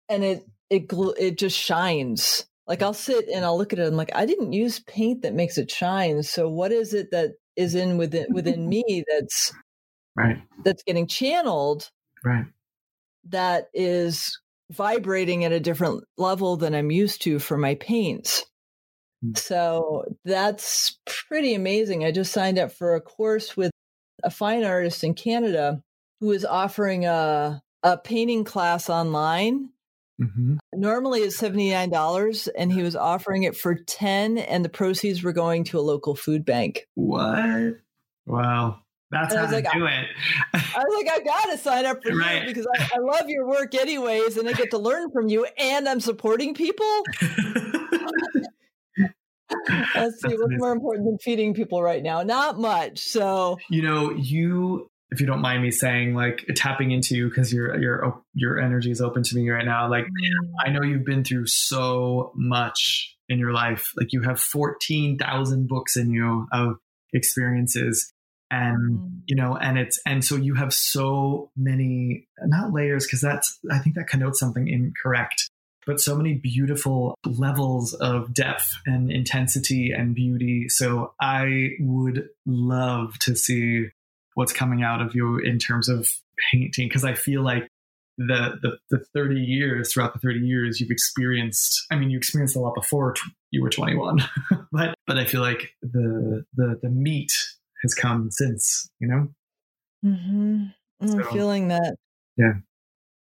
and 0.10 0.24
it 0.24 0.46
it 0.70 0.88
gl- 0.88 1.16
it 1.18 1.38
just 1.38 1.58
shines. 1.58 2.46
Like 2.68 2.82
I'll 2.82 2.94
sit 2.94 3.28
and 3.30 3.46
I'll 3.46 3.58
look 3.58 3.74
at 3.74 3.80
it. 3.80 3.88
and 3.88 3.98
like, 3.98 4.12
I 4.16 4.26
didn't 4.26 4.54
use 4.54 4.80
paint 4.80 5.22
that 5.22 5.34
makes 5.36 5.58
it 5.58 5.70
shine. 5.70 6.24
So 6.24 6.50
what 6.50 6.72
is 6.72 6.94
it 6.94 7.12
that 7.12 7.32
is 7.56 7.76
in 7.76 7.98
within 7.98 8.28
within 8.34 8.68
me 8.70 9.04
that's 9.08 9.54
Right. 10.18 10.38
that's 10.64 10.82
getting 10.84 11.08
channeled 11.08 11.90
Right. 12.24 12.46
that 13.30 13.68
is 13.74 14.40
vibrating 14.72 15.44
at 15.44 15.52
a 15.52 15.60
different 15.60 16.04
level 16.18 16.58
than 16.58 16.74
I'm 16.74 16.90
used 16.90 17.22
to 17.24 17.38
for 17.40 17.58
my 17.58 17.76
paints. 17.76 18.46
Hmm. 19.24 19.34
So 19.36 20.06
that's 20.24 20.98
pretty 21.06 21.54
amazing. 21.54 22.04
I 22.04 22.12
just 22.12 22.32
signed 22.34 22.58
up 22.58 22.72
for 22.72 22.96
a 22.96 23.02
course 23.02 23.56
with 23.58 23.72
a 24.24 24.32
fine 24.32 24.64
artist 24.64 25.04
in 25.04 25.14
Canada 25.14 25.82
who 26.22 26.32
is 26.32 26.46
offering 26.46 27.06
a 27.06 27.62
a 27.84 27.98
painting 27.98 28.44
class 28.44 28.90
online. 28.90 29.70
Hmm 30.20 30.56
Normally 30.74 31.22
it's 31.22 31.40
$79 31.40 32.50
and 32.58 32.72
he 32.72 32.82
was 32.82 32.96
offering 32.96 33.44
it 33.44 33.56
for 33.56 33.76
10 33.76 34.38
and 34.38 34.64
the 34.64 34.70
proceeds 34.70 35.24
were 35.24 35.34
going 35.34 35.64
to 35.66 35.80
a 35.80 35.82
local 35.82 36.16
food 36.16 36.44
bank. 36.46 36.88
What? 36.96 37.76
Wow. 38.26 38.80
That's 39.12 39.34
And 39.34 39.40
I 39.40 39.46
how 39.46 39.52
was 39.52 39.62
to 39.62 39.64
like, 39.64 39.74
do 39.74 39.86
it. 39.86 40.06
I 40.54 40.80
was 40.80 41.04
like, 41.04 41.14
I 41.14 41.24
gotta 41.24 41.58
sign 41.58 41.86
up 41.86 42.04
for 42.04 42.12
Right. 42.12 42.42
you 42.42 42.48
because 42.48 42.68
I, 42.76 42.96
I 42.96 43.00
love 43.00 43.30
your 43.30 43.48
work 43.48 43.74
anyways, 43.76 44.38
and 44.38 44.50
I 44.50 44.54
get 44.54 44.72
to 44.72 44.78
learn 44.78 45.10
from 45.12 45.28
you, 45.30 45.46
and 45.58 45.88
I'm 45.88 46.00
supporting 46.02 46.54
people. 46.54 46.86
Let's 49.96 50.22
see 50.22 50.30
That's 50.30 50.34
what's 50.40 50.44
amazing. 50.44 50.58
more 50.58 50.72
important 50.72 51.06
than 51.06 51.18
feeding 51.20 51.54
people 51.54 51.82
right 51.82 52.04
now. 52.04 52.24
Not 52.24 52.60
much. 52.60 53.00
So 53.00 53.58
you 53.70 53.82
know, 53.84 54.12
you 54.12 54.90
if 55.12 55.20
you 55.20 55.26
don't 55.28 55.42
mind 55.42 55.62
me 55.64 55.72
saying, 55.72 56.16
like 56.16 56.46
tapping 56.56 56.92
into 56.92 57.16
you 57.16 57.30
because 57.30 57.54
your 57.54 57.80
your 57.80 58.22
your 58.34 58.60
energy 58.60 58.92
is 58.92 59.02
open 59.02 59.24
to 59.24 59.36
me 59.36 59.50
right 59.50 59.66
now. 59.66 59.90
Like 59.90 60.08
I 60.60 60.70
know 60.70 60.82
you've 60.82 61.06
been 61.06 61.24
through 61.24 61.48
so 61.48 62.32
much 62.36 63.16
in 63.30 63.40
your 63.40 63.52
life. 63.52 63.92
Like 63.98 64.14
you 64.14 64.22
have 64.24 64.40
fourteen 64.40 65.18
thousand 65.18 65.68
books 65.68 65.96
in 65.96 66.12
you 66.12 66.48
of 66.52 66.78
experiences, 67.14 68.12
and 68.52 69.00
Mm. 69.00 69.22
you 69.28 69.36
know, 69.36 69.56
and 69.56 69.78
it's 69.78 70.00
and 70.06 70.24
so 70.24 70.36
you 70.36 70.56
have 70.56 70.74
so 70.74 71.52
many 71.56 72.28
not 72.44 72.74
layers 72.74 73.06
because 73.06 73.22
that's 73.22 73.60
I 73.72 73.80
think 73.80 73.96
that 73.96 74.08
connotes 74.08 74.40
something 74.40 74.68
incorrect. 74.68 75.50
But 75.88 76.00
so 76.00 76.16
many 76.16 76.34
beautiful 76.34 77.14
levels 77.24 77.94
of 77.94 78.34
depth 78.34 78.72
and 78.88 79.12
intensity 79.12 79.92
and 79.92 80.16
beauty. 80.16 80.68
So 80.68 81.14
I 81.22 81.74
would 81.80 82.28
love 82.48 83.20
to 83.20 83.36
see 83.36 83.90
what's 84.36 84.54
coming 84.54 84.84
out 84.84 85.02
of 85.02 85.14
you 85.16 85.38
in 85.40 85.58
terms 85.60 85.90
of 85.90 86.08
painting 86.52 86.88
because 86.88 87.04
I 87.04 87.14
feel 87.16 87.42
like 87.44 87.68
the, 88.18 88.58
the 88.62 88.78
the 88.90 89.04
30 89.14 89.36
years 89.42 89.92
throughout 89.92 90.14
the 90.14 90.20
30 90.20 90.40
years 90.40 90.80
you've 90.80 90.90
experienced 90.92 91.86
I 91.92 91.96
mean 91.98 92.10
you 92.10 92.18
experienced 92.18 92.56
a 92.56 92.60
lot 92.62 92.74
before 92.76 93.12
t- 93.14 93.22
you 93.52 93.62
were 93.62 93.70
21 93.70 94.20
but 94.72 94.96
but 95.06 95.18
I 95.18 95.26
feel 95.26 95.42
like 95.42 95.72
the 95.82 96.46
the 96.56 96.80
the 96.82 96.90
meat 96.90 97.32
has 97.84 97.94
come 97.94 98.30
since 98.32 98.90
you 99.00 99.08
know 99.08 99.28
Mm-hmm. 100.06 100.66
I'm 101.02 101.08
So- 101.08 101.24
feeling 101.32 101.70
that. 101.70 101.96
Yeah. 102.38 102.54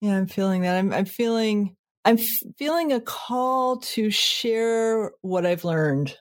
Yeah, 0.01 0.17
I'm 0.17 0.27
feeling 0.27 0.63
that. 0.63 0.75
I'm 0.77 0.91
I'm 0.91 1.05
feeling 1.05 1.75
I'm 2.03 2.17
f- 2.19 2.43
feeling 2.57 2.91
a 2.91 2.99
call 2.99 3.77
to 3.77 4.11
share 4.11 5.11
what 5.21 5.45
I've 5.45 5.63
learned. 5.63 6.17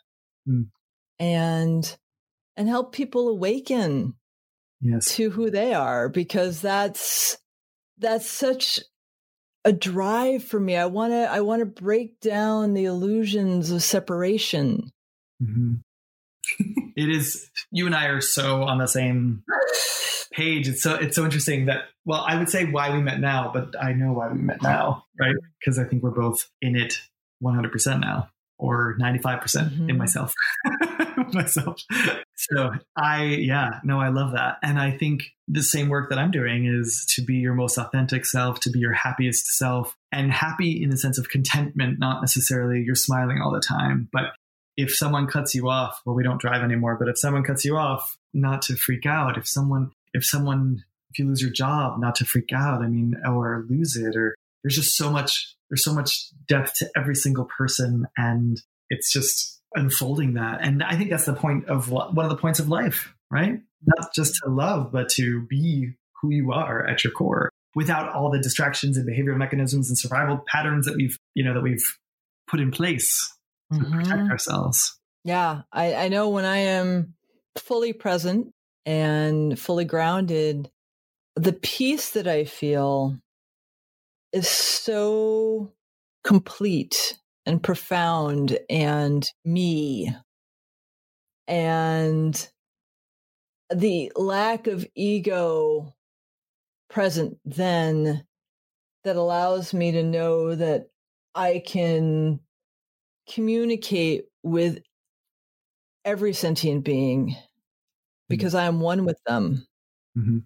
Mm. 0.49 0.69
And 1.19 1.97
and 2.57 2.69
help 2.69 2.93
people 2.95 3.29
awaken 3.29 4.15
Yes. 4.83 5.15
to 5.15 5.31
who 5.31 5.49
they 5.51 5.73
are 5.75 6.09
because 6.09 6.61
that's 6.61 7.39
that's 7.99 8.29
such 8.29 8.81
a 9.65 9.73
drive 9.73 10.43
for 10.43 10.59
me. 10.59 10.77
I 10.77 10.87
want 10.87 11.13
to 11.13 11.31
I 11.31 11.41
want 11.41 11.61
to 11.61 11.67
break 11.67 12.21
down 12.21 12.75
the 12.75 12.87
illusions 12.87 13.71
of 13.71 13.83
separation. 13.83 14.91
Mhm. 15.43 15.83
it 16.97 17.09
is. 17.09 17.49
You 17.71 17.87
and 17.87 17.95
I 17.95 18.07
are 18.07 18.21
so 18.21 18.65
on 18.65 18.79
the 18.79 18.89
same 18.89 19.45
page. 20.33 20.69
It's 20.69 20.83
so 20.83 20.95
it's 20.97 21.15
so 21.17 21.25
interesting 21.25 21.67
that. 21.67 21.85
Well, 22.05 22.25
I 22.27 22.37
would 22.37 22.49
say 22.49 22.65
why 22.65 22.93
we 22.93 23.01
met 23.01 23.21
now, 23.21 23.53
but 23.55 23.81
I 23.81 23.93
know 23.93 24.13
why 24.13 24.29
we 24.33 24.39
met 24.41 24.61
now, 24.61 25.05
right? 25.17 25.37
Because 25.61 25.79
I 25.79 25.85
think 25.85 26.03
we're 26.03 26.11
both 26.11 26.51
in 26.61 26.75
it 26.75 26.99
100 27.39 27.71
percent 27.71 28.01
now, 28.01 28.29
or 28.63 28.95
95 28.99 29.41
percent 29.41 29.73
in 29.73 29.79
mm-hmm. 29.81 29.99
myself. 29.99 30.33
myself. 31.33 31.81
So 32.37 32.73
I, 32.97 33.25
yeah, 33.25 33.81
no, 33.85 34.01
I 34.01 34.09
love 34.09 34.33
that, 34.33 34.59
and 34.63 34.79
I 34.79 34.97
think 34.97 35.25
the 35.49 35.63
same 35.63 35.89
work 35.89 36.09
that 36.11 36.19
I'm 36.19 36.31
doing 36.31 36.67
is 36.67 37.05
to 37.15 37.23
be 37.23 37.35
your 37.35 37.55
most 37.55 37.77
authentic 37.77 38.25
self, 38.25 38.61
to 38.61 38.71
be 38.71 38.79
your 38.79 38.93
happiest 38.93 39.47
self, 39.59 39.97
and 40.13 40.33
happy 40.33 40.83
in 40.83 40.91
the 40.91 40.97
sense 40.97 41.19
of 41.19 41.29
contentment, 41.29 41.99
not 41.99 42.23
necessarily 42.23 42.83
you're 42.83 42.95
smiling 42.95 43.41
all 43.41 43.53
the 43.53 43.61
time, 43.61 44.09
but 44.13 44.33
if 44.77 44.95
someone 44.95 45.27
cuts 45.27 45.55
you 45.55 45.69
off, 45.69 46.01
well, 46.07 46.15
we 46.15 46.23
don't 46.23 46.41
drive 46.41 46.63
anymore, 46.63 46.97
but 46.99 47.09
if 47.09 47.19
someone 47.19 47.43
cuts 47.43 47.65
you 47.65 47.77
off, 47.77 48.17
not 48.33 48.63
to 48.63 48.77
freak 48.77 49.07
out. 49.07 49.37
If 49.37 49.47
someone, 49.47 49.91
if 50.15 50.25
someone, 50.25 50.85
if 51.11 51.19
you 51.19 51.27
lose 51.27 51.43
your 51.43 51.51
job, 51.51 52.01
not 52.01 52.15
to 52.17 52.25
freak 52.25 52.53
out. 52.55 52.83
I 52.83 52.89
mean, 52.89 53.17
or 53.27 53.67
lose 53.69 53.97
it, 53.97 54.17
or 54.17 54.35
there's 54.63 54.77
just 54.77 54.97
so 54.97 55.11
much, 55.11 55.55
there's 55.71 55.85
so 55.85 55.95
much 55.95 56.29
depth 56.47 56.75
to 56.79 56.91
every 56.97 57.15
single 57.15 57.47
person. 57.47 58.07
And 58.17 58.61
it's 58.91 59.13
just 59.13 59.61
unfolding 59.75 60.35
that. 60.35 60.61
And 60.63 60.83
I 60.83 60.97
think 60.97 61.11
that's 61.11 61.25
the 61.25 61.35
point 61.35 61.67
of 61.69 61.91
one 61.91 62.19
of 62.25 62.31
the 62.31 62.37
points 62.37 62.61
of 62.61 62.69
life, 62.69 63.13
right? 63.31 63.61
Not 63.85 64.15
just 64.15 64.35
to 64.45 64.51
love, 64.51 64.93
but 64.93 65.09
to 65.11 65.43
be 65.47 65.95
who 66.21 66.31
you 66.31 66.53
are 66.53 66.87
at 66.87 67.03
your 67.03 67.13
core 67.13 67.51
without 67.75 68.13
all 68.13 68.31
the 68.31 68.39
distractions 68.39 68.97
and 68.97 69.09
behavioral 69.09 69.39
mechanisms 69.39 69.89
and 69.89 69.99
survival 69.99 70.45
patterns 70.47 70.87
that 70.87 70.95
we've, 70.95 71.17
you 71.35 71.43
know, 71.43 71.55
that 71.55 71.63
we've 71.63 71.85
put 72.49 72.61
in 72.61 72.71
place 72.71 73.35
to 73.73 73.79
protect 73.81 74.21
Mhm. 74.21 74.31
ourselves. 74.31 74.99
Yeah, 75.25 75.63
I, 75.73 75.95
I 75.95 76.09
know 76.09 76.29
when 76.29 76.45
I 76.45 76.59
am 76.59 77.15
fully 77.57 77.93
present 77.95 78.53
and 78.85 79.59
fully 79.59 79.87
grounded, 79.87 80.71
the 81.37 81.55
peace 81.55 82.11
that 82.11 82.27
I 82.27 82.45
feel 82.45 83.19
is 84.33 84.49
so 84.49 85.73
complete 86.25 87.19
and 87.47 87.63
profound 87.63 88.59
and 88.71 89.29
me. 89.45 90.15
And 91.49 92.51
the 93.75 94.13
lack 94.17 94.67
of 94.67 94.87
ego 94.95 95.95
present 96.89 97.39
then 97.45 98.25
that 99.05 99.17
allows 99.17 99.75
me 99.75 99.93
to 99.93 100.03
know 100.03 100.55
that 100.55 100.89
I 101.35 101.63
can 101.65 102.41
communicate 103.29 104.27
with 104.43 104.81
every 106.05 106.33
sentient 106.33 106.85
being 106.85 107.37
because 108.29 108.55
I 108.55 108.65
am 108.65 108.81
one 108.81 109.05
with 109.05 109.19
them 109.27 109.67
Mhm. 110.17 110.45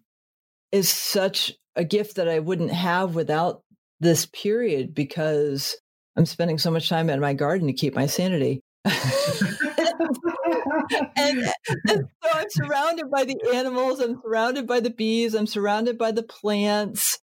is 0.73 0.91
such 0.91 1.55
a 1.77 1.85
gift 1.85 2.17
that 2.17 2.29
I 2.29 2.41
wouldn't 2.41 2.73
have 2.73 3.15
without 3.15 3.65
this 4.01 4.27
period 4.27 4.95
because 4.95 5.77
I'm 6.17 6.27
spending 6.27 6.59
so 6.59 6.71
much 6.71 6.89
time 6.89 7.11
in 7.11 7.21
my 7.21 7.35
garden 7.35 7.67
to 7.67 7.73
keep 7.73 7.95
my 7.95 8.07
sanity. 8.07 8.61
and, 8.85 8.93
and 11.17 12.09
so 12.23 12.31
I'm 12.33 12.47
surrounded 12.51 13.11
by 13.11 13.25
the 13.25 13.37
animals, 13.55 14.01
I'm 14.01 14.21
surrounded 14.23 14.67
by 14.67 14.81
the 14.81 14.91
bees, 14.91 15.35
I'm 15.35 15.47
surrounded 15.47 15.99
by 15.99 16.13
the 16.13 16.23
plants. 16.23 17.19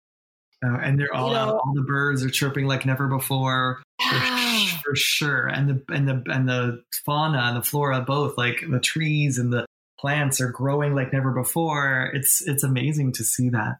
Uh, 0.64 0.76
and 0.82 0.98
they're 0.98 1.14
all 1.14 1.30
You 1.30 1.36
out. 1.36 1.48
know- 1.48 1.58
All 1.58 1.72
the 1.74 1.82
birds 1.82 2.24
are 2.24 2.30
chirping 2.30 2.66
like 2.66 2.84
never 2.84 3.06
before, 3.08 3.80
for, 4.02 4.18
for 4.84 4.94
sure. 4.96 5.46
And 5.46 5.68
the 5.68 5.82
and 5.94 6.08
the 6.08 6.22
and 6.26 6.48
the 6.48 6.82
fauna 7.06 7.38
and 7.38 7.56
the 7.58 7.62
flora 7.62 8.00
both, 8.00 8.36
like 8.36 8.64
the 8.68 8.80
trees 8.80 9.38
and 9.38 9.52
the 9.52 9.66
plants, 10.00 10.40
are 10.40 10.50
growing 10.50 10.96
like 10.96 11.12
never 11.12 11.30
before. 11.30 12.10
It's 12.12 12.42
it's 12.46 12.64
amazing 12.64 13.12
to 13.14 13.24
see 13.24 13.50
that. 13.50 13.76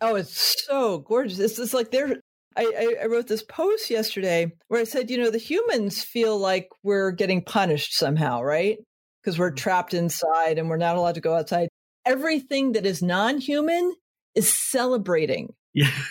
Oh, 0.00 0.14
it's 0.16 0.64
so 0.66 0.98
gorgeous. 0.98 1.38
It's 1.38 1.56
just 1.56 1.74
like 1.74 1.90
they're. 1.90 2.16
I, 2.56 2.62
I, 3.00 3.04
I 3.04 3.06
wrote 3.06 3.28
this 3.28 3.42
post 3.44 3.88
yesterday 3.90 4.50
where 4.66 4.80
I 4.80 4.84
said, 4.84 5.10
you 5.10 5.18
know, 5.18 5.30
the 5.30 5.38
humans 5.38 6.02
feel 6.02 6.36
like 6.38 6.68
we're 6.82 7.12
getting 7.12 7.42
punished 7.44 7.94
somehow, 7.96 8.42
right? 8.42 8.78
Because 9.22 9.38
we're 9.38 9.52
Mhm. 9.52 9.56
trapped 9.56 9.94
inside 9.94 10.58
and 10.58 10.68
we're 10.68 10.76
not 10.76 10.96
allowed 10.96 11.14
to 11.16 11.20
go 11.20 11.34
outside. 11.34 11.68
Everything 12.04 12.72
that 12.72 12.84
is 12.86 13.00
non 13.02 13.38
human 13.38 13.94
is 14.34 14.52
celebrating. 14.70 15.54
Yeah. 15.74 15.90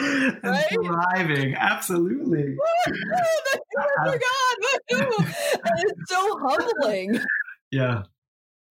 and 0.00 0.40
Right? 0.44 0.66
thriving, 0.70 1.54
absolutely. 1.54 2.56
the 2.86 3.60
humans 3.70 3.96
are 3.98 4.18
gone. 4.18 5.32
It's 5.78 6.10
so 6.10 6.38
humbling. 6.42 7.20
Yeah, 7.70 8.02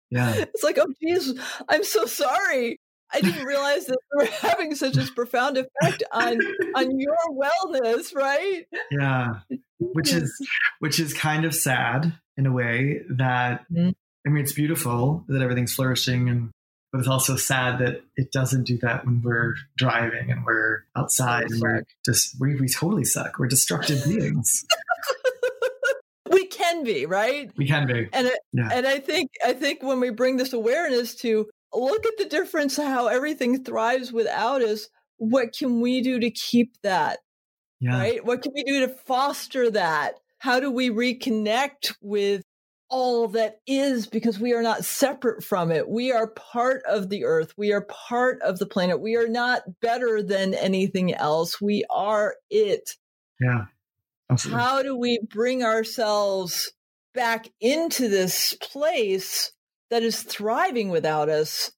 yeah. 0.10 0.34
It's 0.54 0.64
like, 0.64 0.78
oh, 0.80 0.88
geez, 1.02 1.34
I'm 1.68 1.84
so 1.84 2.06
sorry. 2.06 2.80
I 3.12 3.22
didn't 3.22 3.44
realize 3.46 3.88
that 3.88 3.98
we 4.16 4.26
were 4.26 4.32
having 4.42 4.76
such 4.76 4.96
a 4.98 5.12
profound 5.14 5.58
effect 5.58 6.04
on 6.12 6.38
on 6.76 7.00
your 7.00 7.16
wellness, 7.32 8.14
right? 8.16 8.66
Yeah, 8.92 9.40
which 9.80 10.14
is 10.14 10.32
which 10.80 11.00
is 11.00 11.14
kind 11.14 11.44
of 11.46 11.56
sad 11.56 12.14
in 12.38 12.46
a 12.46 12.52
way 12.52 13.02
that 13.10 13.66
Mhm. 13.72 13.94
I 14.28 14.30
mean 14.30 14.44
it's 14.44 14.54
beautiful 14.54 15.26
that 15.28 15.42
everything's 15.42 15.74
flourishing 15.74 16.30
and 16.30 16.52
but 16.92 17.00
it's 17.00 17.08
also 17.08 17.36
sad 17.36 17.80
that 17.80 18.02
it 18.16 18.32
doesn't 18.32 18.64
do 18.64 18.78
that 18.80 19.06
when 19.06 19.22
we're 19.22 19.56
driving 19.78 20.32
and 20.32 20.44
we're 20.46 20.84
outside 20.96 21.46
and 21.50 21.62
we're 21.62 21.84
just 22.06 22.40
we, 22.40 22.56
we 22.56 22.68
totally 22.68 23.06
suck. 23.06 23.38
We're 23.40 23.48
destructive 23.48 24.04
beings. 24.06 24.66
We 26.30 26.48
can 26.48 26.84
be, 26.84 27.06
right? 27.06 27.52
We 27.58 27.68
can 27.68 27.88
be. 27.88 28.08
And 28.14 28.28
it, 28.28 28.40
Yeah. 28.54 28.70
and 28.72 28.88
I 28.88 29.00
think 29.00 29.32
I 29.46 29.54
think 29.54 29.84
when 29.84 30.00
we 30.00 30.10
bring 30.10 30.38
this 30.38 30.54
awareness 30.54 31.16
to 31.18 31.48
look 31.74 32.06
at 32.06 32.18
the 32.18 32.26
difference 32.26 32.78
how 32.78 33.08
everything 33.08 33.64
thrives 33.64 34.12
without 34.12 34.62
us, 34.62 34.88
what 35.18 35.50
can 35.58 35.82
we 35.82 36.02
do 36.02 36.20
to 36.20 36.32
keep 36.32 36.74
that? 36.84 37.20
Yeah. 37.82 37.98
right? 37.98 38.26
What 38.26 38.42
can 38.42 38.52
we 38.54 38.64
do 38.64 38.82
to 38.82 38.90
foster 38.90 39.72
that? 39.72 40.16
How 40.40 40.60
do 40.60 40.70
we 40.72 40.90
reconnect 40.90 41.96
with 42.02 42.44
all 42.90 43.28
that 43.30 43.60
is 43.68 44.08
because 44.08 44.40
we 44.40 44.54
are 44.54 44.62
not 44.64 44.84
separate 44.84 45.44
from 45.44 45.72
it? 45.72 45.88
We 45.88 46.12
are 46.12 46.28
part 46.28 46.82
of 46.90 47.10
the 47.10 47.24
earth. 47.24 47.54
We 47.58 47.72
are 47.72 47.86
part 47.86 48.42
of 48.42 48.60
the 48.60 48.66
planet. 48.66 49.00
We 49.00 49.16
are 49.16 49.28
not 49.30 49.62
better 49.82 50.22
than 50.22 50.54
anything 50.56 51.14
else. 51.14 51.62
We 51.62 51.86
are 51.90 52.36
it. 52.50 52.90
Yeah. 53.40 53.66
Absolutely. 54.32 54.62
How 54.62 54.84
do 54.84 54.98
we 54.98 55.20
bring 55.30 55.64
ourselves 55.64 56.72
back 57.14 57.48
into 57.60 58.08
this 58.08 58.54
place 58.62 59.52
that 59.90 60.04
is 60.04 60.22
thriving 60.22 60.90
without 60.90 61.30
us 61.30 61.72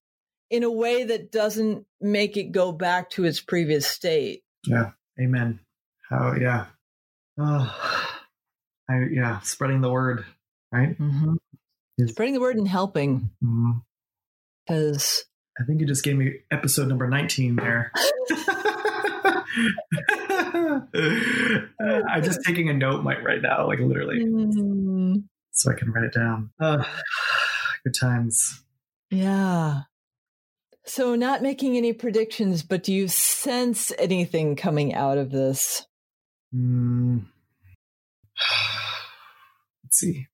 in 0.50 0.64
a 0.64 0.72
way 0.72 1.04
that 1.06 1.32
doesn't 1.32 1.86
make 2.02 2.36
it 2.36 2.52
go 2.52 2.72
back 2.72 3.10
to 3.12 3.24
its 3.24 3.40
previous 3.40 3.88
state? 3.88 4.42
Yeah. 4.68 4.92
Amen. 5.20 5.60
How 6.10 6.34
yeah. 6.34 6.66
Oh, 7.40 8.10
I 8.90 9.06
yeah, 9.12 9.40
spreading 9.40 9.82
the 9.82 9.90
word, 9.90 10.26
right? 10.72 10.98
Mm-hmm. 11.00 11.36
Is- 11.98 12.12
Spreading 12.12 12.34
the 12.34 12.42
word 12.42 12.58
and 12.58 12.68
helping 12.68 13.32
because 14.68 15.24
I 15.60 15.64
think 15.66 15.80
you 15.80 15.88
just 15.88 16.04
gave 16.04 16.18
me 16.18 16.40
episode 16.52 16.88
number 16.88 17.08
19 17.08 17.56
there. 17.56 17.92
I'm 21.80 22.24
just 22.24 22.42
taking 22.46 22.70
a 22.70 22.74
note 22.74 23.04
like 23.04 23.24
right 23.24 23.42
now, 23.42 23.68
like 23.68 23.80
literally, 23.80 24.24
Mm, 24.26 25.24
so 25.52 25.72
I 25.72 25.76
can 25.76 25.92
write 25.92 26.06
it 26.06 26.14
down. 26.14 26.52
Uh, 26.60 26.84
good 27.84 27.94
times. 28.00 28.64
yeah. 29.10 29.82
So, 30.84 31.14
not 31.14 31.44
making 31.44 31.78
any 31.78 31.94
predictions, 31.94 32.64
but 32.64 32.82
do 32.82 32.92
you 32.92 33.08
sense 33.08 33.92
anything 34.00 34.56
coming 34.56 34.96
out 34.96 35.20
of 35.20 35.30
this? 35.30 35.86
Mm. 36.54 37.26
Let's 39.84 40.00
see. 40.00 40.26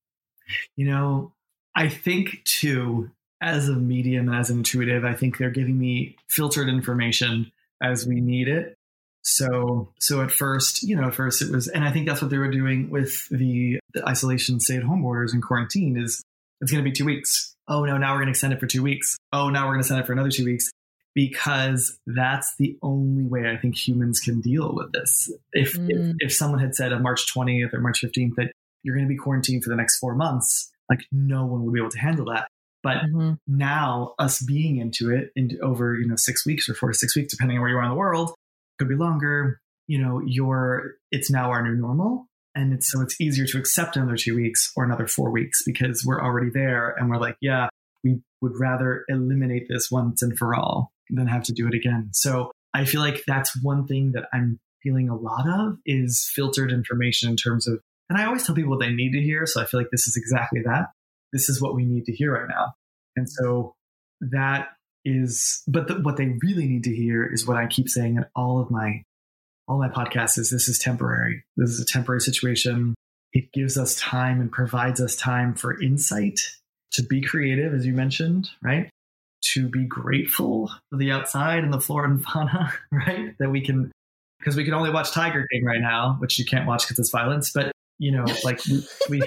You 0.74 0.86
know, 0.86 1.34
I 1.76 1.90
think 1.90 2.42
too, 2.44 3.10
as 3.42 3.68
a 3.68 3.74
medium 3.74 4.28
and 4.28 4.38
as 4.38 4.48
an 4.48 4.58
intuitive, 4.58 5.04
I 5.04 5.12
think 5.12 5.36
they're 5.36 5.50
giving 5.50 5.78
me 5.78 6.16
filtered 6.30 6.70
information 6.70 7.52
as 7.82 8.06
we 8.06 8.22
need 8.22 8.48
it. 8.48 8.77
So, 9.22 9.92
so 9.98 10.22
at 10.22 10.30
first, 10.30 10.82
you 10.82 10.96
know, 10.96 11.08
at 11.08 11.14
first 11.14 11.42
it 11.42 11.50
was, 11.50 11.68
and 11.68 11.84
I 11.84 11.92
think 11.92 12.06
that's 12.06 12.22
what 12.22 12.30
they 12.30 12.38
were 12.38 12.50
doing 12.50 12.90
with 12.90 13.28
the, 13.28 13.78
the 13.92 14.08
isolation, 14.08 14.60
stay 14.60 14.76
at 14.76 14.82
home 14.82 15.04
orders 15.04 15.32
and 15.32 15.42
quarantine 15.42 15.96
is 15.96 16.22
it's 16.60 16.72
going 16.72 16.82
to 16.82 16.88
be 16.88 16.94
two 16.94 17.04
weeks. 17.04 17.54
Oh 17.68 17.84
no, 17.84 17.98
now 17.98 18.12
we're 18.12 18.18
going 18.18 18.26
to 18.26 18.30
extend 18.30 18.52
it 18.52 18.60
for 18.60 18.66
two 18.66 18.82
weeks. 18.82 19.16
Oh, 19.32 19.50
now 19.50 19.66
we're 19.66 19.74
going 19.74 19.82
to 19.82 19.86
extend 19.86 20.00
it 20.00 20.06
for 20.06 20.12
another 20.12 20.30
two 20.30 20.44
weeks 20.44 20.70
because 21.14 21.98
that's 22.06 22.54
the 22.58 22.78
only 22.82 23.24
way 23.24 23.50
I 23.50 23.56
think 23.56 23.76
humans 23.76 24.20
can 24.20 24.40
deal 24.40 24.74
with 24.74 24.92
this. 24.92 25.30
If, 25.52 25.74
mm. 25.74 25.88
if, 25.90 26.16
if 26.20 26.32
someone 26.32 26.60
had 26.60 26.74
said 26.74 26.92
on 26.92 27.02
March 27.02 27.32
20th 27.32 27.74
or 27.74 27.80
March 27.80 28.00
15th 28.00 28.36
that 28.36 28.52
you're 28.82 28.94
going 28.94 29.06
to 29.06 29.12
be 29.12 29.16
quarantined 29.16 29.64
for 29.64 29.70
the 29.70 29.76
next 29.76 29.98
four 29.98 30.14
months, 30.14 30.70
like 30.88 31.00
no 31.12 31.44
one 31.44 31.64
would 31.64 31.74
be 31.74 31.80
able 31.80 31.90
to 31.90 31.98
handle 31.98 32.26
that. 32.26 32.48
But 32.82 32.98
mm-hmm. 32.98 33.32
now 33.46 34.14
us 34.18 34.40
being 34.40 34.76
into 34.76 35.10
it 35.10 35.32
in 35.34 35.58
over, 35.62 35.96
you 35.96 36.06
know, 36.06 36.16
six 36.16 36.46
weeks 36.46 36.68
or 36.68 36.74
four 36.74 36.90
to 36.90 36.94
six 36.96 37.16
weeks, 37.16 37.32
depending 37.32 37.56
on 37.56 37.62
where 37.62 37.70
you 37.70 37.76
are 37.76 37.82
in 37.82 37.90
the 37.90 37.96
world, 37.96 38.32
could 38.78 38.88
be 38.88 38.94
longer. 38.94 39.60
You 39.86 39.98
know, 39.98 40.20
your 40.24 40.94
it's 41.10 41.30
now 41.30 41.50
our 41.50 41.62
new 41.62 41.76
normal. 41.76 42.26
And 42.54 42.72
it's 42.72 42.90
so 42.90 43.00
it's 43.00 43.20
easier 43.20 43.46
to 43.46 43.58
accept 43.58 43.96
another 43.96 44.16
two 44.16 44.34
weeks 44.34 44.72
or 44.76 44.84
another 44.84 45.06
four 45.06 45.30
weeks 45.30 45.62
because 45.64 46.04
we're 46.04 46.22
already 46.22 46.50
there 46.52 46.90
and 46.90 47.08
we're 47.08 47.20
like, 47.20 47.36
yeah, 47.40 47.68
we 48.02 48.20
would 48.40 48.52
rather 48.58 49.04
eliminate 49.08 49.66
this 49.68 49.90
once 49.90 50.22
and 50.22 50.36
for 50.36 50.54
all 50.54 50.92
than 51.10 51.26
have 51.26 51.44
to 51.44 51.52
do 51.52 51.68
it 51.68 51.74
again. 51.74 52.10
So 52.12 52.50
I 52.74 52.84
feel 52.84 53.00
like 53.00 53.22
that's 53.26 53.56
one 53.62 53.86
thing 53.86 54.12
that 54.12 54.28
I'm 54.32 54.58
feeling 54.82 55.08
a 55.08 55.16
lot 55.16 55.48
of 55.48 55.78
is 55.86 56.30
filtered 56.34 56.72
information 56.72 57.30
in 57.30 57.36
terms 57.36 57.66
of, 57.68 57.80
and 58.08 58.18
I 58.18 58.24
always 58.26 58.44
tell 58.44 58.54
people 58.54 58.70
what 58.70 58.80
they 58.80 58.92
need 58.92 59.12
to 59.12 59.22
hear. 59.22 59.46
So 59.46 59.62
I 59.62 59.64
feel 59.64 59.80
like 59.80 59.90
this 59.90 60.06
is 60.06 60.16
exactly 60.16 60.62
that. 60.64 60.88
This 61.32 61.48
is 61.48 61.60
what 61.60 61.74
we 61.74 61.84
need 61.84 62.06
to 62.06 62.12
hear 62.12 62.32
right 62.32 62.48
now. 62.48 62.72
And 63.16 63.28
so 63.28 63.74
that 64.20 64.68
is, 65.08 65.62
but 65.66 65.88
the, 65.88 66.00
what 66.00 66.16
they 66.16 66.36
really 66.42 66.66
need 66.66 66.84
to 66.84 66.94
hear 66.94 67.24
is 67.24 67.46
what 67.46 67.56
I 67.56 67.66
keep 67.66 67.88
saying 67.88 68.16
in 68.16 68.26
all 68.36 68.60
of 68.60 68.70
my, 68.70 69.02
all 69.66 69.78
my 69.78 69.88
podcasts 69.88 70.38
is 70.38 70.50
this 70.50 70.68
is 70.68 70.78
temporary. 70.78 71.44
This 71.56 71.70
is 71.70 71.80
a 71.80 71.86
temporary 71.86 72.20
situation. 72.20 72.94
It 73.32 73.52
gives 73.52 73.76
us 73.76 73.94
time 73.96 74.40
and 74.40 74.50
provides 74.50 75.00
us 75.00 75.16
time 75.16 75.54
for 75.54 75.80
insight 75.80 76.40
to 76.92 77.02
be 77.02 77.20
creative, 77.20 77.74
as 77.74 77.84
you 77.84 77.92
mentioned, 77.92 78.50
right? 78.62 78.90
to 79.40 79.68
be 79.68 79.84
grateful 79.84 80.70
for 80.90 80.96
the 80.96 81.12
outside 81.12 81.64
and 81.64 81.72
the 81.72 81.80
flora 81.80 82.10
and 82.10 82.22
fauna, 82.22 82.72
right? 82.92 83.36
That 83.38 83.50
we 83.50 83.60
can, 83.60 83.92
because 84.38 84.56
we 84.56 84.64
can 84.64 84.74
only 84.74 84.90
watch 84.90 85.12
Tiger 85.12 85.46
King 85.52 85.64
right 85.64 85.80
now, 85.80 86.16
which 86.18 86.38
you 86.38 86.44
can't 86.44 86.66
watch 86.66 86.84
because 86.84 86.98
it's 86.98 87.10
violence. 87.10 87.50
But 87.52 87.72
you 87.98 88.12
know, 88.12 88.26
like 88.44 88.64
we, 88.66 88.86
we 89.08 89.22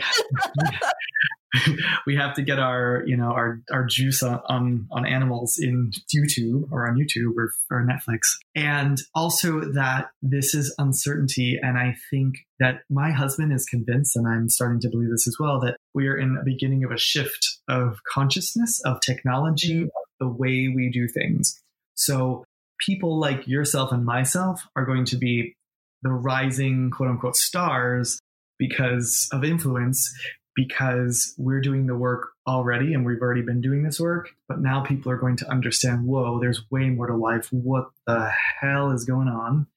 we 2.07 2.15
have 2.15 2.33
to 2.35 2.41
get 2.41 2.59
our 2.59 3.03
you 3.05 3.17
know 3.17 3.31
our 3.31 3.61
our 3.71 3.85
juice 3.85 4.23
on, 4.23 4.41
on, 4.47 4.87
on 4.91 5.05
animals 5.05 5.57
in 5.59 5.91
YouTube 6.13 6.71
or 6.71 6.87
on 6.87 6.95
YouTube 6.95 7.35
or, 7.37 7.51
or 7.69 7.85
Netflix, 7.85 8.19
and 8.55 8.99
also 9.13 9.61
that 9.73 10.11
this 10.21 10.53
is 10.53 10.73
uncertainty. 10.77 11.59
And 11.61 11.77
I 11.77 11.95
think 12.09 12.35
that 12.59 12.81
my 12.89 13.11
husband 13.11 13.53
is 13.53 13.65
convinced, 13.65 14.15
and 14.15 14.27
I'm 14.27 14.49
starting 14.49 14.79
to 14.81 14.89
believe 14.89 15.09
this 15.09 15.27
as 15.27 15.37
well, 15.39 15.59
that 15.61 15.77
we 15.93 16.07
are 16.07 16.17
in 16.17 16.35
the 16.35 16.43
beginning 16.43 16.83
of 16.83 16.91
a 16.91 16.97
shift 16.97 17.59
of 17.67 17.99
consciousness, 18.07 18.81
of 18.85 19.01
technology, 19.01 19.75
mm-hmm. 19.75 19.85
of 19.85 19.89
the 20.19 20.27
way 20.27 20.71
we 20.73 20.89
do 20.91 21.07
things. 21.07 21.59
So 21.95 22.45
people 22.79 23.19
like 23.19 23.47
yourself 23.47 23.91
and 23.91 24.05
myself 24.05 24.67
are 24.75 24.85
going 24.85 25.05
to 25.05 25.17
be 25.17 25.53
the 26.01 26.11
rising 26.11 26.89
quote 26.91 27.09
unquote 27.09 27.35
stars 27.35 28.19
because 28.57 29.27
of 29.31 29.43
influence 29.43 30.13
because 30.55 31.33
we're 31.37 31.61
doing 31.61 31.87
the 31.87 31.95
work 31.95 32.29
already 32.47 32.93
and 32.93 33.05
we've 33.05 33.21
already 33.21 33.41
been 33.41 33.61
doing 33.61 33.83
this 33.83 33.99
work. 33.99 34.29
But 34.47 34.59
now 34.59 34.81
people 34.81 35.11
are 35.11 35.17
going 35.17 35.37
to 35.37 35.49
understand 35.49 36.05
whoa, 36.05 36.39
there's 36.39 36.69
way 36.69 36.89
more 36.89 37.07
to 37.07 37.15
life. 37.15 37.47
What 37.51 37.89
the 38.07 38.31
hell 38.59 38.91
is 38.91 39.05
going 39.05 39.27
on? 39.27 39.67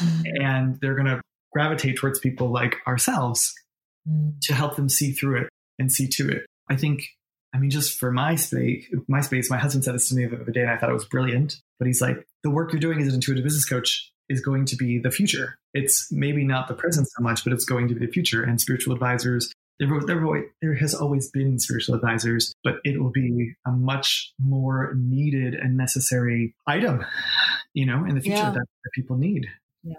Mm. 0.00 0.22
And 0.42 0.80
they're 0.80 0.94
going 0.94 1.06
to 1.06 1.20
gravitate 1.52 1.96
towards 1.96 2.18
people 2.18 2.50
like 2.50 2.76
ourselves 2.86 3.52
mm. 4.08 4.32
to 4.42 4.54
help 4.54 4.76
them 4.76 4.88
see 4.88 5.12
through 5.12 5.42
it 5.42 5.48
and 5.78 5.92
see 5.92 6.08
to 6.08 6.28
it. 6.28 6.46
I 6.70 6.76
think, 6.76 7.04
I 7.54 7.58
mean, 7.58 7.70
just 7.70 7.98
for 7.98 8.10
my 8.10 8.36
space, 8.36 8.86
my 9.08 9.20
space, 9.20 9.50
my 9.50 9.58
husband 9.58 9.84
said 9.84 9.94
this 9.94 10.08
to 10.08 10.14
me 10.14 10.26
the 10.26 10.40
other 10.40 10.52
day 10.52 10.62
and 10.62 10.70
I 10.70 10.78
thought 10.78 10.90
it 10.90 10.94
was 10.94 11.04
brilliant. 11.04 11.56
But 11.78 11.86
he's 11.86 12.00
like, 12.00 12.24
the 12.42 12.50
work 12.50 12.72
you're 12.72 12.80
doing 12.80 13.00
as 13.00 13.08
an 13.08 13.14
intuitive 13.14 13.44
business 13.44 13.64
coach 13.64 14.10
is 14.28 14.40
going 14.40 14.64
to 14.66 14.76
be 14.76 14.98
the 14.98 15.10
future. 15.10 15.58
It's 15.74 16.10
maybe 16.10 16.44
not 16.44 16.68
the 16.68 16.74
present 16.74 17.08
so 17.08 17.22
much, 17.22 17.44
but 17.44 17.52
it's 17.52 17.64
going 17.64 17.88
to 17.88 17.94
be 17.94 18.06
the 18.06 18.12
future. 18.12 18.42
And 18.42 18.60
spiritual 18.60 18.94
advisors 18.94 19.52
there, 19.78 19.88
there, 20.06 20.44
there 20.60 20.74
has 20.74 20.94
always 20.94 21.30
been 21.30 21.58
spiritual 21.58 21.94
advisors, 21.94 22.54
but 22.62 22.76
it 22.84 23.02
will 23.02 23.10
be 23.10 23.54
a 23.66 23.70
much 23.70 24.32
more 24.38 24.94
needed 24.96 25.54
and 25.54 25.76
necessary 25.76 26.54
item, 26.66 27.04
you 27.74 27.86
know, 27.86 28.04
in 28.04 28.14
the 28.14 28.20
future 28.20 28.36
yeah. 28.36 28.50
that, 28.50 28.66
that 28.84 28.90
people 28.94 29.16
need. 29.16 29.46
Yeah. 29.82 29.94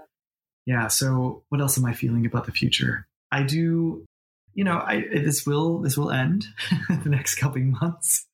Yeah. 0.66 0.88
So 0.88 1.44
what 1.50 1.62
else 1.62 1.78
am 1.78 1.86
I 1.86 1.94
feeling 1.94 2.26
about 2.26 2.46
the 2.46 2.52
future? 2.52 3.08
I 3.32 3.44
do 3.44 4.06
you 4.54 4.64
know, 4.64 4.78
I, 4.78 5.02
this 5.12 5.46
will 5.46 5.80
this 5.80 5.98
will 5.98 6.12
end 6.12 6.46
the 7.04 7.10
next 7.10 7.36
couple 7.36 7.62
months, 7.62 8.26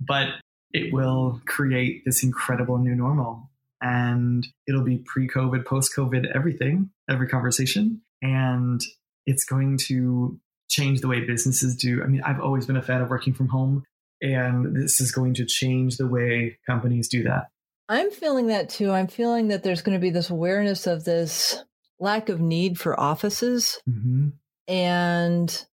but 0.00 0.28
it 0.72 0.92
will 0.92 1.40
create 1.46 2.02
this 2.04 2.22
incredible 2.22 2.78
new 2.78 2.94
normal, 2.94 3.50
and 3.82 4.46
it'll 4.66 4.84
be 4.84 4.98
pre-COVID, 4.98 5.66
post-COVID, 5.66 6.34
everything, 6.34 6.90
every 7.08 7.28
conversation, 7.28 8.00
and 8.22 8.80
it's 9.26 9.44
going 9.44 9.76
to 9.76 10.38
change 10.70 11.00
the 11.00 11.08
way 11.08 11.20
businesses 11.20 11.76
do. 11.76 12.02
I 12.02 12.06
mean, 12.06 12.22
I've 12.22 12.40
always 12.40 12.66
been 12.66 12.76
a 12.76 12.82
fan 12.82 13.02
of 13.02 13.10
working 13.10 13.34
from 13.34 13.48
home, 13.48 13.84
and 14.22 14.74
this 14.74 15.00
is 15.00 15.12
going 15.12 15.34
to 15.34 15.44
change 15.44 15.96
the 15.96 16.06
way 16.06 16.58
companies 16.66 17.08
do 17.08 17.24
that. 17.24 17.48
I'm 17.88 18.10
feeling 18.10 18.46
that 18.46 18.68
too. 18.68 18.92
I'm 18.92 19.08
feeling 19.08 19.48
that 19.48 19.64
there's 19.64 19.82
going 19.82 19.98
to 19.98 20.00
be 20.00 20.10
this 20.10 20.30
awareness 20.30 20.86
of 20.86 21.04
this 21.04 21.62
lack 21.98 22.28
of 22.28 22.40
need 22.40 22.78
for 22.78 22.98
offices 22.98 23.80
mm-hmm. 23.88 24.28
and 24.68 25.66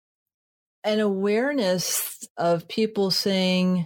an 0.83 0.99
awareness 0.99 2.27
of 2.37 2.67
people 2.67 3.11
saying, 3.11 3.85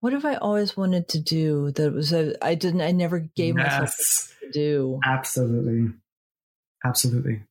what 0.00 0.12
have 0.12 0.24
I 0.24 0.36
always 0.36 0.76
wanted 0.76 1.08
to 1.08 1.20
do 1.20 1.72
that 1.72 1.92
was 1.92 2.14
I 2.14 2.54
didn't 2.54 2.82
I 2.82 2.92
never 2.92 3.18
gave 3.20 3.56
yes. 3.56 3.66
myself 3.66 4.36
to 4.40 4.50
do. 4.52 5.00
Absolutely. 5.04 5.92
Absolutely. 6.84 7.42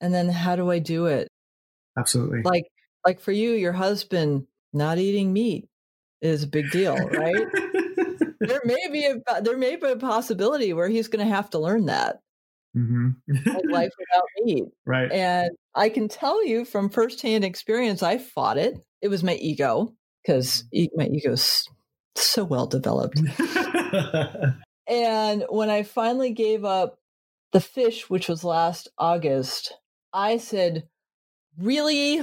And 0.00 0.12
then 0.12 0.28
how 0.28 0.56
do 0.56 0.70
I 0.70 0.78
do 0.78 1.06
it? 1.06 1.28
Absolutely. 1.98 2.42
Like 2.42 2.66
like 3.06 3.20
for 3.20 3.32
you, 3.32 3.52
your 3.52 3.72
husband 3.72 4.46
not 4.72 4.98
eating 4.98 5.32
meat 5.32 5.68
is 6.20 6.42
a 6.42 6.48
big 6.48 6.70
deal, 6.70 6.96
right? 6.96 7.46
there 8.40 8.62
may 8.64 8.88
be 8.90 9.06
a 9.06 9.42
there 9.42 9.58
may 9.58 9.76
be 9.76 9.88
a 9.88 9.96
possibility 9.96 10.72
where 10.72 10.88
he's 10.88 11.08
going 11.08 11.26
to 11.26 11.34
have 11.34 11.50
to 11.50 11.58
learn 11.58 11.86
that. 11.86 12.20
Mm-hmm. 12.76 13.10
like 13.46 13.64
life 13.70 13.92
without 13.98 14.24
meat. 14.42 14.64
Right. 14.84 15.10
And 15.12 15.50
I 15.76 15.88
can 15.90 16.08
tell 16.08 16.44
you 16.44 16.64
from 16.64 16.90
firsthand 16.90 17.44
experience, 17.44 18.02
I 18.02 18.18
fought 18.18 18.58
it. 18.58 18.78
It 19.00 19.08
was 19.08 19.22
my 19.22 19.34
ego 19.34 19.94
because 20.22 20.64
my 20.72 21.06
ego's 21.06 21.68
so 22.16 22.44
well 22.44 22.66
developed. 22.66 23.20
and 24.88 25.44
when 25.48 25.70
I 25.70 25.84
finally 25.84 26.32
gave 26.32 26.64
up 26.64 26.98
the 27.52 27.60
fish, 27.60 28.10
which 28.10 28.28
was 28.28 28.42
last 28.42 28.88
August, 28.98 29.74
I 30.12 30.38
said, 30.38 30.88
really? 31.58 32.20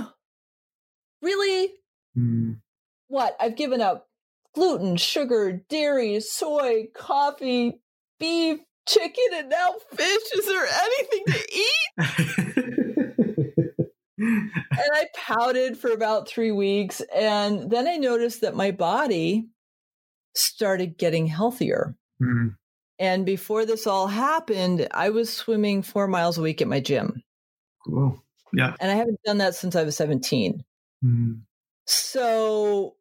Really? 1.21 1.73
Mm. 2.17 2.59
What? 3.07 3.35
I've 3.39 3.55
given 3.55 3.81
up 3.81 4.07
gluten, 4.53 4.97
sugar, 4.97 5.61
dairy, 5.69 6.19
soy, 6.19 6.87
coffee, 6.95 7.81
beef, 8.19 8.59
chicken, 8.87 9.25
and 9.33 9.49
now 9.49 9.75
fish. 9.93 10.23
Is 10.35 10.45
there 10.45 10.67
anything 10.67 11.23
to 11.27 11.47
eat? 11.53 11.77
and 14.17 14.51
I 14.93 15.07
pouted 15.15 15.77
for 15.77 15.91
about 15.91 16.27
three 16.27 16.51
weeks. 16.51 17.01
And 17.13 17.69
then 17.69 17.87
I 17.87 17.97
noticed 17.97 18.41
that 18.41 18.55
my 18.55 18.71
body 18.71 19.47
started 20.35 20.97
getting 20.97 21.27
healthier. 21.27 21.95
Mm. 22.21 22.55
And 22.99 23.25
before 23.25 23.65
this 23.65 23.87
all 23.87 24.07
happened, 24.07 24.87
I 24.91 25.09
was 25.09 25.33
swimming 25.33 25.81
four 25.81 26.07
miles 26.07 26.37
a 26.37 26.41
week 26.41 26.61
at 26.61 26.67
my 26.67 26.79
gym. 26.79 27.23
Cool. 27.85 28.23
Yeah. 28.53 28.75
And 28.79 28.91
I 28.91 28.95
haven't 28.95 29.21
done 29.23 29.37
that 29.39 29.55
since 29.55 29.75
I 29.75 29.83
was 29.83 29.95
17. 29.95 30.63
Mm. 31.03 31.41
So, 31.85 32.95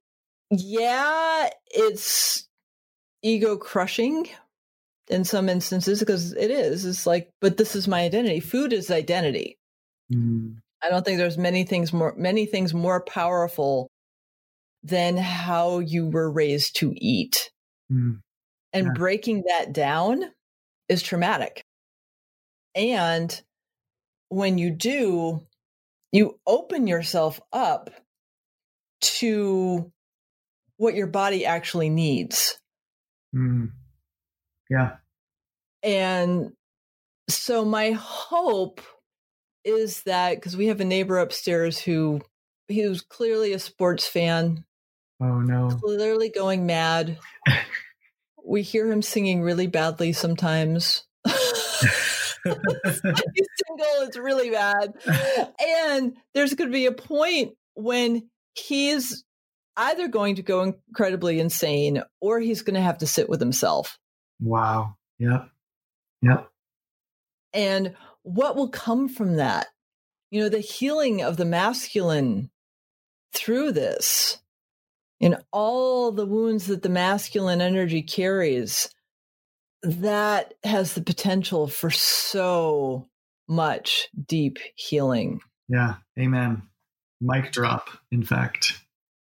yeah, 0.51 1.49
it's 1.67 2.49
ego 3.23 3.57
crushing 3.57 4.29
in 5.09 5.25
some 5.25 5.49
instances 5.49 6.01
because 6.01 6.33
it 6.33 6.51
is. 6.51 6.85
It's 6.85 7.07
like, 7.07 7.31
but 7.41 7.57
this 7.57 7.75
is 7.77 7.89
my 7.89 8.01
identity. 8.01 8.41
Food 8.41 8.73
is 8.73 8.91
identity. 8.91 9.59
Mm. 10.13 10.57
I 10.83 10.89
don't 10.89 11.05
think 11.05 11.19
there's 11.19 11.39
many 11.39 11.65
things 11.65 11.93
more 11.93 12.15
many 12.17 12.47
things 12.47 12.73
more 12.73 13.03
powerful 13.05 13.91
than 14.83 15.17
how 15.17 15.81
you 15.81 16.07
were 16.07 16.31
raised 16.31 16.77
to 16.77 16.95
eat. 16.97 17.51
Mm. 17.93 18.21
And 18.73 18.87
yeah. 18.87 18.93
breaking 18.95 19.45
that 19.49 19.73
down 19.73 20.25
is 20.89 21.03
traumatic. 21.03 21.63
And 22.75 23.41
when 24.31 24.57
you 24.57 24.71
do, 24.71 25.47
you 26.13 26.39
open 26.47 26.87
yourself 26.87 27.41
up 27.53 27.91
to 29.01 29.93
what 30.77 30.95
your 30.95 31.09
body 31.09 31.45
actually 31.45 31.91
needs. 31.91 32.59
Mm. 33.35 33.73
Yeah. 34.71 34.97
And 35.83 36.53
so 37.29 37.65
my 37.65 37.91
hope 37.91 38.81
is 39.65 40.03
that 40.05 40.37
because 40.37 40.57
we 40.57 40.69
have 40.69 40.81
a 40.81 40.85
neighbor 40.85 41.19
upstairs 41.19 41.79
who 41.79 42.21
he 42.69 42.87
was 42.87 43.03
clearly 43.03 43.53
a 43.53 43.59
sports 43.59 44.07
fan, 44.07 44.65
Oh 45.21 45.41
no. 45.41 45.69
clearly 45.83 46.31
going 46.31 46.67
mad. 46.67 47.19
we 48.45 48.63
hear 48.63 48.91
him 48.91 49.03
singing 49.03 49.43
really 49.43 49.67
badly 49.67 50.13
sometimes. 50.13 51.05
He's 52.45 53.01
single, 53.03 54.03
it's 54.03 54.17
really 54.17 54.51
bad. 54.51 54.95
And 55.61 56.17
there's 56.35 56.55
going 56.55 56.71
to 56.71 56.73
be 56.73 56.87
a 56.87 56.93
point 56.93 57.55
when 57.75 58.29
he's 58.55 59.25
either 59.77 60.09
going 60.09 60.37
to 60.37 60.43
go 60.43 60.63
incredibly 60.63 61.41
insane 61.41 62.03
or 62.21 62.41
he's 62.41 62.63
going 62.63 62.75
to 62.75 62.81
have 62.81 62.99
to 62.99 63.07
sit 63.07 63.29
with 63.29 63.41
himself. 63.41 63.99
wow. 64.41 64.97
Yeah. 65.19 65.45
Yeah. 66.23 66.45
And 67.53 67.95
what 68.23 68.57
will 68.57 68.69
come 68.69 69.09
from 69.09 69.37
that? 69.37 69.67
You 70.31 70.43
know, 70.43 70.49
the 70.49 70.61
healing 70.61 71.23
of 71.23 71.37
the 71.37 71.45
masculine 71.45 72.51
through 73.35 73.73
this 73.73 74.39
and 75.21 75.37
all 75.53 76.13
the 76.13 76.27
wounds 76.27 76.67
that 76.67 76.83
the 76.83 76.89
masculine 76.89 77.61
energy 77.61 78.03
carries, 78.03 78.89
that 79.83 80.55
has 80.65 80.95
the 80.95 81.03
potential 81.03 81.67
for 81.67 81.91
so 81.91 83.09
much 83.49 84.09
deep 84.27 84.59
healing. 84.75 85.41
Yeah. 85.69 85.97
Amen. 86.19 86.63
Mic 87.21 87.53
drop, 87.53 87.89
in 88.11 88.23
fact. 88.23 88.81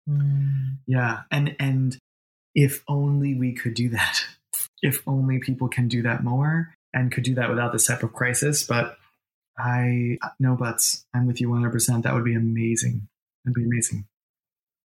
Mm. 0.10 0.78
Yeah. 0.88 1.22
And 1.32 1.55
and 1.60 1.97
if 2.55 2.84
only 2.88 3.36
we 3.36 3.53
could 3.53 3.74
do 3.74 3.89
that. 3.89 4.24
If 4.82 5.01
only 5.07 5.39
people 5.39 5.68
can 5.68 5.88
do 5.88 6.01
that 6.03 6.24
more 6.24 6.74
and 6.93 7.12
could 7.12 7.24
do 7.24 7.36
that 7.36 7.49
without 7.49 7.72
this 7.72 7.88
type 7.88 8.03
of 8.03 8.14
crisis. 8.14 8.64
But 8.64 8.97
I 9.57 10.18
uh, 10.22 10.30
no 10.39 10.55
buts. 10.55 11.05
I'm 11.14 11.28
with 11.28 11.41
you 11.41 11.49
100%. 11.49 12.03
That 12.03 12.14
would 12.14 12.24
be 12.24 12.36
amazing. 12.36 13.07
That'd 13.43 13.55
be 13.55 13.66
amazing. 13.66 14.05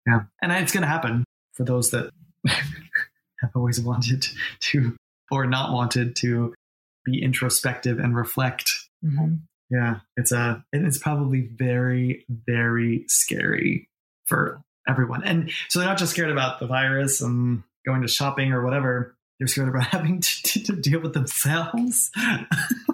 Yeah. 0.07 0.23
And 0.43 0.53
it's 0.53 0.73
going 0.73 0.83
to 0.83 0.89
happen 0.89 1.25
for 1.55 1.65
those 1.65 1.91
that 1.91 2.11
have 2.47 3.51
always 3.55 3.81
wanted 3.81 4.27
to 4.61 4.97
or 5.31 5.47
not 5.47 5.73
wanted 5.73 6.17
to 6.17 6.55
be 7.05 7.23
introspective 7.23 7.99
and 7.99 8.17
reflect. 8.17 8.73
Mhm. 9.05 9.41
Yeah. 9.71 10.01
It's 10.17 10.33
a 10.33 10.65
it 10.73 10.83
is 10.85 10.99
probably 10.99 11.43
very 11.43 12.25
very 12.29 13.05
scary 13.09 13.89
for 14.27 14.63
everyone. 14.89 15.23
And 15.25 15.51
so 15.69 15.79
they're 15.79 15.89
not 15.89 15.99
just 15.99 16.13
scared 16.13 16.31
about 16.31 16.61
the 16.61 16.67
virus 16.67 17.21
and 17.21 17.63
going 17.87 18.03
to 18.03 18.09
shopping 18.09 18.53
or 18.53 18.65
whatever. 18.65 19.15
They're 19.39 19.47
scared 19.47 19.69
about 19.69 19.87
having 19.89 20.21
to, 20.21 20.43
to, 20.43 20.63
to 20.65 20.73
deal 20.77 21.01
with 21.01 21.15
themselves. 21.15 22.11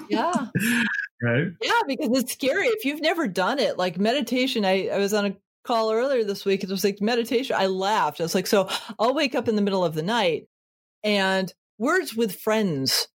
Yeah. 0.09 0.33
right. 1.23 1.53
Yeah, 1.63 1.81
because 1.87 2.19
it's 2.19 2.33
scary. 2.33 2.67
If 2.67 2.85
you've 2.85 3.01
never 3.01 3.27
done 3.27 3.59
it, 3.59 3.79
like 3.79 3.99
meditation, 3.99 4.65
I, 4.65 4.89
I 4.89 4.99
was 4.99 5.15
on 5.15 5.27
a 5.27 5.37
call 5.65 5.93
earlier 5.93 6.25
this 6.25 6.45
week. 6.45 6.63
It 6.63 6.71
was 6.71 6.85
like 6.85 7.01
meditation. 7.01 7.57
I 7.59 7.67
laughed. 7.67 8.21
I 8.21 8.25
was 8.25 8.35
like, 8.35 8.47
so 8.47 8.69
I'll 8.99 9.15
wake 9.15 9.35
up 9.35 9.49
in 9.49 9.57
the 9.57 9.63
middle 9.63 9.85
of 9.85 9.95
the 9.95 10.03
night 10.03 10.47
and 11.03 11.53
words 11.85 12.15
with 12.15 12.41
friends. 12.41 13.09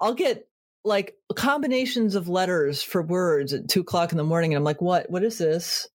I'll 0.00 0.14
get 0.14 0.48
like 0.84 1.14
combinations 1.34 2.14
of 2.14 2.28
letters 2.28 2.82
for 2.82 3.02
words 3.02 3.52
at 3.52 3.68
two 3.68 3.80
o'clock 3.80 4.12
in 4.12 4.18
the 4.18 4.24
morning. 4.24 4.52
And 4.52 4.58
I'm 4.58 4.64
like, 4.64 4.80
what? 4.80 5.10
What 5.10 5.22
is 5.22 5.38
this? 5.38 5.88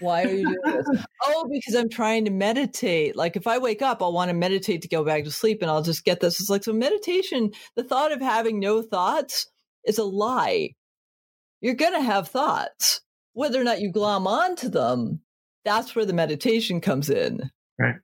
Why 0.00 0.24
are 0.24 0.28
you 0.28 0.44
doing 0.44 0.76
this? 0.76 1.04
oh, 1.26 1.48
because 1.50 1.74
I'm 1.74 1.88
trying 1.88 2.24
to 2.24 2.30
meditate. 2.30 3.16
Like 3.16 3.36
if 3.36 3.46
I 3.46 3.58
wake 3.58 3.82
up, 3.82 4.02
I'll 4.02 4.12
want 4.12 4.30
to 4.30 4.34
meditate 4.34 4.82
to 4.82 4.88
go 4.88 5.04
back 5.04 5.24
to 5.24 5.30
sleep 5.30 5.62
and 5.62 5.70
I'll 5.70 5.82
just 5.82 6.04
get 6.04 6.20
this. 6.20 6.40
It's 6.40 6.50
like, 6.50 6.64
so 6.64 6.72
meditation, 6.72 7.52
the 7.76 7.84
thought 7.84 8.12
of 8.12 8.20
having 8.20 8.60
no 8.60 8.82
thoughts 8.82 9.46
is 9.84 9.98
a 9.98 10.04
lie. 10.04 10.70
You're 11.60 11.74
going 11.74 11.94
to 11.94 12.00
have 12.00 12.28
thoughts. 12.28 13.00
Whether 13.34 13.60
or 13.60 13.64
not 13.64 13.80
you 13.80 13.92
glom 13.92 14.26
onto 14.26 14.68
them, 14.68 15.20
that's 15.64 15.94
where 15.94 16.06
the 16.06 16.12
meditation 16.12 16.80
comes 16.80 17.08
in. 17.10 17.50
Right. 17.78 17.94
And 17.94 18.02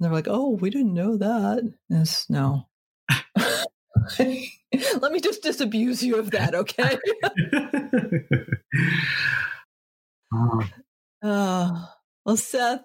they're 0.00 0.12
like, 0.12 0.28
oh, 0.28 0.50
we 0.50 0.70
didn't 0.70 0.94
know 0.94 1.16
that. 1.16 1.62
Yes, 1.88 2.26
no. 2.28 2.66
Let 4.18 5.12
me 5.12 5.20
just 5.20 5.42
disabuse 5.42 6.02
you 6.02 6.16
of 6.16 6.30
that, 6.32 6.54
okay? 6.54 6.98
oh, 10.34 10.60
Oh, 11.22 11.88
well, 12.24 12.36
Seth, 12.36 12.82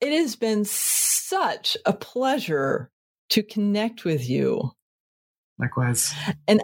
it 0.00 0.12
has 0.12 0.36
been 0.36 0.64
such 0.64 1.76
a 1.84 1.92
pleasure 1.92 2.90
to 3.30 3.42
connect 3.42 4.04
with 4.04 4.28
you. 4.28 4.72
likewise. 5.58 6.12
And 6.48 6.62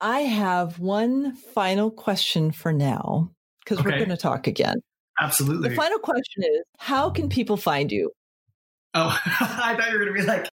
I 0.00 0.20
have 0.20 0.78
one 0.78 1.34
final 1.36 1.90
question 1.90 2.50
for 2.50 2.72
now 2.72 3.30
because 3.64 3.84
we're 3.84 3.92
going 3.92 4.08
to 4.08 4.16
talk 4.16 4.46
again. 4.46 4.76
Absolutely. 5.20 5.70
The 5.70 5.76
final 5.76 5.98
question 5.98 6.42
is 6.42 6.62
How 6.78 7.10
can 7.10 7.28
people 7.28 7.56
find 7.56 7.92
you? 7.92 8.10
Oh, 8.94 9.18
I 9.40 9.76
thought 9.76 9.90
you 9.90 9.98
were 9.98 10.04
going 10.04 10.16
to 10.16 10.20
be 10.22 10.26
like 10.26 10.48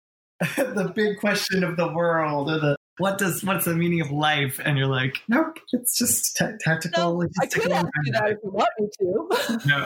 the 0.55 0.91
big 0.95 1.19
question 1.19 1.63
of 1.63 1.77
the 1.77 1.91
world, 1.91 2.49
or 2.49 2.59
the 2.59 2.75
what 2.97 3.17
does 3.17 3.43
what's 3.43 3.65
the 3.65 3.75
meaning 3.75 4.01
of 4.01 4.11
life? 4.11 4.59
And 4.63 4.77
you're 4.77 4.87
like, 4.87 5.21
nope, 5.27 5.57
it's 5.71 5.97
just 5.97 6.35
ta- 6.37 6.51
tactical. 6.59 7.19
No, 7.19 7.27
I 7.41 7.45
could 7.47 7.71
ask 7.71 7.87
you 8.03 8.11
that 8.13 8.31
if 8.31 8.37
you 8.43 8.51
want 8.51 8.69
me 8.79 8.87
to. 8.99 9.59
No, 9.67 9.85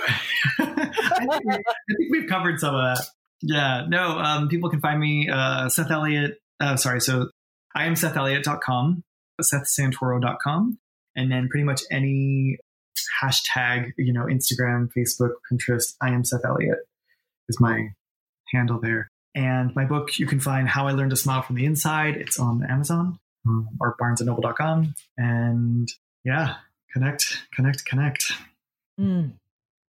I, 0.60 1.26
think 1.26 1.46
we, 1.46 1.56
I 1.56 1.94
think 1.98 2.12
we've 2.12 2.30
covered 2.30 2.60
some 2.60 2.76
of 2.76 2.82
that. 2.82 3.06
Yeah, 3.42 3.86
no. 3.88 4.18
Um, 4.18 4.48
people 4.50 4.70
can 4.70 4.82
find 4.82 5.00
me 5.00 5.30
uh, 5.32 5.70
Seth 5.70 5.92
Eliot. 5.92 6.40
Uh, 6.60 6.76
sorry, 6.76 7.02
so 7.02 7.30
I 7.76 7.86
am 7.86 7.96
seth 7.96 8.16
SethEliot.com, 8.16 9.04
SethSantoro.com, 9.42 10.80
and 11.16 11.32
then 11.32 11.48
pretty 11.50 11.64
much 11.64 11.82
any 11.92 12.58
hashtag, 13.24 13.92
you 13.98 14.12
know, 14.12 14.26
Instagram, 14.26 14.90
Facebook, 14.98 15.34
Pinterest. 15.52 15.94
I 16.02 16.10
am 16.10 16.24
Seth 16.26 16.46
Eliot 16.46 16.80
is 17.50 17.60
my 17.60 17.90
handle 18.52 18.80
there. 18.82 19.10
And 19.38 19.76
my 19.76 19.86
book, 19.86 20.18
you 20.18 20.26
can 20.26 20.40
find 20.40 20.68
How 20.68 20.88
I 20.88 20.94
Learned 20.94 21.12
to 21.12 21.16
Smile 21.16 21.44
from 21.44 21.58
the 21.58 21.66
Inside. 21.66 22.16
It's 22.16 22.40
on 22.40 22.66
Amazon 22.68 23.20
um, 23.46 23.70
or 23.80 23.96
BarnesandNoble.com. 24.02 24.96
And 25.16 25.88
yeah, 26.26 26.56
connect, 26.92 27.44
connect, 27.54 27.86
connect. 27.86 28.34
Mm. 29.00 29.34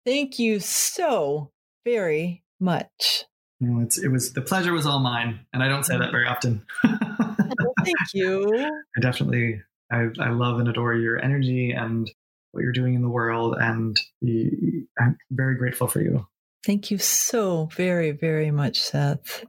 Thank 0.05 0.39
you 0.39 0.61
so 0.61 1.51
very 1.83 2.41
much. 2.61 3.25
You 3.59 3.67
know, 3.67 3.81
it's 3.81 4.01
it 4.01 4.07
was 4.07 4.31
the 4.31 4.41
pleasure 4.41 4.71
was 4.71 4.85
all 4.85 4.99
mine, 4.99 5.41
and 5.51 5.61
I 5.61 5.67
don't 5.67 5.83
say 5.83 5.97
that 5.97 6.11
very 6.11 6.25
often. 6.25 6.65
Thank 6.85 7.97
you. 8.13 8.49
I 8.97 9.01
definitely 9.01 9.61
I, 9.91 10.07
I 10.21 10.29
love 10.29 10.59
and 10.59 10.69
adore 10.69 10.93
your 10.93 11.21
energy 11.21 11.71
and 11.71 12.09
what 12.53 12.63
you're 12.63 12.71
doing 12.71 12.93
in 12.93 13.01
the 13.01 13.09
world, 13.09 13.55
and 13.59 13.97
the, 14.21 14.85
I'm 14.97 15.17
very 15.31 15.57
grateful 15.57 15.87
for 15.87 16.01
you. 16.01 16.27
Thank 16.65 16.91
you 16.91 16.97
so 16.97 17.65
very, 17.75 18.11
very 18.11 18.49
much, 18.49 18.79
Seth. 18.79 19.43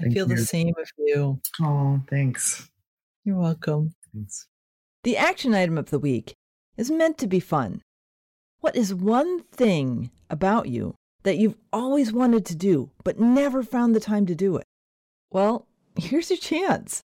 I 0.00 0.04
feel 0.08 0.28
you. 0.28 0.36
the 0.36 0.42
same 0.42 0.72
of 0.78 0.90
you. 0.96 1.40
Oh, 1.60 2.00
thanks. 2.08 2.70
You're 3.24 3.36
welcome. 3.36 3.94
Thanks. 4.14 4.46
The 5.02 5.18
action 5.18 5.54
item 5.54 5.76
of 5.76 5.90
the 5.90 5.98
week 5.98 6.34
is 6.78 6.90
meant 6.90 7.18
to 7.18 7.26
be 7.26 7.40
fun. 7.40 7.82
What 8.60 8.76
is 8.76 8.94
one 8.94 9.42
thing 9.42 10.10
about 10.30 10.68
you 10.68 10.94
that 11.22 11.36
you've 11.36 11.58
always 11.70 12.12
wanted 12.12 12.46
to 12.46 12.56
do 12.56 12.90
but 13.04 13.20
never 13.20 13.62
found 13.62 13.94
the 13.94 14.00
time 14.00 14.24
to 14.26 14.34
do 14.34 14.56
it? 14.56 14.64
Well, 15.30 15.66
here's 15.96 16.30
your 16.30 16.38
chance. 16.38 17.02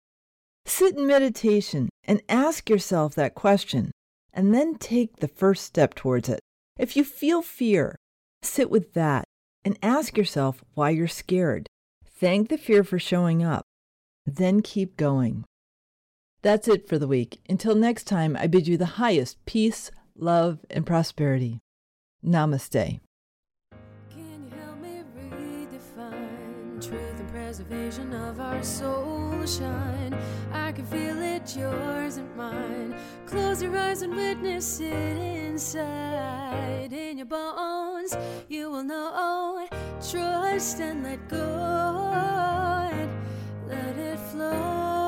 Sit 0.67 0.97
in 0.97 1.07
meditation 1.07 1.89
and 2.05 2.23
ask 2.29 2.71
yourself 2.71 3.15
that 3.17 3.35
question, 3.35 3.91
and 4.33 4.55
then 4.55 4.77
take 4.77 5.17
the 5.17 5.29
first 5.29 5.65
step 5.65 5.95
towards 5.95 6.29
it. 6.29 6.41
If 6.79 6.97
you 6.97 7.03
feel 7.03 7.43
fear, 7.43 7.97
sit 8.43 8.71
with 8.71 8.95
that 8.95 9.25
and 9.65 9.79
ask 9.83 10.17
yourself 10.17 10.63
why 10.75 10.91
you're 10.91 11.09
scared. 11.09 11.67
Thank 12.05 12.49
the 12.49 12.59
fear 12.59 12.85
for 12.85 12.99
showing 12.99 13.43
up, 13.43 13.65
then 14.27 14.61
keep 14.63 14.97
going. 14.97 15.45
That's 16.43 16.69
it 16.69 16.89
for 16.89 16.99
the 16.99 17.09
week. 17.09 17.41
Until 17.49 17.75
next 17.75 18.05
time, 18.05 18.37
I 18.37 18.47
bid 18.47 18.69
you 18.69 18.77
the 18.77 18.99
highest 19.03 19.45
peace, 19.47 19.91
love, 20.17 20.59
and 20.71 20.87
prosperity. 20.87 21.59
Namaste. 22.25 23.01
Preservation 27.33 28.13
of 28.13 28.41
our 28.41 28.63
soul 28.63 29.47
shine? 29.47 30.15
I 30.53 30.71
can 30.71 30.85
feel 30.85 31.19
it, 31.19 31.57
yours 31.57 32.19
and 32.19 32.37
mine. 32.37 32.95
Close 33.25 33.48
your 33.63 33.77
eyes 33.77 34.03
and 34.03 34.15
witness 34.15 34.81
it 34.81 34.93
inside. 34.93 36.93
In 36.93 37.19
your 37.19 37.27
bones, 37.27 38.17
you 38.49 38.71
will 38.71 38.85
know. 38.85 39.67
Trust 40.11 40.81
and 40.81 41.03
let 41.03 41.29
go. 41.29 41.37
Let 43.67 43.99
it 43.99 44.19
flow. 44.31 45.08